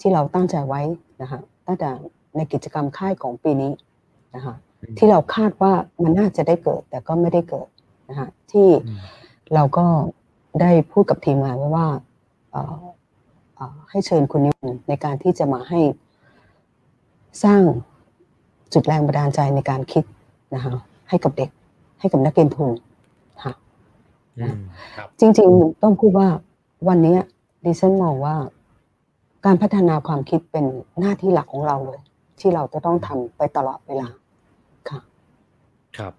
[0.00, 0.80] ที่เราตั้งใจไว้
[1.20, 1.90] นะคะตั้งแต่
[2.36, 3.72] ในกิจกรรมค่ายของปีนี้
[4.34, 4.54] นะคะ
[4.98, 7.68] ที่เราคาดว่ามันน่าจะได้เกิด แต่ก็ไม่ได้เกิด
[8.08, 8.68] นะคะที่
[9.54, 9.86] เราก็
[10.60, 11.86] ได้พูดกับทีมงานไว้ว่า
[13.90, 14.56] ให้เชิญคุณนิว
[14.88, 15.80] ในการที่จะมาให้
[17.44, 17.62] สร้าง
[18.72, 20.04] จุดแรงบันดาลใจในการคิด
[20.54, 20.72] นะคะ
[21.08, 21.50] ให้กับเด็ก
[22.00, 22.70] ให้กับนักเรียนทุน
[23.42, 23.52] ค่ะ
[25.20, 26.28] จริง ๆ ต้องพูดว่า
[26.88, 27.16] วันนี้
[27.64, 28.36] ดิฉันมองว่า
[29.48, 30.66] การพัฒนาความคิดเป็น
[31.00, 32.00] หน้าที่หลักของเราเลย
[32.40, 34.08] ที่เราจะต้องทำไปตลอดเวลา
[34.88, 35.00] ค่ะ
[35.98, 36.12] ครับ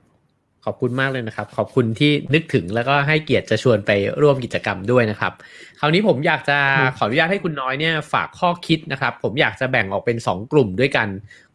[0.65, 5.33] ขอบคุณมากเลยนะครับ ขอบคุณที่นึกถึงแล้วก็ให้เกียรติจะชวนไปร่วมกิจกรรมด้วยนะครับ
[5.79, 6.57] คราวนี้ผมอยากจะ
[6.97, 11.07] ขออนุญาตให้คุณน้อยเนี่ยฝากข้อคิดนะครับ ผมอยากจะแบ่งออกเป็น 2 กลุ่มด้วยกัน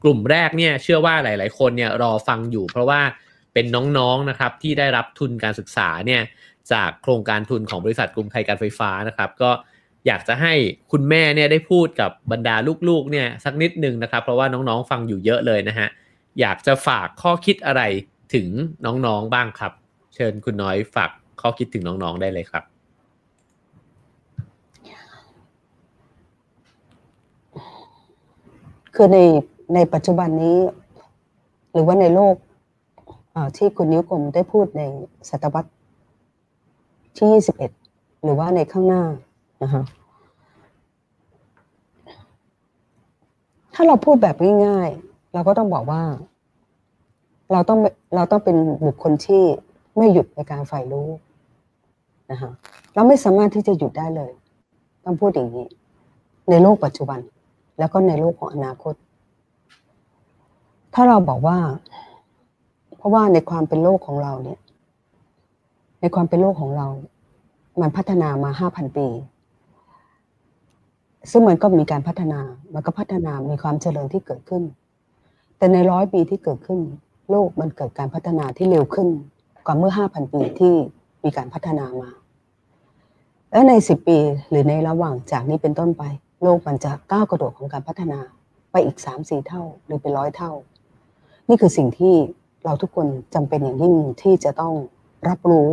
[0.03, 3.01] กลุ่มแรกเนี่ยเชื่อว่าหลาย ๆ คนเนี่ยรอฟังอยู่ เพราะว่า
[3.53, 3.66] เป็น
[3.99, 6.22] น้องๆนะครับที่ได้รับทุนการศึกษาเนี่ย
[6.72, 9.51] จากโครงการทุนของบริษัทกรุงไทยการไฟฟ้านะครับ ก็
[10.07, 10.53] อยากจะให้
[10.93, 12.57] คุณแม่เนี่ยได้พูดกับบรรดา
[12.89, 15.89] ลูกๆเนี่ยสักนิดนึงนะครับ เพราะว่าน้องๆฟังอยู่เยอะเลยนะฮะ
[16.41, 17.83] อยากจะฝากข้อคิดอะไร
[18.35, 18.47] ถึง
[18.85, 19.73] น้องๆบ้างครับ
[20.15, 22.65] เชิญคุณน้อยฝากข้อคิดถึงน้องๆได้เลยครับ
[28.95, 29.19] คือใน
[29.75, 30.59] ในปัจจุบันนี้
[31.73, 32.35] หรือว่าในโลก
[33.57, 34.83] ที่คุณนิ้วกลมได้พูดใน
[35.29, 35.71] ศตวรรษ
[37.17, 37.43] ที่
[37.83, 39.03] 21 หรือว่าในข้างหน้า
[39.63, 39.83] นะคะ
[43.75, 44.37] ถ้าเราพูดแบบ
[44.67, 46.03] ง่ายๆ เราก็ต้องบอกว่า
[47.53, 47.79] เราต้อง
[48.15, 49.43] เราต้องเป็นบุคคลที่
[49.97, 51.09] ไม่หยุดในการใฝ่รู้
[52.31, 52.51] นะคะ
[52.95, 54.33] เราไม่สามารถที่จะหยุดได้เลย
[55.05, 55.67] ต้องพูดอย่างนี้
[56.51, 57.21] ในโลกปัจจุบัน
[57.79, 58.95] แล้วก็ในโลกของอนาคต
[60.95, 61.59] ถ้าเราบอกว่า
[62.97, 64.61] เพราะว่าในความเป็นโลกของเราเนี่ย
[66.01, 66.87] ในความเป็นโลกของเรา
[67.81, 69.07] มันพัฒนามาห้าพันปี
[71.31, 72.41] ซึ่งมันก็มีการพัฒนา
[72.75, 74.62] มันก็พัฒนามีความเจริญที่เกิดขึ้น
[75.59, 76.81] แต่ในร้อยปีที่เกิดขึ้น
[77.31, 79.09] โลกมันเกิดการพัฒนาที่เร็วขึ้น
[79.66, 80.75] กว่าเมื่อห้าพันปีที่
[81.25, 82.11] มีการพัฒนามา
[83.53, 84.18] แล้วในสิบปี
[84.51, 86.03] หรือในระหว่างจากนี้เป็นต้นไป
[86.43, 88.18] โลกมันจะก้าวกระโดดของการพัฒนา
[88.70, 90.53] ไปอีกสามสี่เท่าหรือเป็นร้อยเท่า
[91.49, 92.14] นี่คือสิ่งที่
[92.64, 94.75] เราทุกคนจำเป็นอย่างยิ่งที่จะต้อง
[95.29, 95.68] รับรู้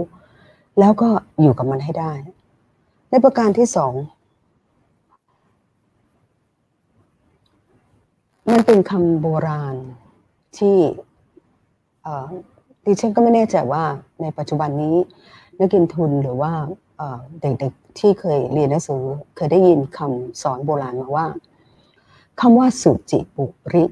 [0.80, 1.10] แล้วก็
[1.42, 2.14] อยู่กับมันให้ได้
[3.10, 3.94] ในประการที่สอง
[8.52, 9.76] มันเป็นคำโบราณ
[10.58, 10.78] ที่
[12.86, 13.84] ดิฉันก็ไม่แน่ใจว่า
[14.22, 14.96] ในปัจจุบันนี้
[15.58, 16.52] นักกินทุนหรือว่า
[17.42, 19.04] เด็กๆที่เคยเรียนหนังสือ
[19.36, 21.28] เคยได้ยินคำสอนโบราณมาว่า
[22.42, 23.84] คำว่าสุจิปุริ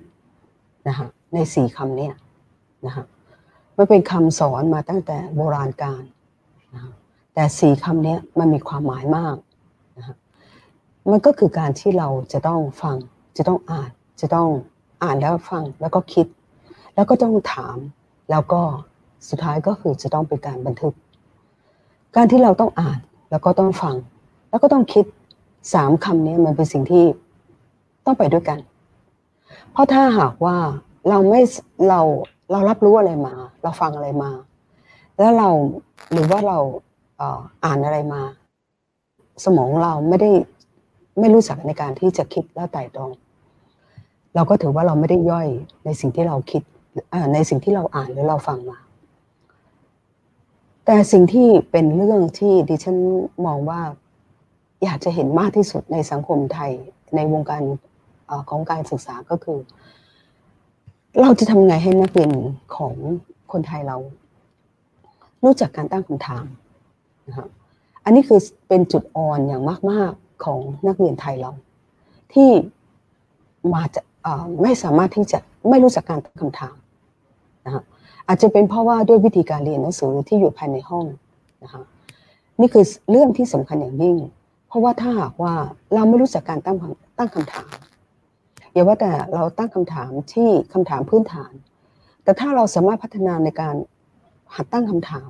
[0.88, 2.10] นะคะในสี่คำเนี้
[2.86, 3.04] นะคะ
[3.78, 6.04] มันเป็นคำสอนมาตั้งแต่โบราณกาล
[6.74, 6.82] นะ
[7.34, 9.36] แต่สี่คำนี้มันมีความหมายมาก
[9.98, 10.16] นะ
[11.12, 12.98] มันก็คือการที่เราจะต้องฟัง
[13.38, 14.48] จะต้องอ่าน จะต้อง
[15.04, 16.28] อ่านแล้วฟังแล้วก็คิด
[16.96, 17.78] แล้วก็ต้องถาม
[18.32, 18.62] แล้วก็
[19.30, 20.94] สุดท้ายก็คือจะต้องเป็นการบันทึก
[22.16, 23.96] การที่เราต้องอ่านแล้วก็ต้องฟัง
[24.50, 25.06] แล้วก็ต้องคิด
[25.74, 27.06] สามคำนี้มันเป็นสิ่งที่
[28.06, 28.60] ต้องไปด้วยกัน
[29.72, 30.58] เพราะถ้าหากว่า
[31.10, 31.42] เราไม่
[31.90, 32.02] เรา
[32.52, 33.34] เรารับรู้อะไรมา
[33.64, 34.32] เราฟังอะไรมา
[35.20, 35.50] แล้วเรา
[36.12, 36.58] หรือว่าเรา
[37.66, 38.22] อ่านอะไรมา
[39.46, 40.32] สมองเราไม่ได้
[41.20, 43.12] ไม่รู้จักในการที่จะคิดและไต่ตรอง
[44.36, 45.48] เราก็ถือว่าเราไม่ได้ย่อย
[45.86, 46.62] ในสิ่งที่เราคิด
[47.34, 48.80] ในสิ่งที่เราอ่านหรือเราฟังมา
[50.86, 52.98] แต่สิ่งที่เป็นเรื่องที่ดิฉัน
[53.46, 53.82] มองว่า
[54.84, 56.72] อยากจะเห็นมากที่สุดในสังคมไทย
[57.16, 57.64] ในวงการ
[58.30, 59.60] อของการศึกษาก็คือ
[61.22, 62.32] เราจะทำไงให้นักเรียน
[62.76, 62.94] ของ
[63.52, 63.98] คนไทยเรา
[65.44, 66.46] รู้จักการตั้งคำถาม
[67.28, 67.48] นะะ
[68.04, 71.52] อันนี้คือเป็นจุดอ่อนอย่างมาก ๆของนักเรียนไทยเรา
[72.34, 72.50] ที่
[73.74, 74.02] มาจะ
[74.62, 75.40] ไม่สามารถที่จะ
[75.70, 76.76] ไม่รู้จักการตั้งคำถาม
[77.66, 77.84] นะคะ
[78.28, 81.06] อาจจะเป็นเพราะว่าด้วยวิธีการเรียนหนังสือที่อยู่ภายในห้อง
[81.64, 81.82] นะคะ
[82.60, 84.16] นี่คือเรื่องที่สำคัญอย่างยิ่ง
[84.68, 85.54] เพราะว่าถ้าหากว่า
[85.94, 86.78] เราไม่รู้จักการตั้ง
[87.18, 87.72] ตั้งคำถาม
[88.74, 91.54] อย่าว่าแต่เราตั้งคำถามที่คำถามพื้นฐาน
[92.24, 93.76] แต่ถ้าเราสามารถพัฒนาในการ
[94.56, 95.30] หัดตั้งคำถาม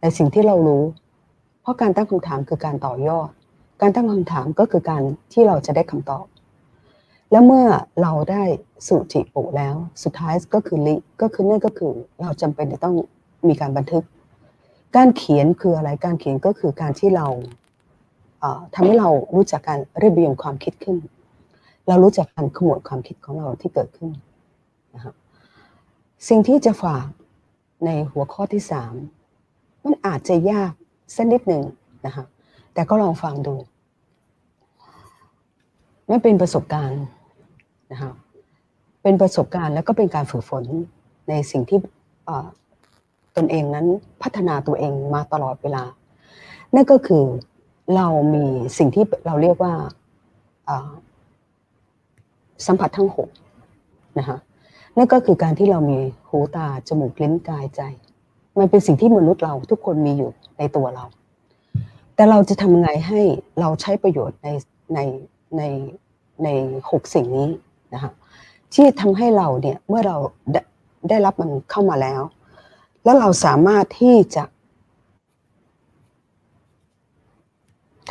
[0.00, 0.84] ในสิ่งที่เรารู้
[1.62, 3.30] เพราะการตั้งคำถามคือการต่อยอด
[3.80, 6.24] การตั้งคำถามก็คือการที่เราจะได้คำตอบ
[7.30, 7.66] แล้วเมื่อ
[8.02, 8.42] เราได้
[8.86, 12.96] สุจิปุแล้ว สุดท้ายก็คือลิก็คือนั่นก็คือเราจำเป็นจะต้อง
[13.48, 14.04] มีการบันทึก
[14.96, 17.26] การเขียนคืออะไรการเขียนก็คือการที่เรา
[18.74, 20.96] ทำให้เรารู้จักการเรียบเรียงความคิดขึ้น
[21.88, 24.10] เรารู้จักการขมวดความคิดของเราที่เกิดขึ้น
[24.94, 25.14] นะครับ
[26.28, 27.06] สิ่งที่จะฝาก
[27.84, 28.94] ในหัวข้อที่สาม
[29.84, 30.72] มันอาจจะยาก
[31.14, 31.62] สักนิดหนึ่ง
[32.06, 32.24] นะคะ
[32.74, 33.54] แต่ก็ลองฟังดู
[36.08, 37.02] ไม่เป็นประสบการณ์
[37.92, 38.12] นะคะ
[39.02, 40.64] เป็นประสบการณ์แล้วก็เป็นการฝึกฝน
[41.28, 41.78] ในสิ่งที่
[43.36, 43.86] ตนเองนั้น
[44.22, 45.84] พัฒนาตัวเองมาตลอดเวลา
[46.74, 47.24] นั่นก็คือ
[47.96, 48.44] เรามี
[48.78, 49.74] สิ่งที่เราเรียกว่า
[52.66, 53.28] สัมผัสทั้งหก
[54.18, 54.38] นะคะ
[54.96, 55.98] นั่นก็คือการที่เรามี
[56.28, 57.82] หูตา จมูกลิ้นกายใจ
[58.58, 61.04] มันเป็นสิ่งที่มนุษย์เราทุกคนมีอยู่ในตัวเรา
[62.14, 63.20] แต่เราจะทำไงให้
[63.60, 64.48] เราใช้ประโยชน์ใน
[64.94, 64.98] ใน
[65.56, 65.62] ใน
[66.44, 66.48] ใน
[66.90, 67.48] หกสิ่งนี้
[67.94, 68.12] นะคะ
[68.74, 70.16] ที่ทำให้เราเนี่ยเมื่อเรา
[70.52, 70.60] ได้
[71.08, 72.20] ได้รับมันเข้ามาแล้ว
[73.04, 74.44] แล้วเราสามารถที่จะ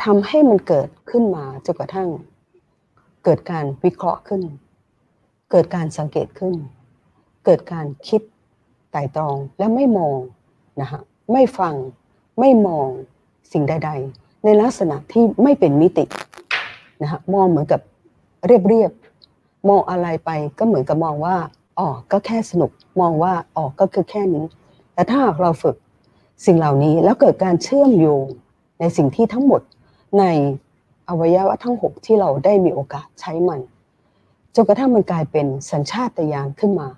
[0.02, 2.08] ทำให้มันเกิดขึ้นมาจนกระทั่ง
[3.24, 4.42] เกิดการวิเคราะห์ขึ้น
[5.50, 6.54] เกิดการสังเกตขึ้น
[7.44, 8.22] เกิดการคิด
[8.92, 10.18] ไต่ตรองและไม่มอง
[10.80, 11.00] นะคะ
[11.32, 11.74] ไม่ฟัง
[12.40, 12.88] ไม่มอง
[13.52, 16.04] สิ่งใด ๆ ในลักษณะที่ไม่เป็นมิติ
[17.02, 17.80] นะคะมองเหมือนกับ
[18.46, 18.92] เรียบ
[19.68, 21.36] มองอะไรไปก็เหมือนกับมองว่า
[21.78, 22.70] อ๋อก็แค่สนุก
[23.00, 24.44] มองว่าอ๋อก็คือแค่นี้
[24.94, 25.76] แต่ถ้าเราฝึก
[26.46, 28.26] สิ่งเหล่านี้แล้วเกิดการเชื่อมโยง
[28.80, 29.60] ในสิ่งที่ทั้งหมด
[30.18, 30.24] ใน
[31.08, 33.60] อวัยวะทั้งหกที่เราได้มีโอกาสใช้มัน
[34.54, 36.88] จนกระทั่งมันกลายเป็นสัญชาตญาณขึ้นมา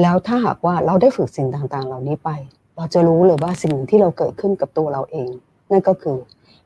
[0.00, 2.30] แล้วถ้าหากว่าเราได้ฝึกสิ่งต่างๆ เหล่านี้ไป
[2.76, 5.30] เราจะรู้เลยว่าสิ่งที่เราเกิดขึ้นกับตัวเราเอง
[5.70, 6.18] นั่นก็คือ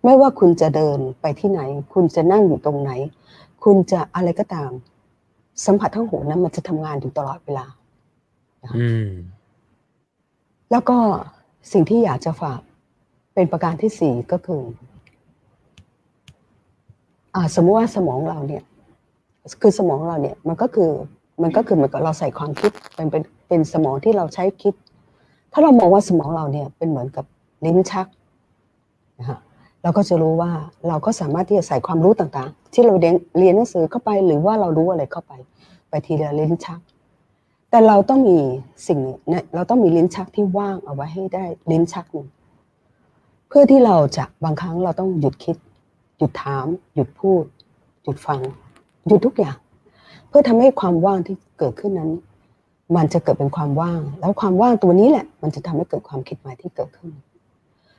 [0.05, 1.61] ไม่ว่าคุณจะเดินไปที่ไหน
[1.93, 2.91] คุณจะนั่งอยู่ตรงไหน
[3.71, 4.71] คุณจะอะไรก็ตาม
[5.65, 7.67] สัมผัสทั้งหกนั้นมันจะทำงานอยู่ตลอดเวลา
[10.71, 10.99] แล้วก็
[11.73, 12.61] สิ่งที่อยากจะฝาก
[13.35, 14.63] เป็นประการที่สี่ก็คือ
[17.55, 18.63] สมมติว่าสมองเราเนี่ย
[19.63, 20.91] คือสมองเราเนี่ย มันก็คือ
[21.43, 24.75] มันก็คือเหมือนกับเราใส่ความคิดเป็นเป็นเป็นสมองที่เราใช้คิด
[25.53, 27.25] ถ้าเรามองว่าสมองเราเนี่ยเป็นเหมือนกับ
[27.65, 28.07] ลิ้นชัก
[29.19, 29.41] นะฮะ
[29.87, 30.53] เราก็จะรู้ว่า
[30.89, 35.33] เราก็สามารถที่จะใส่ความรู้ต่างๆ ที่เราเรียนหนังสือเข้าไป หรือว่าเรารู้อะไรเข้าไป
[35.89, 36.81] ไปทีละลิ้นชัก
[37.71, 38.39] แต่เราต้องมี
[38.89, 38.99] สิ่ง
[39.31, 42.29] นี้เราต้องมีลิ้นชักที่ว่างเอาไว้ให้ได้ลิ้นชักหนึ่ง
[43.49, 45.57] เพื่อที่เราจะบางครั้งเราต้องหยุดคิด
[46.19, 47.45] หยุดถาม หยุดพูด
[48.05, 48.41] หยุดฟัง
[49.07, 49.57] หยุดทุกอย่าง
[50.29, 52.11] เพื่อทำให้ความว่างที่เกิดขึ้นนั้น
[52.97, 57.13] มันจะเกิดเป็นความว่าง แล้วความว่างตัวนี้แหละ มันจะทำให้เกิดความคิดใหม่ที่เกิดขึ้น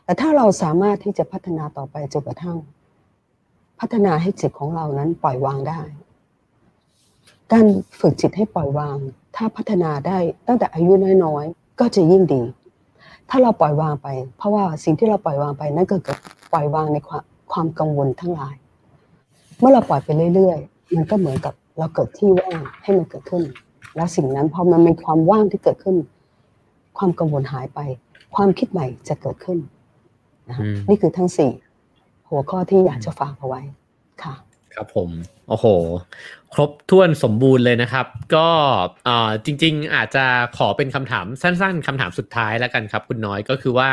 [0.08, 2.58] แต่ถ้าเราสามารถที่จะพัฒนาต่อไปจนกระทั่ง
[3.80, 5.82] พัฒนาให้จิตของเรานั้นปล่อยวางได้
[7.52, 7.66] การ
[8.00, 8.98] ฝึกจิตให้ปล่อยวาง
[9.36, 10.18] ถ้าพัฒนาได้
[10.48, 10.92] ตั้งแต่อายุ
[11.26, 12.42] น้อยๆ ก็จะยิ่งดี
[13.30, 14.08] ถ้าเราปล่อยวางไป
[14.38, 16.20] เพราะว่าสิ่งที่เราปล่อยวางไปนั่นก็เกิด
[16.54, 18.56] ปล่อยวางในความความกังวลทั้งหลาย
[19.60, 23.44] เมื่อเราปล่อยไปเรื่อยๆ มันก็เหมือนกับเราเกิดที่ว่างให้มันเกิดขึ้น
[23.96, 25.98] แล้วสิ่งนั้นพอมันมีความว่างที่เกิดขึ้น
[26.98, 27.80] ความกังวลหายไป
[28.36, 29.60] ความคิดใหม่จะเกิดขึ้น
[30.50, 30.58] นะ
[30.90, 31.52] นี่คือทั้งสี่
[32.30, 33.62] หัวข้อที่อยากจะฝากเอาไว้
[34.24, 34.34] ค่ะ
[34.76, 35.10] ครับผม
[35.50, 35.66] โอ้โห
[36.54, 38.06] ครบถ้วนสมบูรณ์เลยนะครับ
[38.36, 38.48] ก็
[39.46, 40.26] จริง ๆ อาจจะ
[40.58, 43.90] ขอเป็นคำถามสั้น ๆคำถามสุดท้ายแล้วกันครับ คุณน้อยก็คือว่า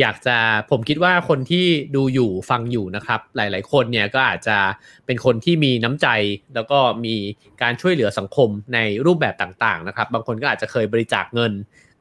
[0.00, 0.36] อยากจะ
[0.70, 1.66] ผมคิดว่าคนที่
[1.96, 4.58] ดูอยู่ฟังอยู่นะครับ หลาย ๆ คนเนี่ยก็อาจจะ
[5.06, 6.08] เป็นคนที่มีน้ำใจ
[6.54, 7.14] แล้วก็มี
[7.62, 11.52] การช่วยเหลือสังคมในรูปแบบต่าง ๆ นะครับ บางคนก็อาจจะเคยบริจาคเงิน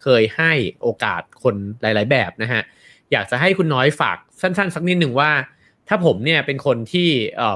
[0.03, 0.51] เคยให้
[0.81, 2.61] โอกาสคนหลาย ๆ แบบนะฮะ
[3.11, 5.31] อยากจะให้คุณน้อยฝากสั้น ๆ สักนิดหนึ่งว่า
[5.87, 7.09] ถ้าผมเนี่ยเป็นคนที่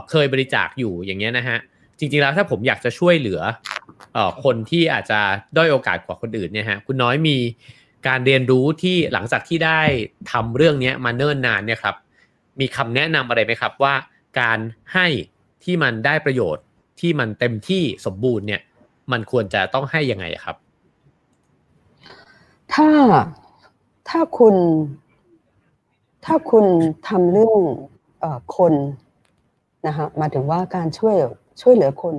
[0.10, 1.58] เคยบริจาคอยู่อย่างเงี้ยนะฮะ
[2.00, 3.42] จริงๆแล้วถ้าผมอยากจะช่วยเหลือ
[4.44, 5.20] คนที่อาจจะ
[5.58, 7.38] ด้อยโอกาสกว่าคนอื่นเนี่ยฮะคุณน้อยมี
[8.08, 9.82] การเรียนรู้ที่หลังจากที่ได้
[10.32, 11.96] ทำเรื่องนี้มาเนิ่นนานเนี่ยครับ
[12.60, 13.96] มีคำแนะนำอะไรไหมครับว่า
[14.40, 14.60] การ
[14.94, 15.08] ให้
[15.64, 16.64] ที่มันได้ประโยชน์
[17.00, 18.62] ที่มันเต็มที่สมบูรณ์เนี่ย
[19.12, 20.56] มันควรจะต้องให้ยังไงครับ
[22.74, 22.90] ถ้า
[24.10, 24.56] ถ้าคุณ
[26.32, 26.66] ถ้าคุณ
[27.10, 27.60] ทำเรื่อง
[28.24, 28.26] อ
[28.58, 28.74] คน
[29.88, 31.16] นะฮะมาถึงว่าการช่วย
[31.62, 32.16] ช่วยเหลือคน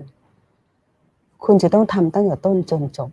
[1.45, 3.11] คุณจะต้องทำตั้งแต่ต้นจนจบ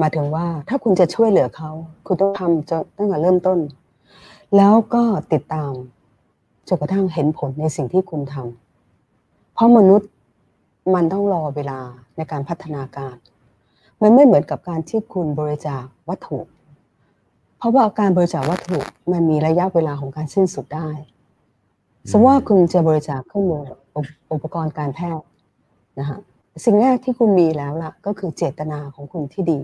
[0.00, 1.70] มาถึงว่าถ้าคุณจะช่วยเหลือเขา
[2.06, 3.58] คุณต้องทำจะตั้งแต่เริ่มต้น
[4.56, 5.02] แล้วก็
[5.32, 5.72] ติดตาม
[6.68, 10.10] จนกระทั่งเห็นผลในสิ่งที่คุณทำเพราะมนุษย์
[10.94, 11.80] มันต้องรอเวลา
[12.16, 13.14] ในการพัฒนาการ
[14.02, 16.38] มันไม่เหมือนกับการที่คุณบริจาควัตถุ
[17.58, 18.78] เพราะว่าการบริจาควัตถุ
[19.12, 20.88] มันมีระยะเวลาของการสิ้นสุดได้
[22.10, 23.64] สมมติว่าคุณจะบริจาคเครื่องมือ
[24.32, 25.26] อุปกรณ์การแพทย์
[25.98, 26.18] นะฮะ
[26.64, 29.60] สิ่งแรกที่คุณมีแล้วล่ะ ก็คือเจตนาของคุณที่ดี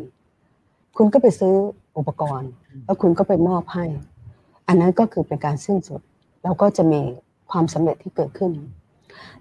[0.97, 1.55] คุณก็ไปซื้อ
[1.99, 2.51] อุปกรณ์
[2.85, 3.85] แล้วคุณก็ไปมอบให้
[4.69, 6.01] อันนั้นก็คือเป็นการสิ้นสุด
[6.43, 7.01] แล้วก็จะมี
[7.51, 8.53] ความสำเร็จที่เกิดขึ้น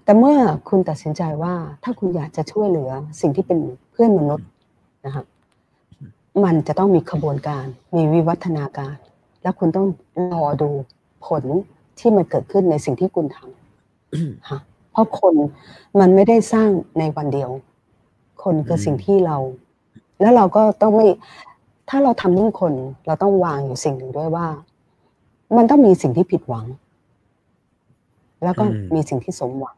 [0.04, 0.36] แต่เมื่อ
[0.68, 3.58] คุณตัดสินใจว่าถ้าคุณอยากจะช่วยเหลือสิ่งที่เป็น
[3.92, 4.48] เพื่อนมนุษย์
[5.04, 5.24] นะครับ
[6.44, 8.96] มันจะต้องมีขบวนการ มีวิวัฒนาการ
[9.42, 9.86] แล้วคุณต้อง
[10.34, 10.70] รอดู
[11.26, 11.44] ผล
[11.98, 14.60] ที่มันเกิดขึ้นในสิ่งที่คุณทำฮะ
[14.92, 15.34] เพราะคน
[16.00, 17.50] มันไม่ได้สร้างในวันเดียว
[18.42, 19.36] คนคือสิ่งที่เรา
[20.20, 21.06] แล้วเราก็ต้องไม่
[21.88, 22.72] ถ้าเราทำเรื่องคน
[23.06, 24.46] เราต้องวางอยู่สิ่งหนึ่งด้วยว่า
[25.56, 26.66] มันต้องมีสิ่งที่ผิดหวัง
[28.44, 28.64] แล้วก็
[28.94, 29.76] มีสิ่งที่สมหวัง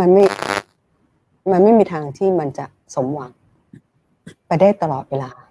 [0.00, 0.24] มันไม่
[1.52, 3.30] มันไม่มีทางที่มันจะสมหวัง
[4.46, 5.47] ไปได้ตลอดเวลาค่ะ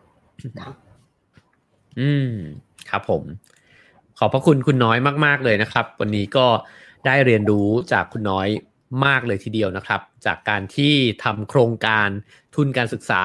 [2.00, 2.32] อืม
[2.90, 3.24] ครับผม
[4.20, 6.46] ขอบพระคุณคุณน้อยมาก ๆเลยนะครับ วันนี้ก็
[7.06, 8.48] ได้เรียนรู้จากคุณน้อย
[9.06, 10.94] มากเลยทีเดียวนะครับ จากการที่
[11.24, 12.10] ทำโครงการ
[12.56, 13.22] ทุนการศึกษา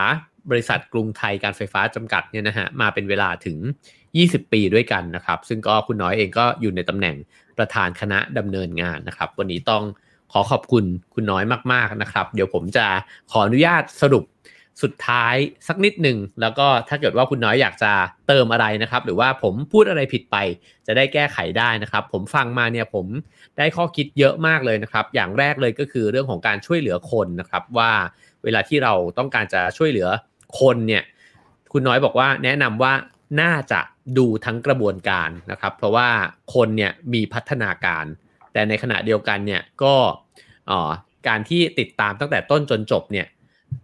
[0.51, 3.59] บริษัทกรุงไทยการไฟฟ้าจำกัดเนี่ยนะฮะมาเป็นเวลาถึง
[4.05, 7.17] 20 ปีด้วยกันนะครับ ซึ่งก็คุณน้อยเองก็อยู่ในตำแหน่ง
[7.59, 9.83] ประธานคณะดำเนินงานนะครับ วันนี้ต้อง
[10.33, 10.85] ขอขอบคุณ
[11.15, 12.87] คุณน้อยมาก ๆนะครับ เดี๋ยวผมจะ
[13.31, 14.25] ขออนุญาตสรุป
[14.83, 15.35] สุดท้าย
[15.69, 17.93] สักนิดหนึ่ง แล้วก็ถ้าเกิดว่าคุณน้อยอยากจะ
[18.29, 20.37] เติมอะไรนะครับ หรือว่าผมพูดอะไรผิดไป
[20.87, 23.07] จะได้แก้ไขได้นะครับ ผมฟังมาเนี่ยผม
[23.59, 27.93] ได้ข้อคิดเยอะมากเลยนะครับ อย่างแรกเลยก็คือเรื่องของการช่วยเหลือคนนะครับ ว่า
[28.45, 30.09] เวลาที่เราต้องการจะช่วยเหลือ
[30.61, 31.03] คนเนี่ย
[31.73, 32.95] คุณน้อยบอกว่าแนะนำว่า
[33.41, 33.81] น่าจะ
[34.19, 36.09] ดูทั้งกระบวนการนะครับ เพราะว่า
[36.55, 38.05] คนเนี่ยมีพัฒนาการ
[38.53, 39.95] แต่ในขณะเดียวกันเนี่ยก็
[41.29, 43.27] การที่ติดตามตั้งแต่ต้นจนจบเนี่ย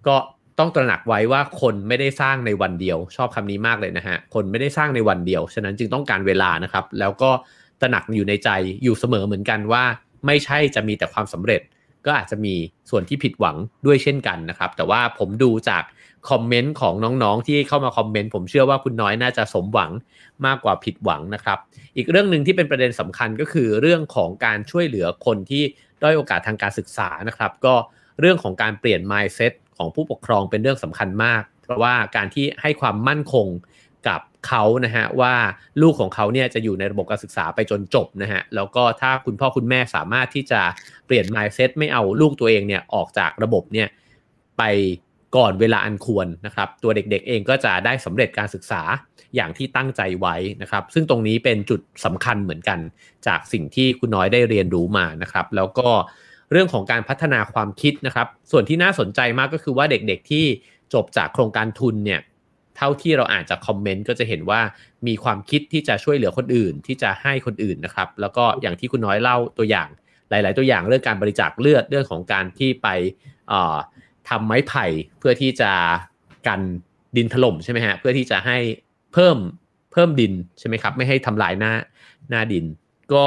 [0.06, 0.16] ก็
[0.58, 7.30] ต้องตระหนักไว้ว่าคนไม่ได้สร้างในวันเดียว ชอบคำนี้มากเลยนะฮะ คนไม่ได้สร้างในวันเดียว ฉะนั้นจึงต้องการเวลานะครับ แล้วก็
[7.80, 8.50] ตระหนักอยู่ในใจ
[8.82, 9.84] อยู่เสมอเหมือนกันว่า
[10.26, 11.60] ไม่ใช่จะมีแต่ความสำเร็จ
[12.06, 12.54] ก็อาจจะมี
[12.90, 13.56] ส่วนที่ผิดหวัง
[13.86, 15.82] ด้วยเช่นกันนะครับ แต่ว่าผมดูจาก
[16.30, 19.90] คอมเมนต์ของน้องๆ ที่เข้ามาคอมเมนต์ผมเชื่อว่าคุณน้อยน่าจะสมหวัง
[20.46, 21.58] มากกว่าผิดหวังนะครับ
[21.96, 25.62] อีกเรื่องหนึ่งที่เป็นประเด็นสำคัญก็คือเรื่องของการช่วยเหลือคนที่
[26.02, 27.74] ด้อยโอกาสทางการศึกษานะครับ ก็
[28.20, 33.46] เรื่องของการเปลี่ยน mindset ของผู้ปกครองเป็นเรื่องสำคัญมาก เพราะว่าการที่ให้ความมั่นคง
[34.08, 35.34] กับเขานะฮะว่า
[35.82, 40.60] ลูกของเขาเนี่ยจะอยู่ในระบบการศึกษาไปจนจบนะฮะแล้วก็ถ้าคุณพ่อคุณแม่สามารถที่จะ
[41.06, 43.88] เปลี่ยน mindset ไม่เอาลูกตัวเองเนี่ยออกจากระบบเนี่ย
[44.58, 44.62] ไป
[45.36, 48.82] ก่อนเวลาอันควรนะครับตัวเด็กๆเองก็จะได้สำเร็จการศึกษา
[49.34, 52.78] อย่างที่ตั้งใจไว้นะครับ ซึ่งตรงนี้เป็นจุดสำคัญเหมือนกัน
[53.26, 55.88] จากสิ่งที่คุณน้อยได้เรียนรู้มานะครับ แล้วก็
[56.52, 60.44] เรื่องของการพัฒนาความคิดนะครับ ส่วนที่น่าสนใจมากก็คือว่าเด็กๆที่
[60.94, 62.20] จบจากโครงการทุนเนี่ย
[62.76, 64.60] เท่าที่เราอ่านจากคอมเมนต์ก็จะเห็นว่า
[65.06, 69.88] มีความคิดที่จะช่วยเหลือคนอื่น ที่จะให้คนอื่นนะครับ แล้วก็อย่างที่คุณน้อยเล่าตัวอย่าง
[70.30, 72.88] หลาย ๆ ตัวอย่างเรื่องการบริจาคเลือดเรื่องของการที่ไป
[74.28, 74.86] ทำไม้ไผ่
[75.18, 75.70] เพื่อที่จะ
[76.46, 76.60] กัน
[77.16, 78.58] ดินถล่มใช่ไหมฮะเพื่อที่จะให้
[79.12, 79.36] เพิ่ม
[79.92, 81.72] เพิ่มดินใช่ไหมครับ ไม่ให้ทำลายหน้า
[82.30, 82.64] หน้าดิน
[83.14, 83.26] ก็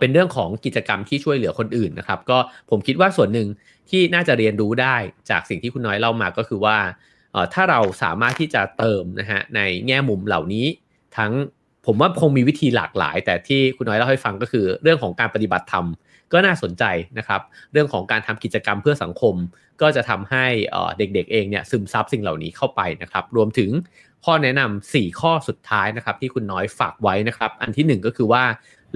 [0.00, 2.38] เป็นเรื่องของกิจกรรมที่ช่วยเหลือคนอื่นนะครับ ก็
[2.70, 3.48] ผมคิดว่าส่วนหนึ่ง
[3.90, 4.96] ที่น่าจะเรียนรู้ได้
[5.30, 6.76] จากสิ่งที่คุณน้อยเล่ามาก็คือว่า
[7.54, 10.66] ถ้าเราสามารถที่จะเติมนะฮะในแง่มุมเหล่านี้
[11.16, 11.32] ทั้ง
[11.86, 15.86] ผมว่าคงมีวิธีหลากหลาย แต่ที่คุณน้อยเล่าให้ฟังก็คือ เรื่องของการปฏิบัติธรรม
[16.32, 16.84] ก็น่าสนใจ
[17.18, 17.40] นะครับ
[17.72, 19.34] เรื่องของการทำกิจกรรมเพื่อสังคม
[19.80, 20.46] ก็จะทำให้
[20.98, 23.70] เด็กๆเองเนี่ยซึมซับสิ่งเหล่านี้เข้าไปนะครับ รวมถึง
[24.24, 28.42] ข้อแนะนำ4ข้อสุดท้ายนะครับ ที่คุณน้อยฝากไว้นะครับ อันที่ 1 ก็คือว่า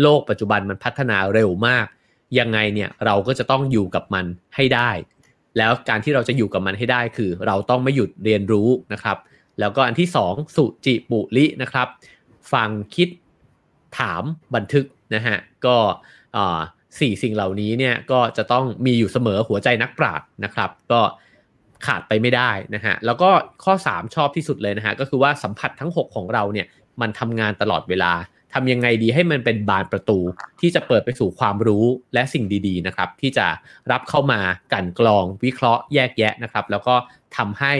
[0.01, 1.87] โลกปัจจุบันมันพัฒนาเร็วมาก
[2.39, 4.91] ยังไงเนี่ยเราก็จะต้องอยู่กับมันให้ได้
[5.59, 9.17] แล้วการที่เราจะอยู่กับมันให้ได้คือ เราต้องไม่หยุดเรียนรู้นะครับ
[9.61, 11.89] แล้วก็อันที่ 2 สุจิปุรินะครับ
[12.53, 13.09] ฟังคิด
[13.99, 14.23] ถาม
[14.55, 15.37] บันทึกนะฮะ
[15.67, 15.77] ก็
[17.01, 21.01] สี่สิ่งเหล่านี้เนี่ยก็จะต้องมีอยู่เสมอหัวใจนักปราชญ์นะครับ ก็
[21.87, 23.31] ขาดไปไม่ได้นะฮะแล้วก็
[23.65, 26.67] ข้อ 3 ชอบที่สุดเลยนะฮะก็คือว่าสัมผัสทั้ง 6 ของเราเนี่ย
[27.01, 28.13] มันทำงานตลอดเวลา
[28.55, 30.19] ทำยังไงดีให้มันเป็นบานประตู
[30.61, 31.85] ที่จะเปิดไปสู่ความรู้
[32.15, 33.47] และสิ่งดีๆนะครับ ที่จะ
[33.91, 34.41] รับเข้ามา
[34.73, 36.95] กันกรองวิเคราะห์แยกแยะนะครับ แล้วก็
[37.37, 37.73] ทำให้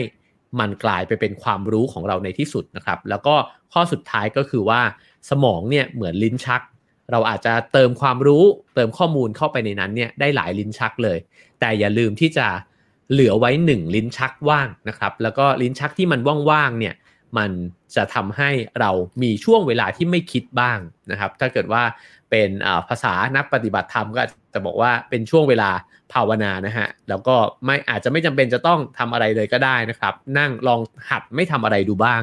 [0.59, 3.35] มันกลายไปเป็นความรู้ของเราในที่สุดนะครับ แล้วก็
[3.73, 4.81] ข้อสุดท้ายก็คือว่า
[5.29, 6.61] สมองเนี่ยเหมือนลิ้นชัก
[7.11, 8.43] เราอาจจะเติมความรู้
[8.75, 11.17] เติมข้อมูลเข้าไปในนั้นเนี่ยได้หลายลิ้นชักเลย
[11.59, 12.47] แต่อย่าลืมที่จะ
[13.11, 16.19] เหลือไว้หนึ่งลิ้นชักว่างนะครับ แล้วก็ลิ้นชักที่มัน
[16.51, 16.93] ว่างๆเนี่ย
[17.37, 17.51] มัน
[17.95, 18.49] จะทำให้
[18.79, 18.91] เรา
[19.23, 20.79] มีช่วงเวลาที่ไม่คิดบ้าง
[21.11, 21.83] นะครับ ถ้าเกิดว่า
[22.31, 22.49] เป็น
[22.89, 24.21] ภาษานักปฏิบัติธรรมก็
[24.53, 25.69] จะบอกว่าเป็นช่วงเวลา
[26.13, 27.35] ภาวนานะฮะ แล้วก็
[27.65, 30.79] ไม่อาจจะไม่จำเป็นจะต้องทำอะไรเลยก็ได้นะครับ นั่งลอง
[31.09, 32.21] หัดไม่ทำอะไรดูบ้าง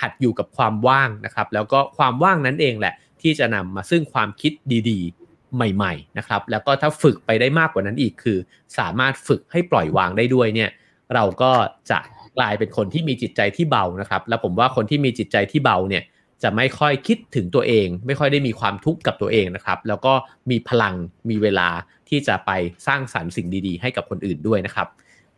[0.00, 4.52] หัดอยู่กับความว่างนะครับ แล้วก็ความว่างนั้นเองแหละ ที่จะนำมาซึ่งความคิด
[4.90, 8.38] ดีๆ ใหม่ๆนะครับ แล้วก็ถ้าฝึกไปได้มากกว่านั้นอีกคือ
[8.78, 10.70] สามารถฝึกให้ปล่อยวางได้ด้วยเนี่ย
[11.14, 11.52] เราก็
[11.90, 11.98] จะ
[12.38, 16.02] กลายเป็นคนที่มีจิตใจที่เบานะครับ แล้วผมว่าคนที่มีจิตใจที่เบาเนี่ย
[16.42, 20.12] จะไม่ค่อยคิดถึงตัวเอง ไม่ค่อยได้มีความทุกข์กับตัวเองนะครับ แล้วก็
[20.50, 20.94] มีพลัง
[21.30, 21.68] มีเวลา
[22.08, 22.50] ที่จะไป
[22.86, 24.88] สร้างสรรค์สิ่งดีๆ ให้กับคนอื่นด้วยนะครับ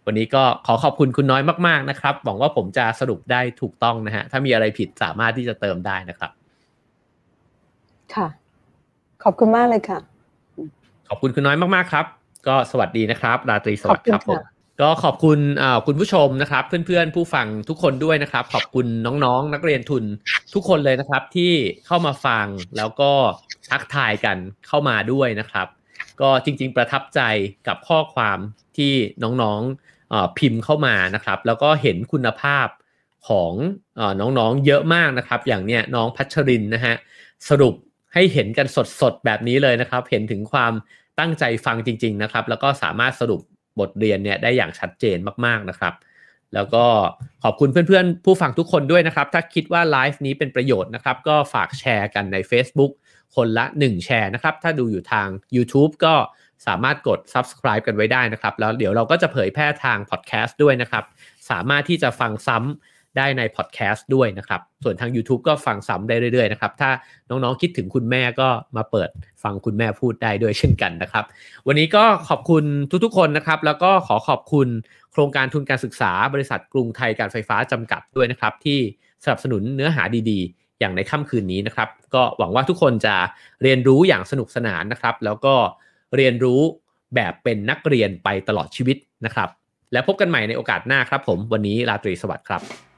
[0.07, 6.31] วันนี้ก็ขอขอบคุณคุณน้อยมากๆนะครับ หวังว่าผมจะสรุปได้ถูกต้องนะฮะถ้ามีอะไรผิดสามารถที่จะเติมได้นะครับ
[8.15, 8.27] ค่ะ
[9.25, 9.99] ขอบคุณมากเลยค่ะ
[11.09, 12.07] ขอบคุณคุณน้อยมากๆครับ
[12.49, 15.39] ก็สวัสดีนะครับ ราตรีสวัสดิ์ครับขอบผคุณมค่ะ ก็ขอบคุณ
[15.87, 18.87] คุณผู้ชมนะครับ เพื่อนๆ ผู้ฟังทุกคนด้วยนะครับ ขอบคุณ
[19.25, 20.05] น้องๆ นักเรียนทุน
[20.55, 21.53] ทุกคนเลยนะครับ ที่
[21.87, 22.47] เข้ามาฟัง
[22.77, 23.11] แล้วก็
[23.71, 24.37] ทักทายกัน
[24.67, 25.67] เข้ามาด้วยนะครับ
[26.21, 27.21] ก็จริงๆประทับใจ
[27.67, 28.39] กับข้อความ
[28.77, 28.93] ที่
[29.23, 32.67] น้องๆพิมพ์เข้ามานะครับ แล้วก็เห็นคุณภาพ
[33.29, 33.53] ของ
[33.99, 36.95] อน้องๆเยอะมากนะครับ อย่างเนี้ยน้องพัชรินนะฮะ
[37.49, 37.75] สรุป
[38.15, 38.67] ให้เห็นกัน
[39.01, 40.73] สดๆแบบนี้เลยนะครับ เห็นถึงความ
[41.19, 43.41] ตั้งใจฟังจริง ๆนะครับ แล้วก็สามารถสรุป
[43.81, 45.95] บทเรียนเนี่ยได้อย่างชัดเจนมากๆนะครับ
[46.55, 46.85] แล้วก็
[47.45, 52.93] ขอบคุณเพื่อนๆ ผู้ฟังทุกคนด้วยนะครับ ถ้าคิดว่าไลฟ์นี้เป็นประโยชน์นะครับ ก็ฝากแชร์กันใน Facebook
[53.35, 56.15] คนละ 1 แชร์นะครับ ถ้าดูอยู่ทาง YouTube ก็
[56.67, 61.05] สามารถกด subscribe กันไว้ได้นะครับ แล้วเดี๋ยวเราก็จะเผยแพร่ทางพอดแคสต์ด้วยนะครับ
[61.51, 66.91] สามารถที่จะฟังซ้ำ ได้ใน podcast ด้วยนะครับ ส่วนทาง YouTube ก็ฟังซ้ำได้เรื่อยๆนะครับ ถ้า
[67.29, 69.11] น้องๆคิดถึงคุณแม่ก็มาเปิด
[69.43, 71.25] ฟังคุณแม่พูดได้ด้วยเช่นกันนะครับ
[71.67, 72.65] วันนี้ก็ขอบคุณ
[73.05, 74.69] ทุกๆคนนะครับ แล้วก็ขอขอบคุณ
[75.13, 78.79] โครงการทุนการศึกษาบริษัทกรุงไทยการไฟฟ้าจำกัดด้วยนะครับ ที่
[79.25, 83.15] สนับสนุนเนื้อหาดีๆ อย่างในค่ำคืนนี้นะครับ ก็หวังว่าทุกคนจะ
[83.63, 85.55] เรียนรู้อย่างสนุกสนานนะครับ แล้วก็
[86.17, 86.61] เรียนรู้
[87.15, 89.49] แบบเป็นนักเรียนไปตลอดชีวิตนะครับ
[89.93, 92.94] แล้วพบกันใหม่ในโอกาสหน้าครับผม วันนี้ราตรีสวัสดิ์ครับ